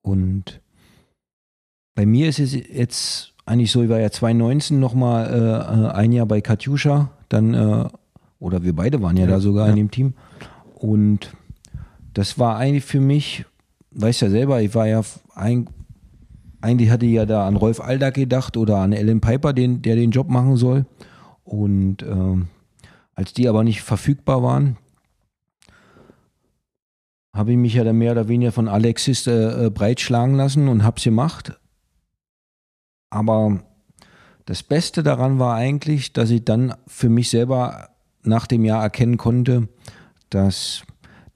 [0.00, 0.60] Und
[1.94, 6.26] bei mir ist es jetzt eigentlich so, ich war ja 2019 nochmal äh, ein Jahr
[6.26, 7.88] bei Katjuscha, dann, äh,
[8.38, 9.70] oder wir beide waren ja, ja da sogar ja.
[9.70, 10.14] in dem Team.
[10.74, 11.32] Und
[12.14, 13.44] das war eigentlich für mich,
[13.94, 15.02] weißt ja selber, ich war ja
[15.34, 15.68] ein,
[16.60, 19.96] eigentlich hatte ich ja da an Rolf Aldag gedacht oder an Ellen Piper, den, der
[19.96, 20.86] den Job machen soll.
[21.44, 22.44] Und äh,
[23.14, 24.76] als die aber nicht verfügbar waren,
[27.34, 30.84] habe ich mich ja dann mehr oder weniger von Alexis äh, äh breitschlagen lassen und
[30.84, 31.58] habe es gemacht.
[33.10, 33.60] Aber
[34.46, 37.90] das Beste daran war eigentlich, dass ich dann für mich selber
[38.22, 39.68] nach dem Jahr erkennen konnte,
[40.30, 40.82] dass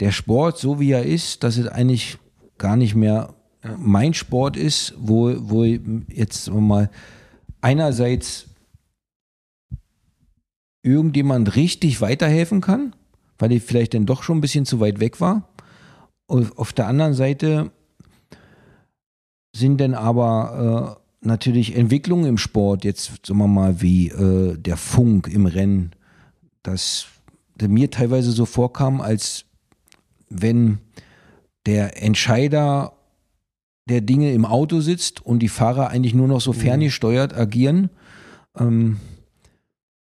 [0.01, 2.19] der Sport, so wie er ist, dass es eigentlich
[2.59, 3.35] gar nicht mehr
[3.77, 6.91] mein Sport ist, wo, wo jetzt mal
[7.61, 8.47] einerseits
[10.83, 12.95] irgendjemand richtig weiterhelfen kann,
[13.39, 15.49] weil ich vielleicht dann doch schon ein bisschen zu weit weg war.
[16.27, 17.71] Auf der anderen Seite
[19.55, 24.77] sind dann aber äh, natürlich Entwicklungen im Sport, jetzt sagen wir mal wie äh, der
[24.77, 25.93] Funk im Rennen,
[26.63, 27.07] dass
[27.61, 29.47] mir teilweise so vorkam, als
[30.29, 30.79] wenn
[31.67, 32.93] der Entscheider
[33.89, 36.57] der Dinge im Auto sitzt und die Fahrer eigentlich nur noch so mhm.
[36.57, 37.91] ferngesteuert agieren.
[38.59, 38.99] Ähm,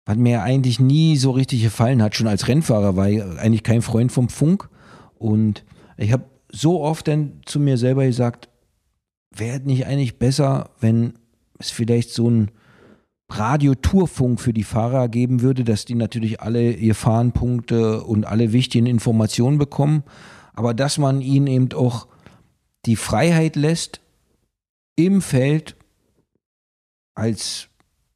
[0.04, 3.82] was mir eigentlich nie so richtig gefallen hat, schon als Rennfahrer, war ich eigentlich kein
[3.82, 4.68] Freund vom Funk.
[5.14, 5.64] Und
[5.96, 8.48] ich habe so oft dann zu mir selber gesagt,
[9.34, 11.14] wäre nicht eigentlich besser, wenn
[11.58, 12.50] es vielleicht so ein
[13.30, 18.86] Radiotourfunk für die Fahrer geben würde, dass die natürlich alle ihr Fahrenpunkte und alle wichtigen
[18.86, 20.02] Informationen bekommen,
[20.54, 22.06] aber dass man ihnen eben auch
[22.86, 24.00] die Freiheit lässt,
[24.96, 25.76] im Feld
[27.14, 27.68] als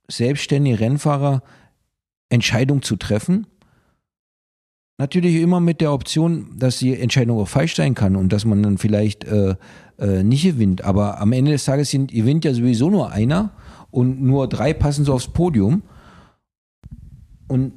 [0.09, 1.43] selbstständige Rennfahrer
[2.29, 3.47] Entscheidungen zu treffen.
[4.99, 8.63] Natürlich immer mit der Option, dass die Entscheidung auch falsch sein kann und dass man
[8.63, 9.57] dann vielleicht äh,
[9.99, 10.83] äh, nicht gewinnt.
[10.85, 13.53] Aber am Ende des Tages gewinnt ja sowieso nur einer
[13.91, 15.83] und nur drei passen so aufs Podium.
[17.49, 17.75] Und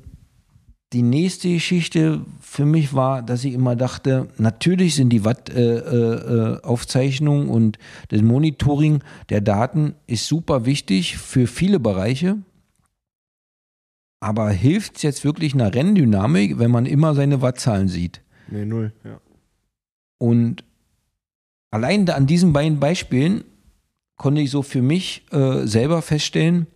[0.93, 7.49] die nächste Geschichte für mich war, dass ich immer dachte, natürlich sind die Watt-Aufzeichnungen äh,
[7.49, 12.37] äh, und das Monitoring der Daten ist super wichtig für viele Bereiche.
[14.19, 18.21] Aber hilft es jetzt wirklich einer Renndynamik, wenn man immer seine Wattzahlen sieht?
[18.49, 19.21] Nee, null, ja.
[20.17, 20.65] Und
[21.71, 23.45] allein an diesen beiden Beispielen
[24.17, 26.67] konnte ich so für mich äh, selber feststellen,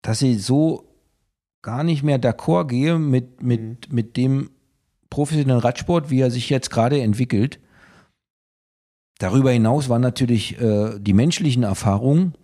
[0.00, 0.93] dass ich so
[1.64, 3.76] gar nicht mehr d'accord gehe mit, mit, mhm.
[3.90, 4.50] mit dem
[5.10, 7.58] professionellen Radsport, wie er sich jetzt gerade entwickelt.
[9.18, 12.34] Darüber hinaus waren natürlich äh, die menschlichen Erfahrungen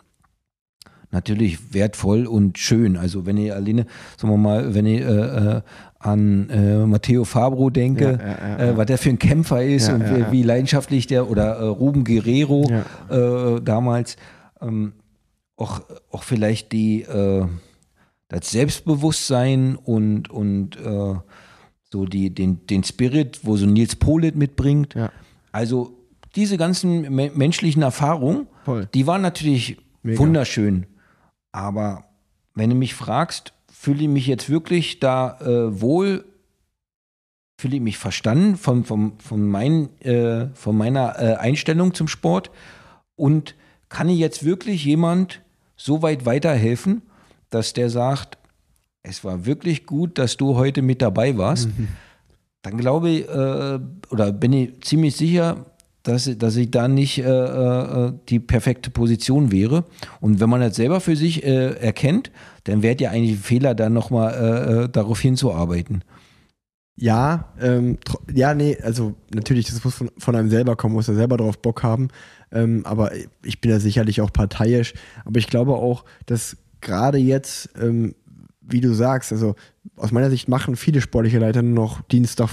[1.10, 2.96] natürlich wertvoll und schön.
[2.96, 3.86] Also wenn ihr alleine,
[4.16, 5.60] sagen wir mal, wenn ihr äh, äh
[6.02, 9.90] an äh, Matteo Fabro denke, ja, ja, ja, äh, was der für ein Kämpfer ist
[9.90, 12.66] und wie, wie, leidenschaftlich der oder äh, Ruben Guerrero
[13.10, 14.16] äh, damals
[14.62, 14.94] ähm,
[15.56, 17.44] auch, auch vielleicht die äh,
[18.30, 21.14] das Selbstbewusstsein und, und äh,
[21.92, 24.94] so die, den, den Spirit, wo so Nils Polit mitbringt.
[25.52, 25.98] Also
[26.36, 28.88] diese ganzen me menschlichen Erfahrungen, Voll.
[28.94, 30.20] die waren natürlich Mega.
[30.20, 30.86] wunderschön.
[31.52, 32.04] Aber
[32.54, 36.24] wenn du mich fragst, fühle ich mich jetzt wirklich da äh, wohl,
[37.60, 42.52] fühle ich mich verstanden von, von, von, mein, äh, von meiner äh, Einstellung zum Sport
[43.16, 43.56] und
[43.88, 45.42] kann ich jetzt wirklich jemand
[45.76, 47.02] so weit weiterhelfen,
[47.50, 48.38] dass der sagt,
[49.02, 51.88] es war wirklich gut, dass du heute mit dabei warst, mhm.
[52.62, 53.78] dann glaube ich, äh,
[54.10, 55.66] oder bin ich ziemlich sicher,
[56.02, 59.84] dass, dass ich da nicht äh, äh, die perfekte Position wäre.
[60.20, 62.30] Und wenn man das selber für sich äh, erkennt,
[62.64, 66.02] dann wäre ja eigentlich ein Fehler, dann nochmal äh, äh, darauf hinzuarbeiten.
[66.96, 67.98] Ja, ähm,
[68.32, 71.58] ja, nee, also natürlich, das muss von, von einem selber kommen, muss er selber drauf
[71.60, 72.08] Bock haben.
[72.52, 73.12] Ähm, aber
[73.42, 74.94] ich bin da sicherlich auch parteiisch.
[75.24, 78.14] Aber ich glaube auch, dass gerade jetzt, ähm,
[78.60, 79.54] wie du sagst, also
[79.96, 82.48] aus meiner Sicht machen viele sportliche Leiter nur noch Dienstag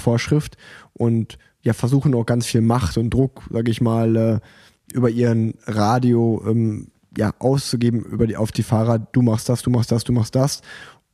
[0.94, 4.40] und ja versuchen auch ganz viel Macht und Druck, sage ich mal, äh,
[4.94, 6.88] über ihren Radio ähm,
[7.18, 9.00] ja auszugeben über die, auf die Fahrer.
[9.00, 10.62] Du machst das, du machst das, du machst das,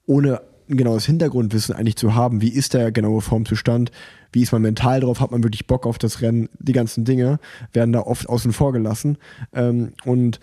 [0.05, 2.41] ohne ein genaues Hintergrundwissen eigentlich zu haben.
[2.41, 3.91] Wie ist der genaue Formzustand?
[4.31, 5.19] Wie ist man mental drauf?
[5.19, 6.49] Hat man wirklich Bock auf das Rennen?
[6.59, 7.39] Die ganzen Dinge
[7.73, 9.17] werden da oft außen vor gelassen.
[9.53, 10.39] Ähm, und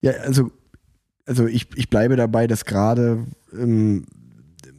[0.00, 0.50] ja, also,
[1.26, 4.04] also ich, ich bleibe dabei, dass gerade ähm,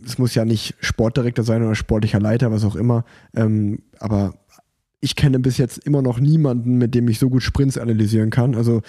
[0.05, 3.05] es muss ja nicht Sportdirektor sein oder sportlicher Leiter, was auch immer.
[3.35, 4.35] Ähm, aber
[5.01, 8.55] ich kenne bis jetzt immer noch niemanden, mit dem ich so gut Sprints analysieren kann.
[8.55, 8.81] Also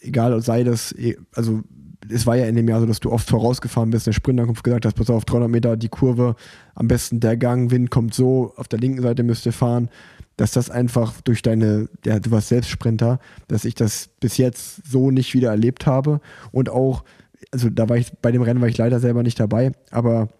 [0.00, 1.62] egal, sei das, eh, also
[2.08, 4.86] es war ja in dem Jahr so, dass du oft vorausgefahren bist, der Sprintankunft gesagt
[4.86, 6.34] hast, pass auf, 300 Meter die Kurve,
[6.74, 9.90] am besten der Gang, Wind kommt so, auf der linken Seite müsst ihr fahren,
[10.40, 14.90] dass das einfach durch deine, ja, du warst selbst Sprinter, dass ich das bis jetzt
[14.90, 16.22] so nicht wieder erlebt habe.
[16.50, 17.04] Und auch,
[17.50, 20.30] also da war ich, bei dem Rennen war ich leider selber nicht dabei, aber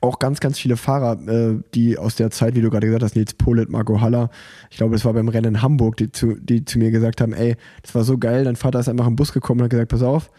[0.00, 3.14] auch ganz, ganz viele Fahrer, äh, die aus der Zeit, wie du gerade gesagt hast,
[3.14, 4.30] Nils Polit, Marco Haller,
[4.68, 7.32] ich glaube, das war beim Rennen in Hamburg, die zu, die zu mir gesagt haben,
[7.32, 9.92] ey, das war so geil, dein Vater ist einfach im Bus gekommen und hat gesagt,
[9.92, 10.32] pass auf,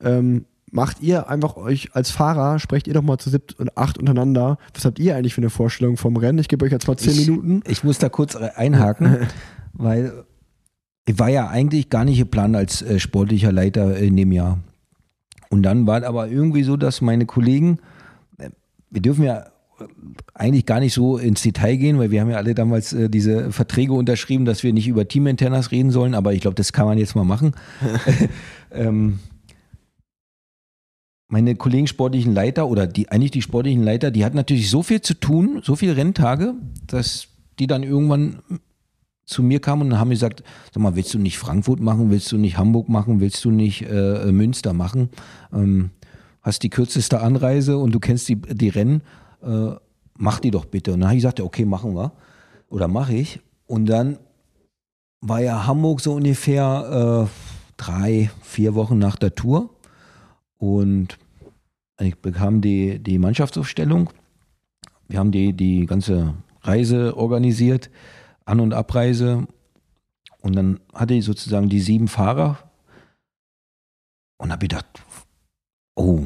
[0.00, 3.98] ähm, macht ihr einfach euch als Fahrer, sprecht ihr doch mal zu siebt und acht
[3.98, 4.58] untereinander.
[4.74, 6.38] Was habt ihr eigentlich für eine Vorstellung vom Rennen?
[6.38, 7.62] Ich gebe euch jetzt mal zehn ich, Minuten.
[7.66, 9.26] Ich muss da kurz einhaken,
[9.72, 10.24] weil
[11.06, 14.58] ich war ja eigentlich gar nicht geplant als äh, sportlicher Leiter in dem Jahr.
[15.50, 17.78] Und dann war es aber irgendwie so, dass meine Kollegen
[18.90, 19.44] wir dürfen ja
[20.32, 23.52] eigentlich gar nicht so ins Detail gehen, weil wir haben ja alle damals äh, diese
[23.52, 26.96] Verträge unterschrieben, dass wir nicht über Teaminternas reden sollen, aber ich glaube, das kann man
[26.96, 27.52] jetzt mal machen.
[28.72, 29.18] ähm,
[31.28, 35.00] meine Kollegen sportlichen Leiter oder die eigentlich die sportlichen Leiter, die hatten natürlich so viel
[35.00, 36.54] zu tun, so viele Renntage,
[36.86, 37.28] dass
[37.58, 38.42] die dann irgendwann
[39.24, 42.38] zu mir kamen und haben gesagt, sag mal, willst du nicht Frankfurt machen, willst du
[42.38, 45.10] nicht Hamburg machen, willst du nicht äh, Münster machen?
[45.52, 45.90] Ähm,
[46.42, 49.02] hast die kürzeste Anreise und du kennst die, die Rennen,
[49.42, 49.72] äh,
[50.16, 50.92] mach die doch bitte.
[50.92, 52.12] Und dann habe ich gesagt, okay, machen wir.
[52.68, 53.40] Oder mache ich.
[53.66, 54.18] Und dann
[55.20, 59.70] war ja Hamburg so ungefähr äh, drei, vier Wochen nach der Tour.
[60.58, 61.18] Und
[62.00, 64.10] ich bekam die, die Mannschaftsaufstellung.
[65.08, 67.90] Wir haben die, die ganze Reise organisiert,
[68.44, 69.46] An- und Abreise.
[70.40, 72.58] Und dann hatte ich sozusagen die sieben Fahrer
[74.38, 74.86] Und habe gedacht,
[75.94, 76.24] oh,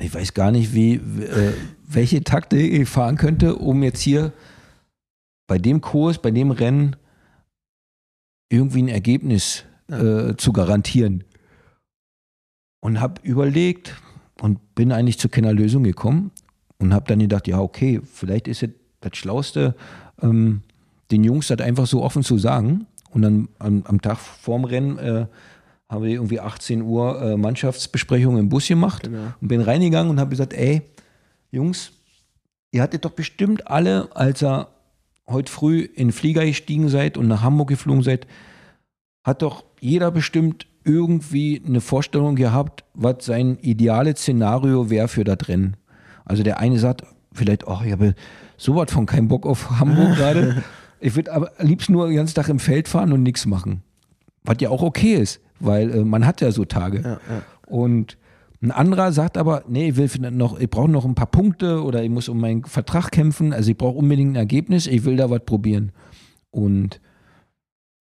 [0.00, 1.54] ich weiß gar nicht, wie, äh,
[1.86, 4.32] welche Taktik ich fahren könnte, um jetzt hier
[5.46, 6.96] bei dem Kurs, bei dem Rennen
[8.50, 11.24] irgendwie ein Ergebnis äh, zu garantieren.
[12.82, 13.94] Und habe überlegt
[14.40, 16.32] und bin eigentlich zu keiner Lösung gekommen
[16.78, 19.76] und habe dann gedacht, ja, okay, vielleicht ist es das Schlauste,
[20.20, 20.62] ähm,
[21.12, 22.86] den Jungs das einfach so offen zu sagen.
[23.10, 25.26] Und dann am, am Tag vorm Rennen äh,
[25.88, 29.32] haben wir irgendwie 18 Uhr äh, Mannschaftsbesprechung im Bus gemacht Genau.
[29.40, 30.82] und bin reingegangen und habe gesagt, ey,
[31.52, 31.92] Jungs,
[32.72, 34.66] ihr hattet doch bestimmt alle, als ihr
[35.28, 38.26] heute früh in den Flieger gestiegen seid und nach Hamburg geflogen seid,
[39.22, 45.48] hat doch jeder bestimmt irgendwie eine Vorstellung gehabt, was sein ideales Szenario wäre für das
[45.48, 45.76] Rennen.
[46.24, 48.14] Also der eine sagt vielleicht, oh, ich habe
[48.56, 50.62] sowas von keinen Bock auf Hamburg gerade.
[51.00, 53.82] Ich würde aber am liebsten nur den ganzen Tag im Feld fahren und nichts machen.
[54.44, 57.00] Was ja auch okay ist, weil äh, man hat ja so Tage.
[57.00, 57.42] Ja, ja.
[57.66, 58.18] Und
[58.62, 62.02] ein anderer sagt aber, nee, ich will noch, ich brauche noch ein paar Punkte oder
[62.04, 65.30] ich muss um meinen Vertrag kämpfen, also ich brauche unbedingt ein Ergebnis, ich will da
[65.30, 65.90] was probieren.
[66.50, 67.00] Und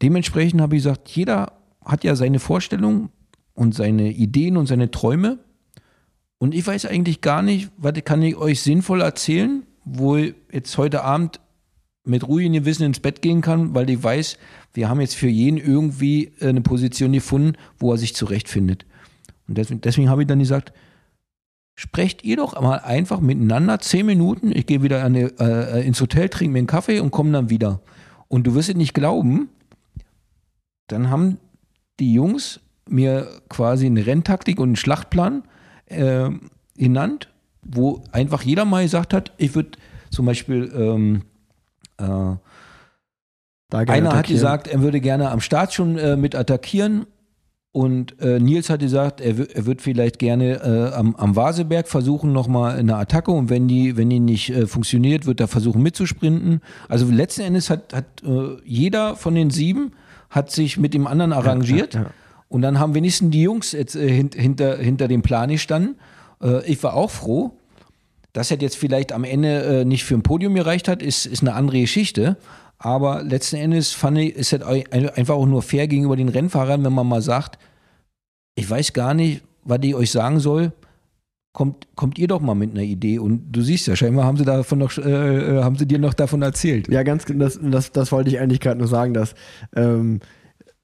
[0.03, 1.53] dementsprechend habe ich gesagt, jeder
[1.83, 3.09] hat ja seine Vorstellung
[3.53, 5.39] und seine Ideen und seine Träume.
[6.37, 10.77] Und ich weiß eigentlich gar nicht, was kann ich euch sinnvoll erzählen, wo ich jetzt
[10.77, 11.39] heute Abend
[12.03, 14.37] mit ruhigem Gewissen ins Bett gehen kann, weil ich weiß,
[14.73, 18.85] wir haben jetzt für jeden irgendwie eine Position gefunden, wo er sich zurechtfindet.
[19.47, 20.73] Und deswegen, deswegen habe ich dann gesagt,
[21.75, 24.51] sprecht ihr doch mal einfach miteinander zehn Minuten.
[24.55, 27.81] Ich gehe wieder die, äh, ins Hotel, trinke mir einen Kaffee und komme dann wieder.
[28.27, 29.49] Und du wirst es nicht glauben,
[30.87, 31.37] dann haben
[32.01, 32.59] die Jungs
[32.89, 35.43] mir quasi eine Renntaktik und einen Schlachtplan
[35.85, 36.29] äh,
[36.75, 37.29] genannt,
[37.61, 39.71] wo einfach jeder mal gesagt hat, ich würde
[40.09, 41.21] zum Beispiel ähm,
[41.97, 42.35] äh,
[43.73, 47.05] einer hat gesagt, er würde gerne am Start schon äh, mit attackieren.
[47.73, 52.33] Und äh, Nils hat gesagt, er, er wird vielleicht gerne äh, am, am Vaseberg versuchen,
[52.33, 53.31] nochmal eine Attacke.
[53.31, 56.59] Und wenn die, wenn die nicht äh, funktioniert, wird er versuchen mitzusprinten.
[56.89, 59.93] Also letzten Endes hat, hat äh, jeder von den sieben
[60.31, 61.93] hat sich mit dem anderen arrangiert.
[61.93, 62.09] ja, ja.
[62.49, 65.95] Und dann haben wenigstens die Jungs jetzt äh, hint, hinter, hinter dem Plan gestanden.
[66.43, 67.51] Äh, ich war auch froh.
[68.33, 71.41] Dass das jetzt vielleicht am Ende äh, nicht für ein Podium gereicht hat, ist, ist
[71.41, 72.37] eine andere Geschichte.
[72.77, 76.29] Aber letzten Endes fand ich, ist das ei- ein- einfach auch nur fair gegenüber den
[76.29, 77.59] Rennfahrern, wenn man mal sagt,
[78.55, 80.71] ich weiß gar nicht, was ich euch sagen soll.
[81.53, 83.19] Kommt, kommt ihr doch mal mit einer Idee.
[83.19, 86.13] Und du siehst ja, scheinbar haben sie davon noch, äh, äh, haben sie dir noch
[86.13, 86.87] davon erzählt.
[86.87, 89.35] Ja, ganz genau, das, das, das wollte ich eigentlich gerade nur sagen, dass
[89.75, 90.21] ähm,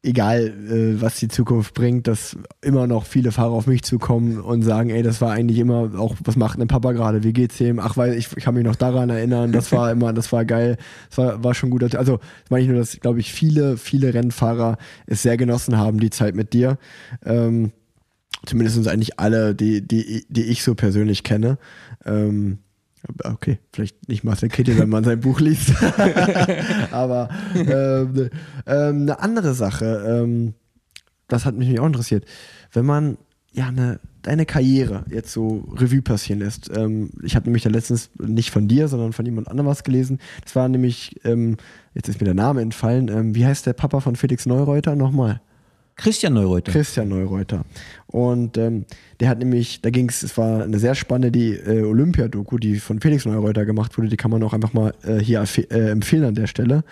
[0.03, 4.61] egal äh, was die Zukunft bringt, dass immer noch viele Fahrer auf mich zukommen und
[4.61, 7.80] sagen, ey, das war eigentlich immer auch, was macht ein Papa gerade, wie geht's ihm?
[7.80, 10.77] Ach, weil ich, ich kann mich noch daran erinnern, das war immer, das war geil,
[11.10, 11.84] das war, war schon gut.
[11.95, 15.99] Also das meine ich nur, dass, glaube ich, viele, viele Rennfahrer es sehr genossen haben,
[15.99, 16.77] die Zeit mit dir.
[17.26, 17.72] Ähm,
[18.48, 21.57] zumindest eigentlich alle, die, die, die ich so persönlich kenne.
[22.06, 22.60] Ähm,
[23.24, 25.74] okay, vielleicht nicht Marcel Kittel, wenn man sein Buch liest.
[26.91, 28.30] Aber ähm,
[28.65, 30.53] ähm, eine andere Sache, ähm,
[31.28, 32.26] das hat mich auch interessiert.
[32.72, 33.18] Wenn man
[33.57, 36.69] ja eine, deine Karriere jetzt so Revue passieren lässt.
[36.76, 40.19] Ähm, ich habe nämlich da letztens nicht von dir, sondern von jemand anderem was gelesen.
[40.44, 41.57] Das war nämlich, ähm,
[41.95, 45.41] jetzt ist mir der Name entfallen, ähm, wie heißt der Papa von Felix Neureuter nochmal?
[45.95, 46.72] Christian Neureuter.
[46.72, 47.65] Christian Neureuter.
[48.07, 48.85] Und ähm,
[49.19, 53.01] der hat nämlich, da ging es, es war eine sehr spannende äh, Olympia-Doku, die von
[53.01, 56.35] Felix Neureuter gemacht wurde, die kann man auch einfach mal äh, hier äh, empfehlen an
[56.35, 56.84] der Stelle.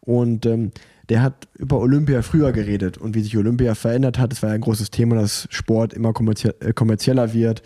[0.00, 0.70] Und ähm,
[1.08, 4.32] der hat über Olympia früher geredet und wie sich Olympia verändert hat.
[4.32, 7.62] Es war ja ein großes Thema, dass Sport immer kommerzie äh, kommerzieller wird,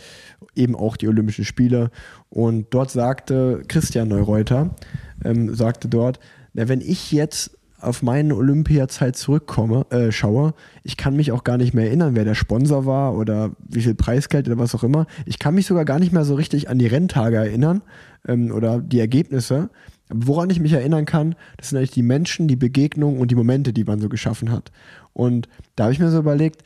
[0.56, 1.90] eben auch die Olympischen Spiele.
[2.30, 4.74] Und dort sagte Christian Neureuter,
[5.22, 6.20] ähm, sagte dort,
[6.54, 11.56] na, wenn ich jetzt auf meine Olympiazeit zurückkomme, äh, schaue, ich kann mich auch gar
[11.56, 15.06] nicht mehr erinnern, wer der Sponsor war oder wie viel Preisgeld oder was auch immer.
[15.26, 17.82] Ich kann mich sogar gar nicht mehr so richtig an die Renntage erinnern
[18.26, 19.70] ähm, oder die Ergebnisse.
[20.12, 23.72] Woran ich mich erinnern kann, das sind eigentlich die Menschen, die Begegnungen und die Momente,
[23.72, 24.70] die man so geschaffen hat.
[25.12, 26.62] Und da habe ich mir so überlegt,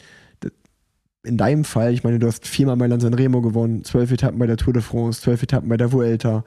[1.24, 4.46] in deinem Fall, ich meine, du hast viermal Mailand San Remo gewonnen, zwölf Etappen bei
[4.46, 6.44] der Tour de France, zwölf Etappen bei der Vuelta.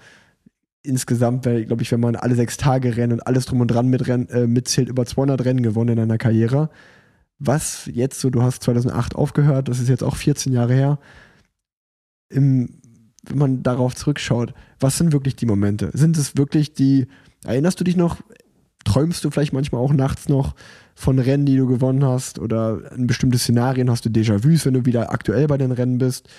[0.84, 4.08] Insgesamt, glaube ich, wenn man alle sechs Tage Rennen und alles drum und dran mit
[4.08, 6.70] Renn, äh, mitzählt, über 200 Rennen gewonnen in deiner Karriere.
[7.38, 11.00] Was jetzt so, du hast 2008 aufgehört, das ist jetzt auch 14 Jahre her.
[12.30, 12.82] Im,
[13.24, 15.92] wenn man darauf zurückschaut, was sind wirklich die Momente?
[15.94, 17.08] Sind es wirklich die,
[17.46, 18.18] erinnerst du dich noch,
[18.84, 20.56] träumst du vielleicht manchmal auch nachts noch
[20.96, 24.86] von Rennen, die du gewonnen hast oder in bestimmte Szenarien hast du Déjà-vus, wenn du
[24.86, 26.30] wieder aktuell bei den Rennen bist?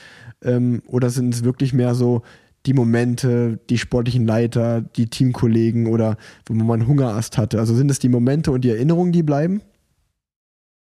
[0.43, 2.23] Ähm, oder sind es wirklich mehr so
[2.67, 6.17] die Momente, die sportlichen Leiter, die Teamkollegen oder
[6.47, 7.59] wo man einen Hungerast hatte?
[7.59, 9.63] Also sind es die Momente und die Erinnerungen, die bleiben?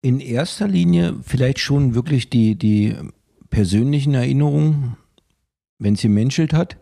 [0.01, 2.95] In erster Linie vielleicht schon wirklich die, die
[3.49, 4.97] persönlichen Erinnerungen,
[5.77, 6.77] wenn sie menschelt hat.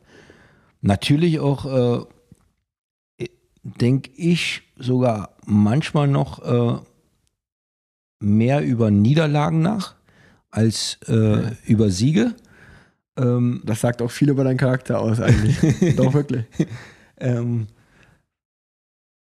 [0.82, 2.06] Natürlich auch,
[3.20, 3.28] äh,
[3.64, 6.80] denke ich, sogar manchmal noch äh,
[8.20, 9.96] mehr über Niederlagen nach
[10.50, 12.36] als äh, über Siege.
[13.18, 15.58] Ähm, Das sagt auch viel über deinen Charakter aus eigentlich.
[15.96, 16.46] Doch, wirklich.
[17.18, 17.68] ähm,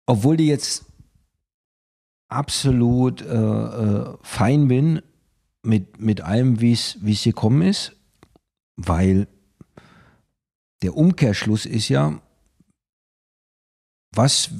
[0.05, 0.85] obwohl die jetzt
[2.29, 5.01] absolut äh, äh, fein bin
[5.63, 7.95] mit, mit allem, wie es gekommen ist,
[8.75, 9.27] weil
[10.81, 12.21] der Umkehrschluss ist ja,
[14.15, 14.51] was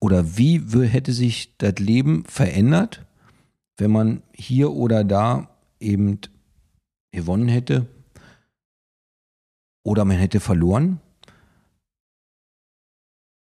[0.00, 3.04] oder wie hätte sich das Leben verändert,
[3.76, 5.48] wenn man hier oder da
[5.80, 6.20] eben
[7.12, 7.86] gewonnen hätte
[9.84, 11.00] oder man hätte verloren.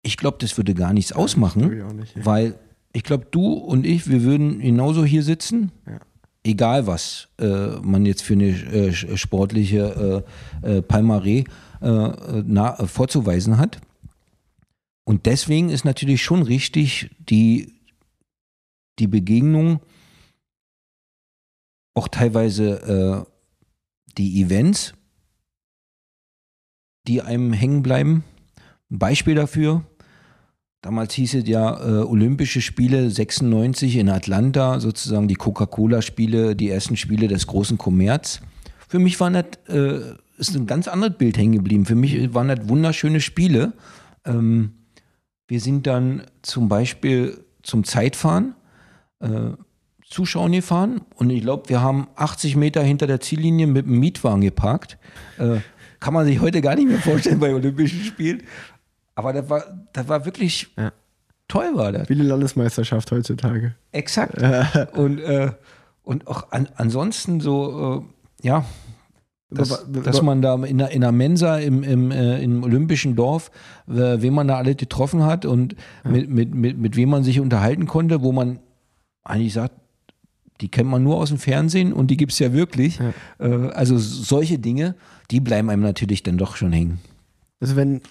[0.03, 1.73] Ich glaube, das würde gar nichts ausmachen.
[1.73, 2.27] Ich auch nicht, ja.
[2.27, 2.59] Weil
[2.93, 5.99] ich glaube, du und ich, wir würden genauso hier sitzen, Ja.
[6.45, 10.25] egal was äh, man jetzt für eine äh, sportliche
[10.63, 11.47] äh, äh, Palmarès
[11.81, 13.81] äh, na, vorzuweisen hat.
[15.07, 17.75] Und deswegen ist natürlich schon richtig, die,
[18.99, 19.81] die Begegnung,
[21.95, 23.34] auch teilweise äh,
[24.19, 24.95] die Events,
[27.07, 28.25] die einem hängen bleiben.
[28.91, 29.85] Ein Beispiel dafür,
[30.85, 36.99] Damals hieß es ja äh, Olympische Spiele 96 in Atlanta, sozusagen die Coca-Cola-Spiele, die ersten
[36.99, 38.43] Spiele des großen Kommerz.
[38.87, 40.01] Für mich waren das, äh,
[40.37, 41.87] ist ein ganz anderes Bild hängen geblieben.
[41.87, 43.73] Für mich waren das wunderschöne Spiele.
[44.27, 44.75] Ähm,
[45.49, 48.55] wir sind dann zum Beispiel zum Zeitfahren
[49.21, 49.53] äh,
[50.09, 54.43] zuschauen gefahren und ich glaube, wir haben 80 Meter hinter der Ziellinie mit einem Mietwagen
[54.43, 54.99] geparkt.
[55.39, 55.57] Äh,
[56.01, 58.43] kann man sich heute gar nicht mehr vorstellen bei Olympischen Spielen.
[59.15, 60.93] Aber das war, das war wirklich Ja.
[61.49, 62.09] toll, war das.
[62.09, 63.75] Wie eine Landesmeisterschaft heutzutage.
[63.93, 64.35] Exakt.
[64.97, 65.53] und, äh,
[66.03, 68.05] und auch an, ansonsten so,
[68.43, 68.65] äh, ja,
[69.51, 73.51] dass, dass man da in der, in der Mensa im, im, äh, im Olympischen Dorf,
[73.89, 77.39] äh, wen man da alle getroffen hat und mit, mit, mit, mit wem man sich
[77.41, 78.59] unterhalten konnte, wo man
[79.23, 79.77] eigentlich sagt,
[80.61, 82.99] die kennt man nur aus dem Fernsehen und die gibt es ja wirklich.
[82.99, 83.13] Ja.
[83.39, 84.95] Äh, also solche Dinge,
[85.31, 87.01] die bleiben einem natürlich dann doch schon hängen.
[87.61, 88.03] Also wenn,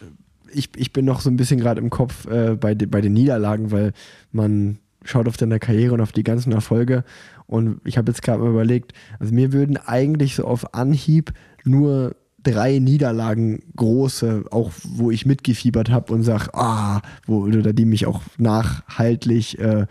[0.52, 3.14] ich, ich bin noch so ein bisschen gerade im Kopf äh, bei, de, bei den
[3.14, 3.94] Niederlagen, weil
[4.32, 7.04] man schaut auf deine Karriere und auf die ganzen Erfolge
[7.46, 11.34] und ich habe jetzt gerade mal überlegt, also mir würden eigentlich so auf Anhieb
[11.64, 17.86] nur drei Niederlagen große, auch wo ich mitgefiebert habe und sag, ah, wo oder die
[17.86, 19.88] mich auch nachhaltlich äh,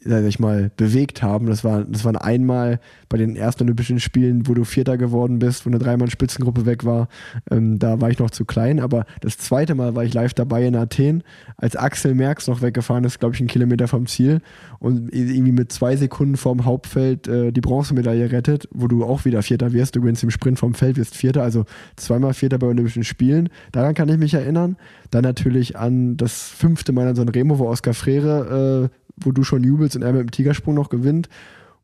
[0.00, 1.46] sag ich mal, bewegt haben.
[1.46, 5.64] Das war, das waren einmal bei den ersten Olympischen Spielen, wo du Vierter geworden bist,
[5.64, 7.08] wo eine Dreimann-Spitzengruppe weg war.
[7.50, 10.66] Ähm, da war ich noch zu klein, aber das zweite Mal war ich live dabei
[10.66, 11.22] in Athen,
[11.56, 14.40] als Axel Merckx noch weggefahren ist, glaube ich, einen Kilometer vom Ziel
[14.78, 19.42] und irgendwie mit zwei Sekunden vorm Hauptfeld äh, die Bronzemedaille rettet, wo du auch wieder
[19.42, 19.96] Vierter wirst.
[19.96, 21.64] Du gewinnst im Sprint vom Feld, wirst Vierter, also
[21.96, 23.48] zweimal Vierter bei Olympischen Spielen.
[23.72, 24.76] Daran kann ich mich erinnern.
[25.10, 29.42] Dann natürlich an das fünfte Mal an San Remo, wo Oskar Frere äh, wo du
[29.44, 31.28] schon jubelst und er mit dem Tigersprung noch gewinnt.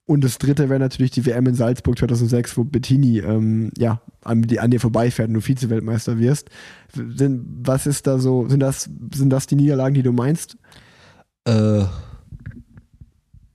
[0.05, 4.43] Und das dritte wäre natürlich die WM in Salzburg 2006, wo Bettini ähm, ja, an,
[4.43, 6.51] die, an dir vorbeifährt und du Vize-Weltmeister wirst.
[6.93, 10.57] Sind, was ist da so, sind das, sind das die Niederlagen, die du meinst?
[11.45, 11.85] Äh,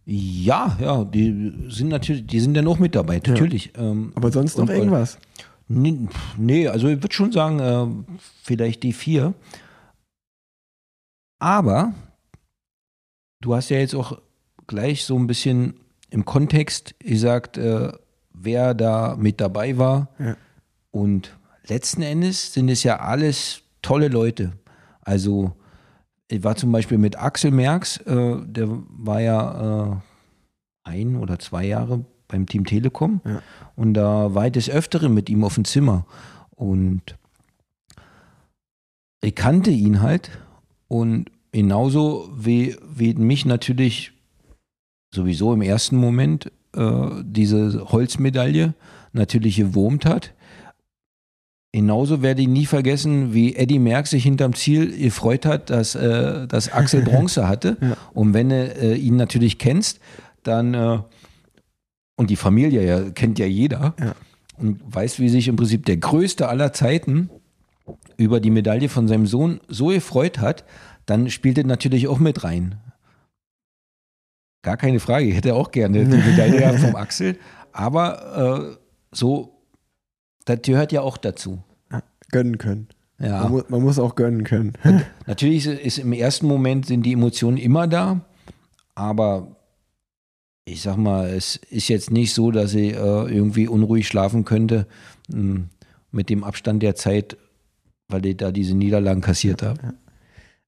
[0.06, 3.74] ja, ja, die sind natürlich, die sind ja noch mit dabei, natürlich.
[3.78, 5.20] Ähm, Aber sonst noch und- irgendwas?
[5.68, 9.34] Nee, nee, also ich würde schon sagen, äh, vielleicht die vier.
[11.40, 11.94] Aber
[13.42, 14.20] du hast ja jetzt auch
[14.68, 15.76] gleich so ein bisschen
[16.10, 17.92] im Kontext gesagt, äh,
[18.34, 20.10] wer da mit dabei war.
[20.20, 20.38] Ja.
[20.92, 21.38] Und
[21.68, 24.54] letzten Endes sind es ja alles tolle Leute.
[25.02, 25.54] Also
[26.28, 29.96] ich war zum Beispiel mit Axel Merks, äh, der war ja äh,
[30.84, 33.22] ein oder zwei Jahre beim Team Telekom.
[33.26, 33.42] Ja.
[33.76, 36.06] Und da war ich des Öfteren mit ihm auf dem Zimmer.
[36.52, 37.18] Und
[39.22, 40.32] ich kannte ihn halt.
[40.88, 44.12] Und genauso wie, wie mich natürlich
[45.14, 48.74] sowieso im ersten Moment äh, diese Holzmedaille
[49.14, 50.34] natürlich gewurmt hat.
[51.74, 56.48] Genauso werde ich nie vergessen, wie Eddie Merckx sich hinterm Ziel gefreut hat, dass, äh,
[56.48, 57.78] dass Axel Bronze hatte.
[57.82, 57.98] Ja.
[58.14, 60.00] Und wenn du äh, ihn natürlich kennst,
[60.44, 61.00] dann äh,
[62.16, 64.16] und die Familie ja, kennt ja jeder Ja.
[64.58, 67.30] und weiß, wie sich im Prinzip der größte aller Zeiten
[68.18, 70.66] über die Medaille von seinem Sohn so gefreut hat,
[71.08, 72.76] dann spielt es natürlich auch mit rein.
[74.62, 77.40] Gar keine Frage, ich hätte auch gerne die Medaille vom Axel,
[77.72, 78.78] aber äh,
[79.12, 79.64] so,
[80.46, 81.64] das gehört ja auch dazu.
[82.30, 82.90] Gönnen können.
[83.20, 83.44] Ja.
[83.44, 84.74] Man, mu man muss auch gönnen können.
[85.26, 88.22] Natürlich ist, ist im ersten Moment sind die Emotionen immer da,
[88.94, 89.56] aber
[90.66, 94.88] ich sag mal, es ist jetzt nicht so, dass ich äh, irgendwie unruhig schlafen könnte
[95.30, 95.70] mh, hm,
[96.12, 97.38] mit dem Abstand der Zeit,
[98.10, 99.80] weil ich da diese Niederlagen kassiert habe.
[99.82, 99.94] Ja.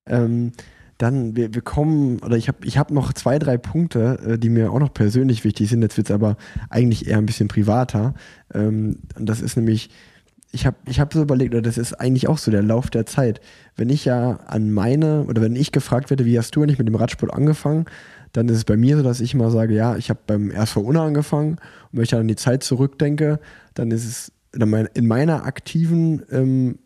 [0.10, 0.52] Ähm,
[1.00, 4.50] dann, wir, wir kommen, oder ich habe ich hab noch zwei, drei Punkte, äh, die
[4.50, 5.82] mir auch noch persönlich wichtig sind.
[5.82, 6.36] Jetzt wird es aber
[6.70, 8.14] eigentlich eher ein bisschen privater.
[8.54, 9.90] Ähm, und das ist nämlich,
[10.52, 13.06] ich habe ich hab so überlegt, oder das ist eigentlich auch so der Lauf der
[13.06, 13.40] Zeit.
[13.78, 16.88] Wenn ich ja an meine, oder wenn ich gefragt werde, wie hast du eigentlich mit
[16.90, 17.86] dem Radsport angefangen,
[18.34, 20.78] dann ist es bei mir so, dass ich immer sage, ja, ich habe beim RSV
[20.78, 21.60] Unna angefangen und
[21.94, 23.40] wenn ich dann an die Zeit zurückdenke,
[23.74, 26.80] dann ist es in meiner aktiven ähm,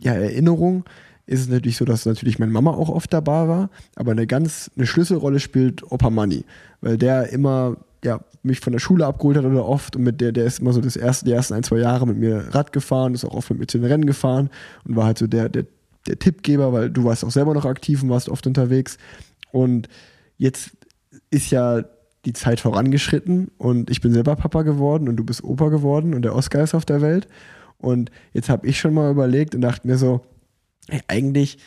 [0.00, 0.84] ja, Erinnerung
[1.26, 4.70] ist es natürlich so, dass natürlich meine Mama auch oft dabei war, aber eine ganz
[4.76, 6.44] eine Schlüsselrolle spielt Opa Money,
[6.80, 10.30] weil der immer ja, mich von der Schule abgeholt hat oder oft und mit der,
[10.30, 13.14] der ist immer so das erste, die ersten ein, zwei Jahre mit mir Rad gefahren,
[13.14, 14.50] ist auch oft mit mir zu den Rennen gefahren
[14.84, 15.66] und war halt so der, der,
[16.06, 18.98] der Tippgeber, weil du warst auch selber noch aktiv und warst oft unterwegs.
[19.50, 19.88] Und
[20.38, 20.70] jetzt
[21.30, 21.82] ist ja
[22.24, 26.22] die Zeit vorangeschritten und ich bin selber Papa geworden und du bist Opa geworden und
[26.22, 27.26] der Oscar ist auf der Welt.
[27.78, 30.22] Und jetzt habe ich schon mal überlegt und dachte mir so,
[31.08, 31.58] eigentlich,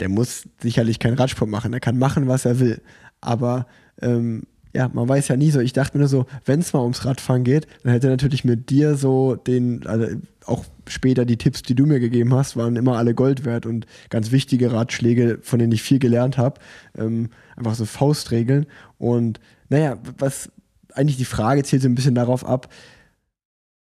[0.00, 2.80] der muss sicherlich keinen Radsport machen, er kann machen, was er will.
[3.20, 3.66] Aber
[4.00, 4.42] ähm,
[4.76, 5.60] ja, man weiß ja nie so.
[5.60, 8.68] Ich dachte mir nur so, wenn es mal ums Radfahren geht, dann hätte natürlich mit
[8.68, 10.06] dir so den, also
[10.44, 13.86] auch später die Tipps, die du mir gegeben hast, waren immer alle Gold wert und
[14.10, 16.60] ganz wichtige Ratschläge, von denen ich viel gelernt habe.
[16.96, 18.66] Ähm, einfach so Faustregeln.
[18.98, 19.40] Und
[19.70, 20.50] naja, was
[20.92, 22.68] eigentlich die Frage zielt so ein bisschen darauf ab,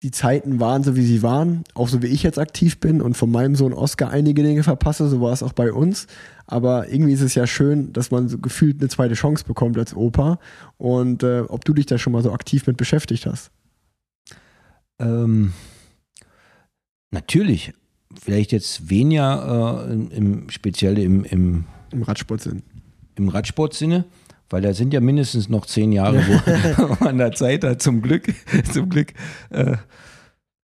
[0.04, 3.16] die Zeiten waren so, wie sie waren, auch so wie ich jetzt aktiv bin und
[3.16, 6.08] von meinem Sohn Oscar einige Dinge verpasse, so war es auch bei uns.
[6.48, 9.96] Aber irgendwie ist es ja schön, dass man so gefühlt eine zweite Chance bekommt als
[9.96, 10.40] Opa.
[10.78, 13.52] Und äh, ob du dich da schon mal so aktiv mit beschäftigt hast?
[15.00, 15.54] Ähm,
[17.12, 17.74] natürlich.
[18.20, 22.64] Vielleicht jetzt weniger äh, im, speziell im, im, Im Radsportsinn.
[23.16, 24.06] Im Radsportsinne
[24.52, 28.34] weil da sind ja mindestens noch zehn Jahre, wo man da Zeit hat, zum Glück.
[28.72, 29.14] zum Glück.
[29.50, 29.78] Äh,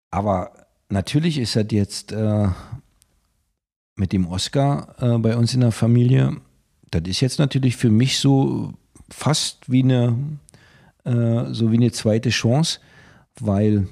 [0.09, 0.51] aber
[0.89, 2.47] natürlich ist das jetzt äh,
[3.95, 6.37] mit dem Oscar äh, bei uns in der Familie,
[6.91, 8.73] das ist jetzt natürlich für mich so
[9.09, 10.15] fast wie eine,
[11.03, 12.79] so wie eine zweite Chance,
[13.39, 13.87] weil,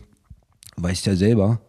[0.77, 1.59] weißt ja selber,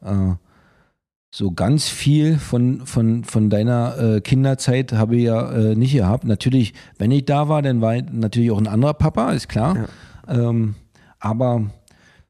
[1.35, 6.25] so ganz viel von, von, von deiner äh, Kinderzeit habe ich ja äh, nicht gehabt.
[6.25, 9.89] Natürlich, wenn ich da war, dann war ich natürlich auch ein anderer Papa, ist klar.
[10.29, 10.51] Ja.
[10.51, 10.75] Ähm,
[11.19, 11.71] aber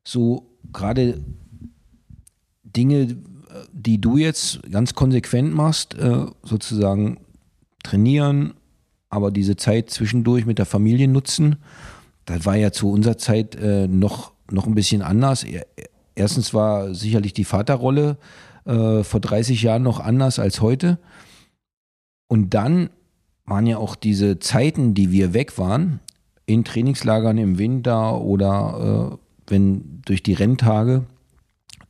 [0.05, 1.20] so gerade
[2.62, 3.16] Dinge,
[3.73, 7.19] die du jetzt ganz konsequent machst, äh, sozusagen
[7.83, 8.55] trainieren,
[9.11, 11.57] aber diese Zeit zwischendurch mit der Familie nutzen,
[12.24, 15.45] das war ja zu unserer Zeit äh, noch, noch ein bisschen anders.
[16.15, 18.16] Erstens war sicherlich die Vaterrolle
[18.64, 20.98] äh, vor 30 Jahren noch anders als heute.
[22.28, 22.90] Und dann
[23.44, 26.01] waren ja auch diese Zeiten, die wir weg waren,
[26.47, 29.16] in Trainingslagern im Winter oder äh,
[29.47, 31.05] wenn durch die Renntage,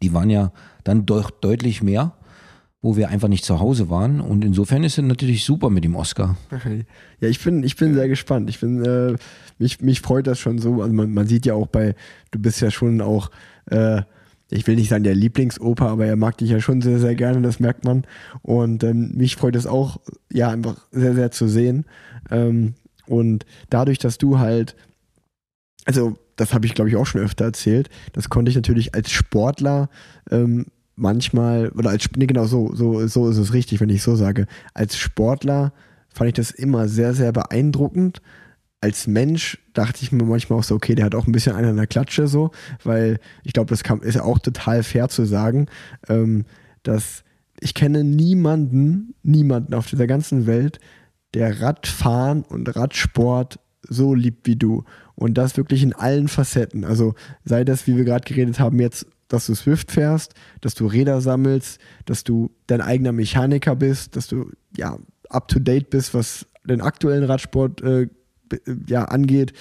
[0.02, 0.52] die waren ja
[0.84, 2.12] dann doch deutlich mehr,
[2.80, 4.20] wo wir einfach nicht zu Hause waren.
[4.20, 6.36] Und insofern ist es natürlich super mit dem Oscar.
[7.20, 8.50] Ja, ich bin, ich bin sehr gespannt.
[8.50, 9.16] Ich bin, äh,
[9.58, 10.82] mich, mich freut das schon so.
[10.82, 11.94] Also man, man sieht ja auch bei,
[12.32, 13.30] du bist ja schon auch
[13.66, 14.02] äh,
[14.52, 17.40] ich will nicht sagen der Lieblingsoper, aber er mag dich ja schon sehr, sehr gerne,
[17.42, 18.04] das merkt man.
[18.42, 20.00] Und ähm, mich freut es auch,
[20.32, 21.84] ja, einfach sehr, sehr zu sehen.
[22.30, 22.74] Ähm,
[23.06, 24.76] und dadurch, dass du halt,
[25.84, 29.10] also das habe ich glaube ich auch schon öfter erzählt, das konnte ich natürlich als
[29.10, 29.88] Sportler
[30.30, 30.66] ähm,
[30.96, 34.46] manchmal, oder als, nee, genau so, so, so ist es richtig, wenn ich so sage,
[34.74, 35.72] als Sportler
[36.08, 38.20] fand ich das immer sehr, sehr beeindruckend,
[38.82, 41.70] als Mensch dachte ich mir manchmal auch so, okay, der hat auch ein bisschen einen
[41.70, 42.50] an der Klatsche so,
[42.82, 45.66] weil ich glaube, das kann, ist auch total fair zu sagen,
[46.08, 46.44] ähm,
[46.82, 47.22] dass
[47.60, 50.80] ich kenne niemanden, niemanden auf dieser ganzen Welt,
[51.32, 54.84] der Radfahren und Radsport so liebt wie du.
[55.14, 56.84] Und das wirklich in allen Facetten.
[56.84, 57.14] Also
[57.44, 61.20] sei das, wie wir gerade geredet haben, jetzt, dass du Swift fährst, dass du Räder
[61.20, 64.98] sammelst, dass du dein eigener Mechaniker bist, dass du ja
[65.28, 68.08] up to date bist, was den aktuellen Radsport äh,
[68.86, 69.52] ja, angeht.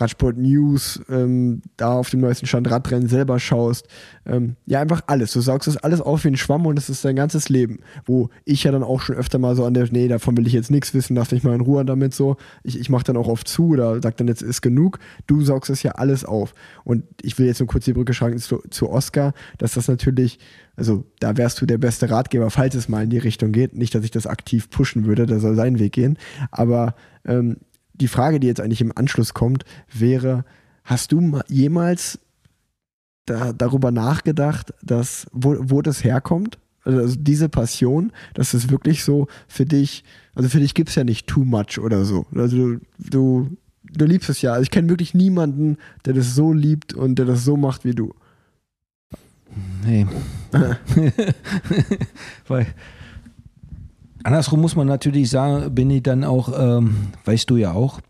[0.00, 3.88] Radsport News, ähm, da auf dem neuesten Stand Radrennen selber schaust.
[4.26, 5.32] Ähm, ja, einfach alles.
[5.32, 7.80] Du saugst das alles auf wie ein Schwamm und es ist dein ganzes Leben.
[8.06, 10.52] Wo ich ja dann auch schon öfter mal so an der, nee, davon will ich
[10.52, 12.36] jetzt nichts wissen, lass mich mal in Ruhe damit so.
[12.62, 14.98] Ich, ich mach dann auch oft zu oder sag dann, jetzt ist genug.
[15.26, 16.54] Du saugst es ja alles auf.
[16.84, 20.38] Und ich will jetzt nur kurz die Brücke schlagen zu, zu Oscar, dass das natürlich,
[20.76, 23.74] also da wärst du der beste Ratgeber, falls es mal in die Richtung geht.
[23.74, 26.18] Nicht, dass ich das aktiv pushen würde, der soll seinen Weg gehen.
[26.52, 26.94] Aber
[27.24, 27.56] ähm,
[28.00, 30.44] die Frage, die jetzt eigentlich im Anschluss kommt, wäre,
[30.84, 32.18] hast du jemals
[33.26, 36.58] da, darüber nachgedacht, dass, wo, wo das herkommt?
[36.84, 40.04] Also diese Passion, dass es wirklich so für dich,
[40.34, 42.24] also für dich gibt es ja nicht too much oder so.
[42.34, 43.58] Also du, du
[43.92, 44.52] du liebst es ja.
[44.52, 47.94] Also ich kenne wirklich niemanden, der das so liebt und der das so macht wie
[47.94, 48.14] du.
[49.84, 50.06] Nee.
[52.48, 52.66] Weil
[54.24, 58.00] andersrum muss man natürlich sagen, bin ich dann auch, ähm, weißt du ja auch,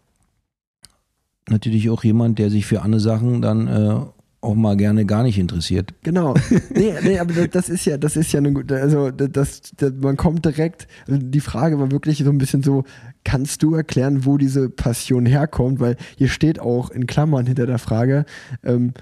[1.48, 4.01] natürlich auch jemand, der sich für andere Sachen dann äh,
[4.40, 5.94] auch mal gerne gar nicht interessiert.
[6.02, 6.35] Genau.
[6.70, 10.16] Nee, nee, aber das, ist ja, das ist ja eine gute, also das, das, man
[10.16, 12.85] kommt direkt, also die Frage war wirklich so ein bisschen so,
[13.24, 15.80] kannst du erklären, wo diese Passion herkommt?
[15.80, 18.26] Weil hier steht auch in Klammern hinter der Frage,
[18.62, 18.93] ähm,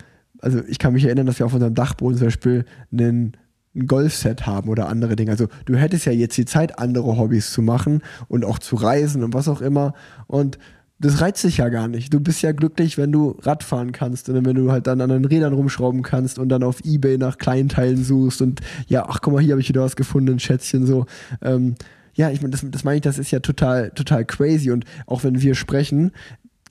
[0.40, 3.36] also ich kann mich erinnern, dass wir auf unserem Dachboden zum Beispiel einen
[3.76, 5.30] ein Golfset haben oder andere Dinge.
[5.30, 9.22] Also du hättest ja jetzt die Zeit, andere Hobbys zu machen und auch zu reisen
[9.22, 9.94] und was auch immer.
[10.26, 10.58] Und
[10.98, 12.12] das reizt dich ja gar nicht.
[12.14, 15.26] Du bist ja glücklich, wenn du Radfahren kannst und wenn du halt dann an den
[15.26, 19.42] Rädern rumschrauben kannst und dann auf Ebay nach Kleinteilen suchst und ja, ach guck mal,
[19.42, 21.04] hier habe ich wieder was gefunden, ein Schätzchen so.
[21.42, 21.74] Ähm,
[22.14, 24.70] ja, ich meine, das, das meine ich, das ist ja total, total crazy.
[24.70, 26.12] Und auch wenn wir sprechen,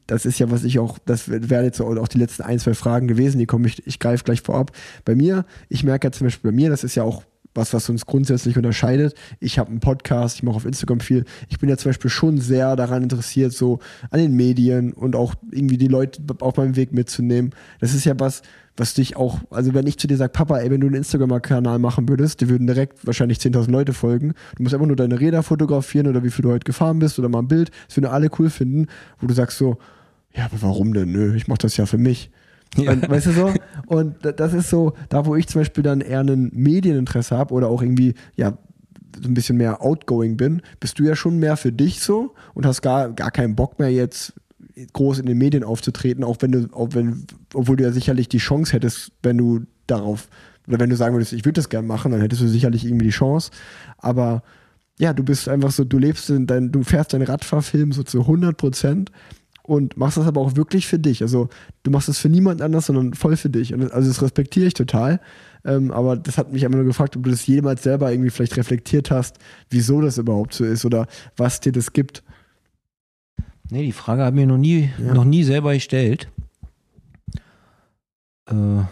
[0.07, 3.07] das ist ja, was ich auch, das wären jetzt auch die letzten ein, zwei Fragen
[3.07, 4.72] gewesen, die komme ich, ich greife gleich vorab.
[5.03, 7.23] Bei mir, ich merke ja zum Beispiel bei mir, das ist ja auch
[7.56, 9.15] was, was uns grundsätzlich unterscheidet.
[9.40, 11.23] Ich habe einen Podcast, ich mache auf Instagram viel.
[11.49, 13.80] Ich bin ja zum Beispiel schon sehr daran interessiert, so
[14.11, 17.52] an den Medien und auch irgendwie die Leute auf meinem Weg mitzunehmen.
[17.80, 18.41] Das ist ja was,
[18.77, 21.80] was dich auch, also wenn ich zu dir sage, Papa, ey, wenn du einen Instagram-Kanal
[21.80, 24.34] machen würdest, die würden direkt wahrscheinlich 10.000 Leute folgen.
[24.57, 27.30] Du musst einfach nur deine Räder fotografieren oder wie viel du heute gefahren bist oder
[27.30, 27.72] mal ein Bild.
[27.88, 28.88] Das würden alle cool finden,
[29.19, 29.77] wo du sagst so,
[30.36, 31.12] ja, aber warum denn?
[31.12, 32.30] Nö, ich mache das ja für mich.
[32.78, 32.91] Ja.
[32.91, 33.53] Und, weißt du so?
[33.88, 37.70] Und das ist so, da wo ich zum Beispiel dann eher ein Medieninteresse habe oder
[37.70, 38.57] auch irgendwie, ja,
[39.22, 42.66] so ein bisschen mehr outgoing bin, bist du ja schon mehr für dich so und
[42.66, 44.34] hast gar, gar keinen Bock mehr jetzt
[44.91, 48.40] groß in den Medien aufzutreten, auch wenn du, auch wenn, obwohl du ja sicherlich die
[48.40, 50.28] Chance hättest, wenn du darauf,
[50.68, 53.06] oder wenn du sagen würdest, ich würde das gerne machen, dann hättest du sicherlich irgendwie
[53.06, 53.52] die Chance.
[53.98, 54.44] Aber
[54.98, 58.22] ja, du bist einfach so, du lebst in dein, du fährst deinen Radfahrfilm so zu
[58.22, 59.12] 100 Prozent
[59.68, 61.22] und machst das aber auch wirklich für dich.
[61.22, 61.50] Also
[61.84, 63.74] du machst das für niemand anders, sondern voll für dich.
[63.74, 65.20] Und also das respektiere ich total.
[65.64, 68.58] Ähm, aber das hat mich einfach nur gefragt, ob du das jemals selber irgendwie vielleicht
[68.58, 69.38] reflektiert hast,
[69.70, 72.24] wieso das überhaupt so ist oder was dir das gibt.
[73.70, 75.14] Nee, die Frage hat mir noch nie, ja.
[75.14, 76.30] noch nie selber gestellt.
[78.48, 78.84] Äh,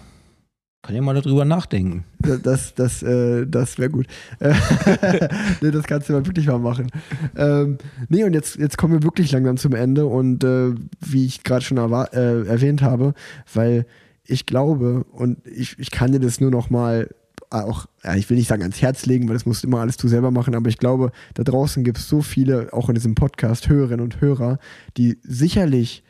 [0.83, 2.03] kann ja mal darüber nachdenken.
[2.19, 4.05] Das, das, äh, das wäre gut.
[5.61, 6.91] nee, das kannst du mal wirklich mal machen.
[7.37, 7.77] Ähm,
[8.09, 11.63] nee, und jetzt, jetzt kommen wir wirklich langsam zum Ende und äh, wie ich gerade
[11.63, 13.13] schon äh, erwähnt habe,
[13.53, 13.85] weil
[14.25, 17.09] ich glaube und ich, ich kann dir das nur noch mal
[17.49, 19.95] auch, ja, ich will nicht sagen ans Herz legen, weil das musst du immer alles
[19.95, 23.15] du selber machen, aber ich glaube, da draußen gibt es so viele, auch in diesem
[23.15, 24.57] Podcast, Hörerinnen und Hörer,
[24.97, 26.03] die sicherlich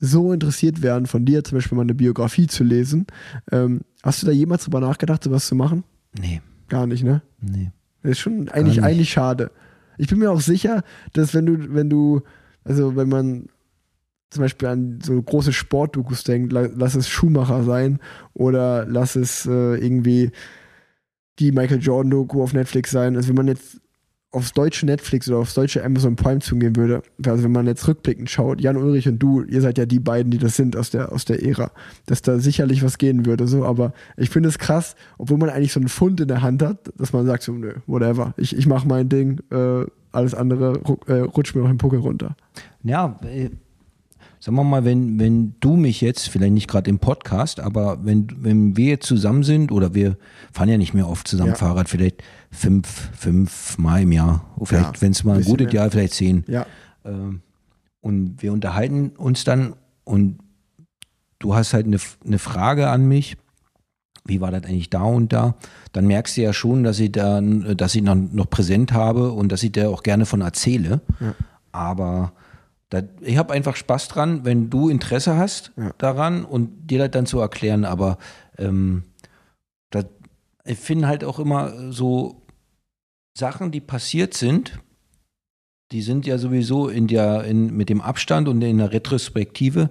[0.00, 3.06] so interessiert werden, von dir zum Beispiel mal eine Biografie zu lesen.
[3.50, 5.84] Ähm, hast du da jemals drüber nachgedacht, sowas zu machen?
[6.18, 6.40] Nee.
[6.68, 7.22] Gar nicht, ne?
[7.40, 7.72] Nee.
[8.02, 9.50] Das ist schon eigentlich, eigentlich schade.
[9.96, 12.22] Ich bin mir auch sicher, dass wenn du, wenn du,
[12.64, 13.48] also wenn man
[14.30, 17.98] zum Beispiel an so große Sportdokus denkt, lass es Schumacher sein
[18.34, 20.30] oder lass es äh, irgendwie
[21.38, 23.16] die Michael Jordan-Doku auf Netflix sein.
[23.16, 23.80] Also wenn man jetzt
[24.30, 28.28] aufs deutsche Netflix oder aufs deutsche Amazon Prime zugehen würde, also wenn man jetzt rückblickend
[28.28, 31.12] schaut, Jan Ulrich und du, ihr seid ja die beiden, die das sind aus der,
[31.12, 31.70] aus der Ära,
[32.06, 35.72] dass da sicherlich was gehen würde, so, aber ich finde es krass, obwohl man eigentlich
[35.72, 38.66] so einen Fund in der Hand hat, dass man sagt so, nö, whatever, ich, ich
[38.66, 42.36] mache mein Ding, äh, alles andere äh, rutscht mir noch im Puckel runter.
[42.82, 43.50] Ja, äh,
[44.40, 48.28] sagen wir mal, wenn, wenn du mich jetzt, vielleicht nicht gerade im Podcast, aber wenn,
[48.38, 50.16] wenn wir jetzt zusammen sind oder wir
[50.52, 51.56] fahren ja nicht mehr oft zusammen ja.
[51.56, 55.90] Fahrrad, vielleicht fünf, fünf Mal im Jahr, vielleicht, ja, wenn es mal ein gutes Jahr,
[55.90, 56.44] vielleicht zehn.
[56.46, 56.66] Ja.
[57.04, 57.42] Ähm,
[58.00, 59.74] und wir unterhalten uns dann
[60.04, 60.38] und
[61.38, 63.36] du hast halt eine, eine Frage an mich,
[64.24, 65.56] wie war das eigentlich da und da,
[65.92, 69.50] dann merkst du ja schon, dass ich da, dass ich noch, noch präsent habe und
[69.50, 71.00] dass ich da auch gerne von erzähle.
[71.18, 71.34] Ja.
[71.72, 72.32] Aber
[72.90, 75.92] da, ich habe einfach Spaß dran, wenn du Interesse hast ja.
[75.98, 77.84] daran und dir das dann zu erklären.
[77.84, 78.18] Aber
[78.56, 79.04] ähm,
[79.90, 80.06] das,
[80.64, 82.42] ich finde halt auch immer so
[83.36, 84.80] Sachen, die passiert sind,
[85.92, 89.90] die sind ja sowieso in der, in, mit dem Abstand und in der Retrospektive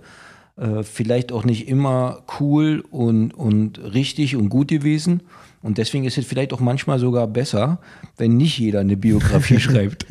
[0.55, 5.21] äh, vielleicht auch nicht immer cool und, und richtig und gut gewesen.
[5.67, 7.81] Und deswegen ist es vielleicht auch manchmal sogar besser,
[8.15, 10.05] wenn nicht jeder eine Biografie schreibt.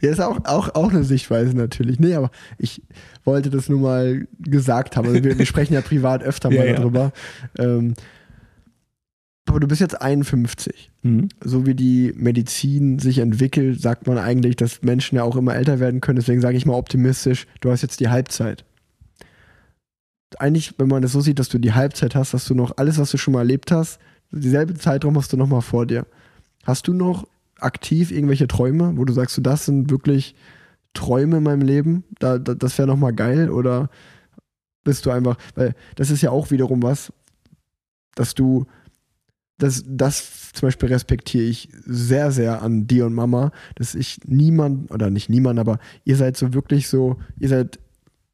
[0.00, 1.98] ja, ist auch, auch, auch eine Sichtweise natürlich.
[1.98, 2.82] Nee, aber ich
[3.24, 5.08] wollte das nur mal gesagt haben.
[5.08, 7.12] Also wir, wir sprechen ja privat öfter mal ja, darüber.
[7.58, 7.64] Ja.
[7.64, 7.94] Ähm,
[9.48, 10.92] aber du bist jetzt 51.
[11.02, 11.30] Mhm.
[11.42, 15.80] So wie die Medizin sich entwickelt, sagt man eigentlich, dass Menschen ja auch immer älter
[15.80, 16.20] werden können.
[16.20, 18.64] Deswegen sage ich mal optimistisch, du hast jetzt die Halbzeit.
[20.38, 22.98] Eigentlich, wenn man das so sieht, dass du die Halbzeit hast, dass du noch alles,
[22.98, 23.98] was du schon mal erlebt hast,
[24.30, 26.06] dieselbe Zeitraum hast du nochmal vor dir.
[26.64, 27.26] Hast du noch
[27.58, 30.34] aktiv irgendwelche Träume, wo du sagst, das sind wirklich
[30.94, 32.04] Träume in meinem Leben?
[32.18, 33.88] Da, da, das wäre nochmal geil oder
[34.84, 37.12] bist du einfach, weil das ist ja auch wiederum was,
[38.14, 38.66] dass du,
[39.58, 44.90] das, das zum Beispiel respektiere ich sehr, sehr an dir und Mama, dass ich niemand,
[44.90, 47.78] oder nicht niemand, aber ihr seid so wirklich so, ihr seid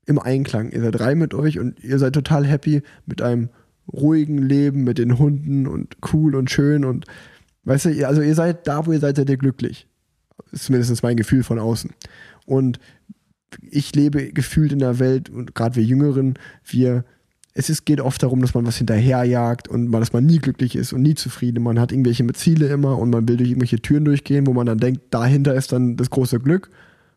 [0.06, 3.48] im Einklang, ihr seid rein mit euch und ihr seid total happy mit einem
[3.90, 7.06] ruhigen Leben, mit den Hunden und cool und schön und
[7.64, 9.86] weißt du, also ihr seid da, wo ihr seid, seid ihr glücklich.
[10.50, 11.90] Ist zumindest mein Gefühl von außen.
[12.46, 12.78] Und
[13.70, 16.34] ich lebe gefühlt in einer Welt, und gerade wir Jüngeren,
[16.64, 17.04] wir,
[17.54, 20.74] es ist, geht oft darum, dass man was hinterherjagt und man, dass man nie glücklich
[20.74, 21.62] ist und nie zufrieden.
[21.62, 24.78] Man hat irgendwelche Ziele immer und man will durch irgendwelche Türen durchgehen, wo man dann
[24.78, 26.70] denkt, dahinter ist dann das große Glück.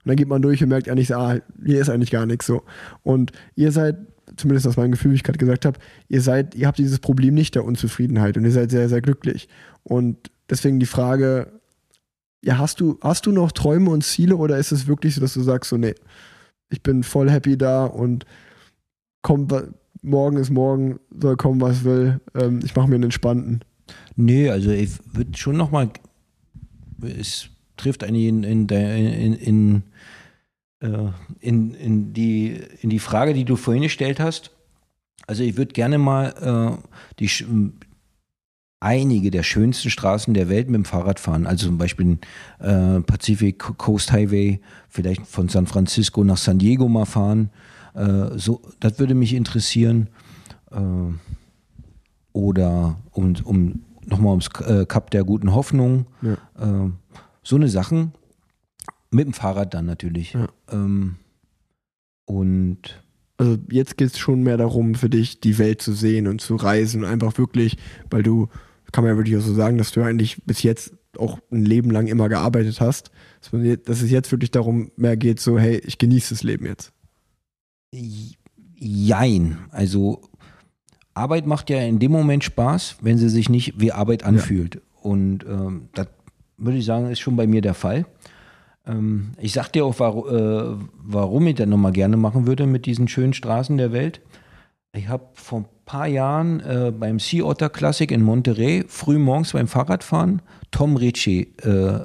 [0.04, 2.64] Und dann geht man durch und merkt eigentlich, ah, hier ist eigentlich gar nichts so.
[3.02, 3.98] Und ihr seid,
[4.38, 7.34] zumindest aus meinem Gefühl, wie ich gerade gesagt habe, ihr seid, ihr habt dieses Problem
[7.34, 9.48] nicht der Unzufriedenheit und ihr seid sehr, sehr glücklich.
[9.84, 11.52] Und deswegen die Frage,
[12.44, 15.34] ja, hast du, hast du noch Träume und Ziele oder ist es wirklich so, dass
[15.34, 15.96] du sagst, so, nee,
[16.70, 18.26] ich bin voll happy da und
[19.22, 19.48] komm,
[20.02, 23.62] morgen ist morgen, soll kommen, was will, ähm, ich mache mir einen entspannten.
[24.16, 25.90] Nee, also ich würde schon nochmal,
[27.02, 29.84] es trifft eigentlich in, in, in, in,
[30.80, 34.52] in, in, die, in die Frage, die du vorhin gestellt hast.
[35.28, 37.30] Also ich würde gerne mal äh, die,
[38.80, 41.48] einige der schönsten Straßen der Welt mit dem Fahrrad fahren.
[41.48, 42.20] Also zum Beispiel
[42.60, 47.50] äh, Pacific Coast Highway, vielleicht von San Francisco nach San Diego mal fahren.
[47.96, 50.10] Äh, so, das würde mich interessieren.
[50.72, 50.78] Äh,
[52.34, 56.06] oder um, um nochmal ums äh, Kap der guten Hoffnung.
[56.22, 56.34] Ja.
[56.34, 56.92] Äh,
[57.42, 58.12] so eine Sachen.
[59.16, 60.34] Mit dem Fahrrad dann natürlich.
[60.34, 60.50] Ja.
[60.70, 61.16] Ähm,
[62.26, 63.02] und
[63.38, 66.58] also jetzt geht es schon mehr darum, für dich die Welt zu sehen und zu
[66.58, 67.78] reisen und einfach wirklich,
[68.10, 68.50] weil du,
[68.92, 71.92] kann man ja wirklich auch so sagen, dass du eigentlich bis jetzt auch ein Leben
[71.92, 73.10] lang immer gearbeitet hast,
[73.86, 76.92] dass es jetzt wirklich darum mehr geht, so, hey, ich genieße das Leben jetzt.
[78.76, 79.60] Jein.
[79.72, 80.22] Also
[81.14, 84.76] Arbeit macht ja in dem Moment Spaß, wenn sie sich nicht wie Arbeit anfühlt.
[84.76, 84.82] Ja.
[85.04, 86.08] Und ähm, das
[86.58, 88.06] würde ich sagen, ist schon bei mir der Fall.
[88.88, 92.86] Ähm, ich sag dir auch, war, äh, warum ich das nochmal gerne machen würde mit
[92.86, 94.22] diesen schönen Straßen der Welt.
[94.94, 99.54] Ich habe vor ein paar Jahren äh, beim Sea Otter Classic in Monterey früh morgens
[99.54, 100.42] beim Fahrradfahren
[100.72, 102.00] Tom Ritchie äh,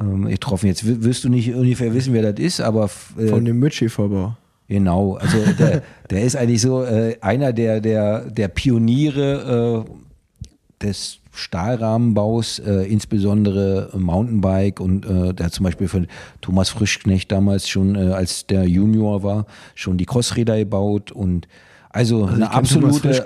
[0.00, 0.66] ähm, getroffen.
[0.66, 2.90] Jetzt wirst du nicht ungefähr wissen, wer das ist, aber.
[3.18, 4.36] Äh, Von dem Ritchie-Vorbau.
[4.68, 11.18] Genau, also der, der ist eigentlich so äh, einer der, der, der Pioniere äh, des
[11.34, 16.06] Stahlrahmenbaus, äh, insbesondere Mountainbike und äh, der zum Beispiel von
[16.40, 21.48] Thomas Frischknecht damals schon, äh, als der Junior war, schon die Crossräder gebaut und
[21.90, 23.24] also, also eine absolute,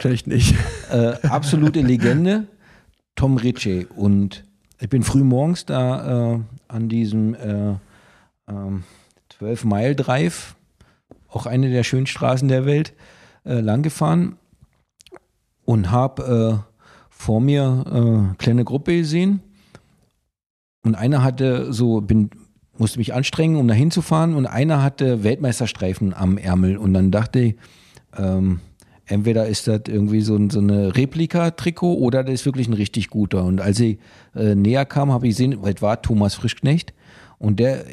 [0.91, 2.47] äh, absolute Legende,
[3.15, 3.87] Tom Ritchie.
[3.97, 4.45] Und
[4.79, 7.75] ich bin früh morgens da äh, an diesem äh,
[8.49, 8.85] ähm,
[9.39, 10.55] 12 Mile Drive,
[11.31, 12.93] auch eine der schönsten Straßen der Welt,
[13.45, 14.37] äh, lang gefahren
[15.65, 16.68] und habe äh,
[17.19, 19.41] vor mir äh, kleine Gruppe gesehen
[20.85, 22.31] und einer hatte so, bin,
[22.79, 27.41] musste mich anstrengen, um da hinzufahren und einer hatte Weltmeisterstreifen am Ärmel und dann dachte
[27.41, 27.57] ich,
[28.17, 28.61] ähm,
[29.05, 33.45] entweder ist das irgendwie so, so eine Replika-Trikot oder das ist wirklich ein richtig guter.
[33.45, 33.99] Und als ich
[34.37, 36.95] äh, näher kam, habe ich gesehen, das war Thomas Frischknecht
[37.39, 37.85] und der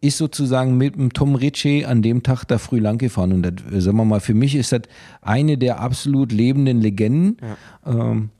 [0.00, 3.32] ist sozusagen mit dem Tom Ritchie an dem Tag da früh lang gefahren.
[3.32, 4.82] Und das, sagen wir mal, für mich ist das
[5.22, 7.36] eine der absolut lebenden Legenden.
[7.40, 8.10] Ja.
[8.10, 8.30] Ähm,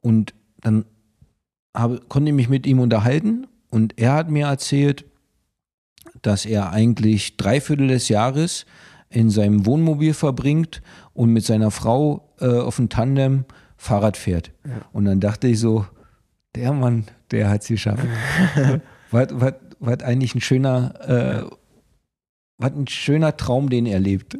[0.00, 0.84] und dann
[1.76, 5.04] habe, konnte ich mich mit ihm unterhalten und er hat mir erzählt,
[6.22, 8.66] dass er eigentlich drei Viertel des Jahres
[9.10, 10.82] in seinem Wohnmobil verbringt
[11.14, 13.44] und mit seiner Frau äh, auf dem Tandem
[13.76, 14.52] Fahrrad fährt.
[14.64, 14.82] Ja.
[14.92, 15.86] Und dann dachte ich so,
[16.54, 18.04] der Mann, der hat es geschafft.
[19.10, 21.56] was, was, was eigentlich ein schöner, äh,
[22.58, 24.38] was ein schöner Traum, den er lebt.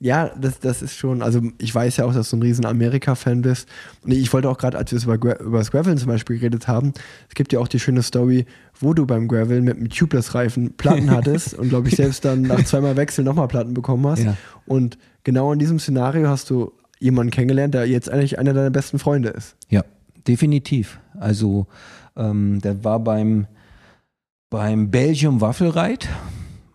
[0.00, 3.42] Ja, das, das ist schon, also ich weiß ja auch, dass du ein riesen Amerika-Fan
[3.42, 3.68] bist.
[4.02, 6.92] Und ich wollte auch gerade, als wir über, über das Graveln zum Beispiel geredet haben,
[7.28, 8.46] es gibt ja auch die schöne Story,
[8.78, 12.64] wo du beim Graveln mit einem Tubeless-Reifen Platten hattest und glaube ich selbst dann nach
[12.64, 14.24] zweimal Wechsel nochmal Platten bekommen hast.
[14.24, 14.36] Ja.
[14.66, 18.98] Und genau in diesem Szenario hast du jemanden kennengelernt, der jetzt eigentlich einer deiner besten
[18.98, 19.56] Freunde ist.
[19.68, 19.84] Ja,
[20.26, 20.98] definitiv.
[21.18, 21.66] Also
[22.16, 23.46] ähm, der war beim,
[24.50, 26.08] beim Belgium Waffelreit,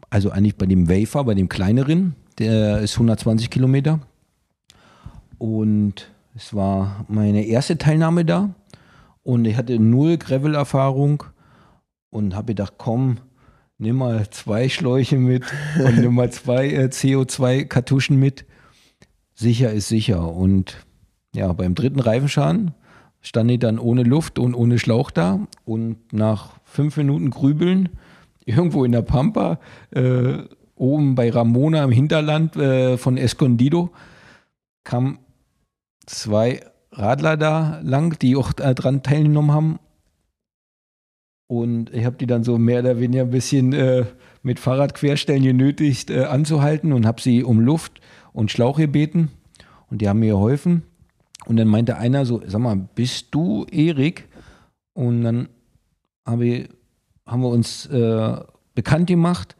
[0.09, 3.99] also eigentlich bei dem Wafer, bei dem kleineren, der ist 120 Kilometer.
[5.37, 8.53] Und es war meine erste Teilnahme da.
[9.23, 11.23] Und ich hatte null Gravel-Erfahrung
[12.09, 13.17] und habe gedacht, komm,
[13.77, 15.43] nimm mal zwei Schläuche mit
[15.85, 18.45] und nimm mal zwei äh, CO2-Kartuschen mit.
[19.35, 20.27] Sicher ist sicher.
[20.33, 20.85] Und
[21.35, 22.71] ja, beim dritten Reifenschaden
[23.21, 25.39] stand ich dann ohne Luft und ohne Schlauch da.
[25.63, 27.89] Und nach fünf Minuten Grübeln
[28.45, 29.59] irgendwo in der Pampa,
[29.91, 30.39] äh,
[30.81, 33.91] oben bei Ramona im Hinterland äh, von Escondido,
[34.83, 35.19] kamen
[36.07, 39.79] zwei Radler da lang, die auch äh, dran teilgenommen haben.
[41.47, 44.05] Und ich habe die dann so mehr oder weniger ein bisschen äh,
[44.41, 48.01] mit Fahrradquerstellen genötigt äh, anzuhalten und habe sie um Luft
[48.33, 49.29] und Schlauch gebeten.
[49.89, 50.83] Und die haben mir geholfen.
[51.45, 54.29] Und dann meinte einer so, sag mal, bist du Erik?
[54.93, 55.49] Und dann
[56.25, 56.69] hab ich,
[57.25, 58.37] haben wir uns äh,
[58.73, 59.55] bekannt gemacht.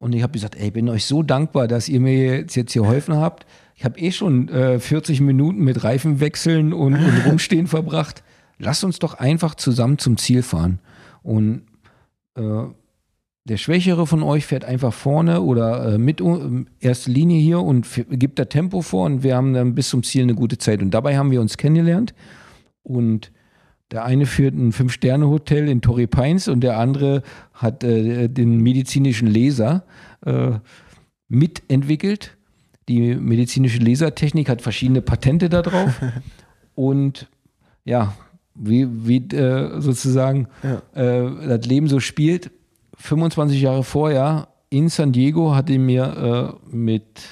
[0.00, 2.72] Und ich habe gesagt, ey, ich bin euch so dankbar, dass ihr mir jetzt, jetzt
[2.72, 3.46] geholfen habt.
[3.76, 8.24] Ich habe eh schon äh, 40 Minuten mit Reifenwechseln und, und Rumstehen verbracht.
[8.58, 10.80] Lasst uns doch einfach zusammen zum Ziel fahren.
[11.22, 11.66] Und
[12.34, 12.64] äh,
[13.44, 17.86] der Schwächere von euch fährt einfach vorne oder äh, mit uh, erste Linie hier und
[18.08, 20.80] gibt da Tempo vor und wir haben dann bis zum Ziel eine gute Zeit.
[20.80, 22.14] Und dabei haben wir uns kennengelernt
[22.82, 23.32] und
[23.90, 27.22] der eine führt ein Fünf-Sterne-Hotel in Torrey Pines und der andere
[27.54, 29.84] hat äh, den medizinischen Laser
[30.24, 30.52] äh,
[31.28, 32.36] mitentwickelt.
[32.88, 36.00] Die medizinische Lasertechnik hat verschiedene Patente da drauf.
[36.74, 37.28] und
[37.84, 38.14] ja,
[38.54, 40.82] wie, wie äh, sozusagen Ja.
[40.94, 42.50] äh, das Leben so spielt.
[42.96, 47.22] 25 Jahre vorher in San Diego hat er mir äh, mit,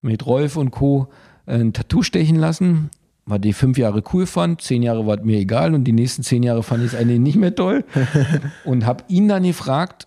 [0.00, 1.08] mit Rolf und Co.
[1.44, 2.90] ein Tattoo stechen lassen,
[3.32, 4.60] was ich fünf Jahre cool fand.
[4.60, 7.20] Zehn Jahre war es mir egal und die nächsten zehn Jahre fand ich es eigentlich
[7.20, 7.84] nicht mehr toll.
[8.64, 10.06] und habe ihn dann gefragt,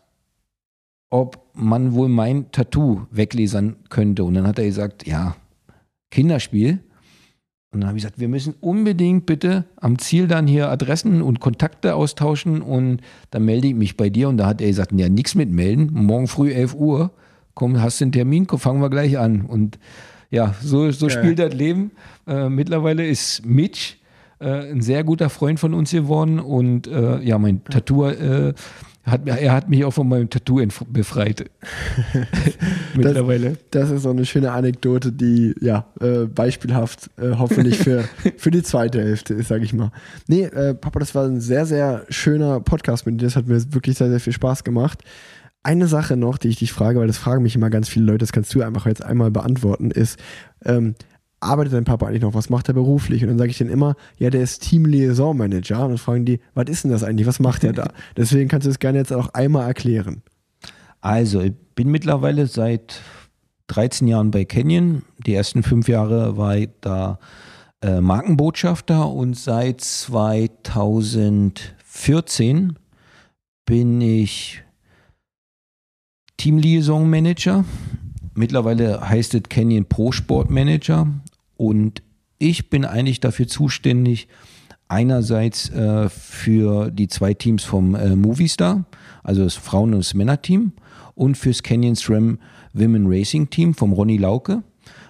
[1.09, 4.23] ob man wohl mein Tattoo weglesern könnte.
[4.23, 5.35] Und dann hat er gesagt, ja,
[6.11, 6.79] Kinderspiel.
[7.71, 11.39] Und dann habe ich gesagt, wir müssen unbedingt bitte am Ziel dann hier Adressen und
[11.39, 14.29] Kontakte austauschen und dann melde ich mich bei dir.
[14.29, 15.89] Und da hat er gesagt, ja, nichts mit melden.
[15.91, 17.11] Morgen früh 11 Uhr,
[17.53, 19.41] komm, hast du einen Termin, komm, fangen wir gleich an.
[19.41, 19.77] Und
[20.35, 21.17] ja, so, so Geil.
[21.17, 21.91] spielt das Leben.
[22.27, 23.95] Äh, mittlerweile ist Mitch
[24.39, 28.53] äh, ein sehr guter Freund von uns geworden und äh, ja, mein Tattoo, äh,
[29.05, 31.49] hat, er hat mich auch von meinem Tattoo befreit.
[32.95, 33.57] mittlerweile.
[33.71, 38.03] Das ist so eine schöne Anekdote, die ja äh, beispielhaft äh, hoffentlich für,
[38.37, 39.91] für die zweite Hälfte ist, sage ich mal.
[40.27, 43.25] Nee, äh, Papa, das war ein sehr, sehr schöner Podcast mit dir.
[43.25, 44.99] Das hat mir wirklich sehr, sehr viel Spaß gemacht.
[45.65, 48.19] Eine Sache noch, die ich dich frage, weil das fragen mich immer ganz viele Leute,
[48.19, 50.19] das kannst du einfach jetzt einmal beantworten, ist,
[50.63, 50.93] ähm,
[51.39, 52.35] arbeitet dein Papa eigentlich noch?
[52.35, 53.23] Was macht er beruflich?
[53.23, 55.81] Und dann sage ich denen immer, ja, der ist Team Liaison Manager.
[55.81, 57.25] Und dann fragen die, was ist denn das eigentlich?
[57.25, 57.87] Was macht er da?
[58.15, 60.21] Deswegen kannst du es gerne jetzt auch einmal erklären.
[61.01, 63.01] Also, ich bin mittlerweile seit
[63.67, 65.01] 13 Jahren bei Canyon.
[65.25, 67.17] Die ersten fünf Jahre war ich da
[67.81, 72.77] äh, Markenbotschafter und seit 2014
[73.65, 74.61] bin ich
[76.37, 77.65] Team Liaison Manager.
[78.33, 81.07] Mittlerweile heißt es Canyon Pro Sport Manager
[81.57, 82.01] und
[82.37, 84.27] ich bin eigentlich dafür zuständig,
[84.87, 88.85] einerseits äh, für die zwei Teams vom äh, Movistar,
[89.23, 90.73] also das Frauen- und das Männerteam
[91.15, 92.39] und fürs Canyon SRAM
[92.73, 94.63] Women Racing Team vom Ronny Lauke.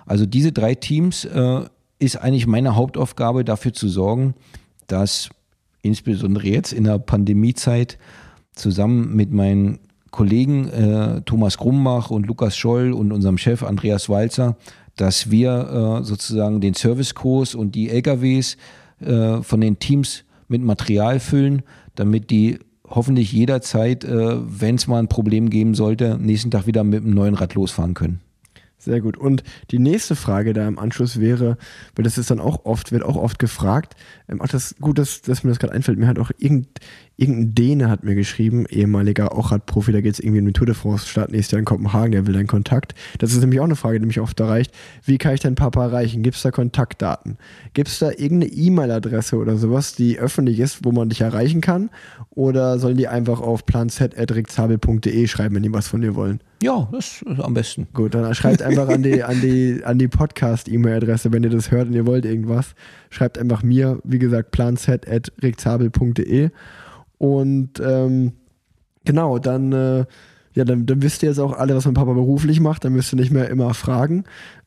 [0.05, 1.61] Also diese drei Teams äh,
[1.99, 4.35] ist eigentlich meine Hauptaufgabe, dafür zu sorgen,
[4.87, 5.29] dass
[5.81, 7.97] insbesondere jetzt in der Pandemiezeit
[8.53, 9.79] zusammen mit meinen
[10.15, 14.55] Kollegen äh, Thomas Grumbach und Lukas Scholl und unserem Chef Andreas Walzer,
[14.95, 18.55] dass wir äh, sozusagen den Servicekurs und die LKWs
[19.01, 21.63] äh, von den Teams mit Material füllen,
[21.95, 26.85] damit die hoffentlich jederzeit, äh, wenn es mal ein Problem geben sollte, nächsten Tag wieder
[26.85, 28.21] mit einem neuen Rad losfahren können.
[28.85, 29.17] Sehr gut.
[29.17, 31.57] Und die nächste Frage da im Anschluss wäre,
[31.95, 33.95] weil das ist dann auch oft, wird auch oft gefragt,
[34.29, 36.67] ähm, ach, das gut, dass, dass mir das gerade einfällt, mir hat auch irgend,
[37.17, 40.65] irgendein Däne hat mir geschrieben, ehemaliger auch Radprofi, da geht es irgendwie in den Tour
[40.65, 42.93] de France Start nächstes Jahr in Kopenhagen, der will deinen Kontakt.
[43.19, 44.73] Das ist nämlich auch eine Frage, die mich oft erreicht.
[45.03, 46.23] Wie kann ich deinen Papa erreichen?
[46.23, 47.37] Gibt es da Kontaktdaten?
[47.73, 51.89] Gibt es da irgendeine E-Mail-Adresse oder sowas, die öffentlich ist, wo man dich erreichen kann?
[52.31, 56.41] Oder sollen die einfach auf planz.rickzabel.de schreiben, wenn die was von dir wollen?
[56.61, 57.87] Ja, das ist am besten.
[57.93, 61.87] Gut, dann schreibt einfach an die, an die, an die Podcast-E-Mail-Adresse, wenn ihr das hört
[61.87, 62.75] und ihr wollt irgendwas.
[63.09, 66.49] Schreibt einfach mir, wie gesagt, planset.rickzabel.de.
[67.17, 68.33] Und ähm,
[69.03, 70.05] genau, dann, äh,
[70.53, 72.85] ja, dann, dann wisst ihr jetzt auch alle, was mein Papa beruflich macht.
[72.85, 74.23] Dann müsst ihr nicht mehr immer fragen.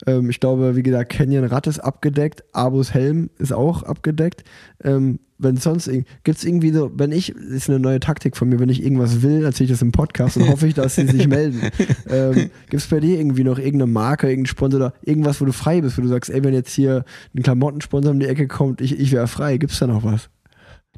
[0.06, 4.44] Ähm, ich glaube, wie gesagt, Canyon Rad ist abgedeckt, Abus Helm ist auch abgedeckt.
[4.82, 8.58] Ähm, wenn sonst gibt es irgendwie so, wenn ich, ist eine neue Taktik von mir,
[8.58, 11.28] wenn ich irgendwas will, erzähle ich das im Podcast und hoffe ich, dass sie sich
[11.28, 11.62] melden.
[12.10, 15.52] Ähm, gibt es bei dir irgendwie noch irgendeine Marke, irgendeinen Sponsor oder irgendwas, wo du
[15.52, 17.04] frei bist, wo du sagst, ey, wenn jetzt hier
[17.36, 19.58] ein Klamottensponsor um die Ecke kommt, ich, ich wäre frei.
[19.58, 20.28] Gibt es da noch was?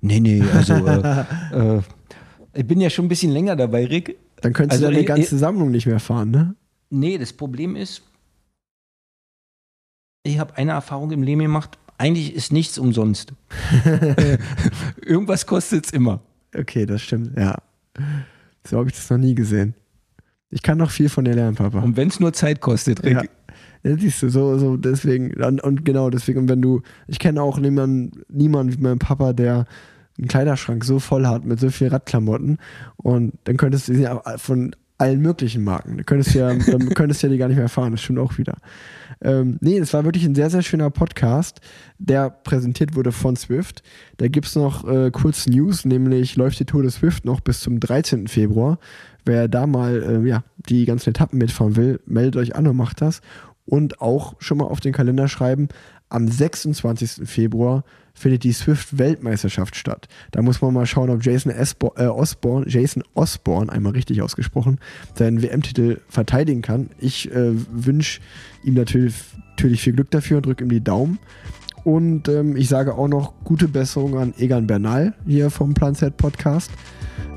[0.00, 1.82] Nee, nee, also äh, äh,
[2.54, 4.16] ich bin ja schon ein bisschen länger dabei, Rick.
[4.40, 6.54] Dann könntest Also, du deine ganze Sammlung nicht mehr fahren, ne?
[6.88, 8.02] Nee, das Problem ist,
[10.24, 11.78] ich habe eine Erfahrung im Leben gemacht.
[11.98, 13.32] Eigentlich ist nichts umsonst.
[15.04, 16.20] Irgendwas kostet es immer.
[16.56, 17.56] Okay, das stimmt, ja.
[18.66, 19.74] So habe ich das noch nie gesehen.
[20.48, 21.80] Ich kann noch viel von dir lernen, Papa.
[21.80, 23.14] Und wenn es nur Zeit kostet, Rick.
[23.14, 23.22] Ja.
[23.82, 27.58] Ja, siehst du, so, so deswegen, und, und genau deswegen, wenn du, ich kenne auch
[27.58, 29.66] niemanden, niemanden wie mein Papa, der
[30.18, 32.58] einen Kleiderschrank so voll hat mit so viel Radklamotten
[32.96, 35.96] und dann könntest du sie ja von allen möglichen Marken.
[35.96, 38.36] Du könntest ja, dann könntest du ja die gar nicht mehr fahren, das stimmt auch
[38.36, 38.56] wieder.
[39.22, 41.60] Ähm, nee, es war wirklich ein sehr, sehr schöner Podcast,
[41.98, 43.82] der präsentiert wurde von Swift.
[44.18, 47.60] Da gibt es noch äh, kurz News, nämlich läuft die Tour de Swift noch bis
[47.60, 48.28] zum 13.
[48.28, 48.78] Februar.
[49.24, 53.00] Wer da mal äh, ja, die ganzen Etappen mitfahren will, meldet euch an und macht
[53.00, 53.20] das.
[53.66, 55.68] Und auch schon mal auf den Kalender schreiben,
[56.08, 57.28] am 26.
[57.28, 57.84] Februar
[58.14, 60.08] findet die Swift-Weltmeisterschaft statt.
[60.32, 64.78] Da muss man mal schauen, ob Jason Esbo äh, Osborne, Jason Osborne, einmal richtig ausgesprochen,
[65.14, 66.90] seinen WM-Titel verteidigen kann.
[66.98, 68.20] Ich äh, wünsche
[68.64, 69.14] ihm natürlich,
[69.50, 71.18] natürlich viel Glück dafür und drücke ihm die Daumen.
[71.84, 76.16] Und ähm, ich sage auch noch gute Besserung an Egan Bernal hier vom Plan Z
[76.16, 76.70] Podcast.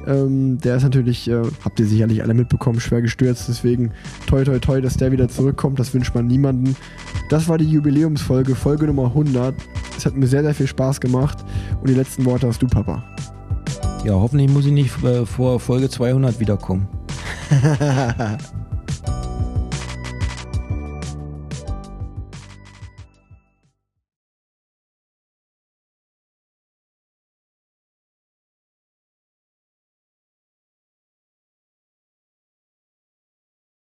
[0.06, 3.48] Ähm, der ist natürlich, äh, habt ihr sicherlich alle mitbekommen, schwer gestürzt.
[3.48, 3.92] Deswegen
[4.28, 5.80] toi toi toi, dass der wieder zurückkommt.
[5.80, 6.76] Das wünscht man niemanden.
[7.30, 9.56] Das war die Jubiläumsfolge, Folge Nummer 100.
[9.98, 11.38] Es hat mir sehr, sehr viel Spaß gemacht.
[11.80, 13.04] Und die letzten Worte hast du, Papa.
[14.06, 16.88] Ja, hoffentlich muss ich nicht äh, vor Folge 200 wiederkommen.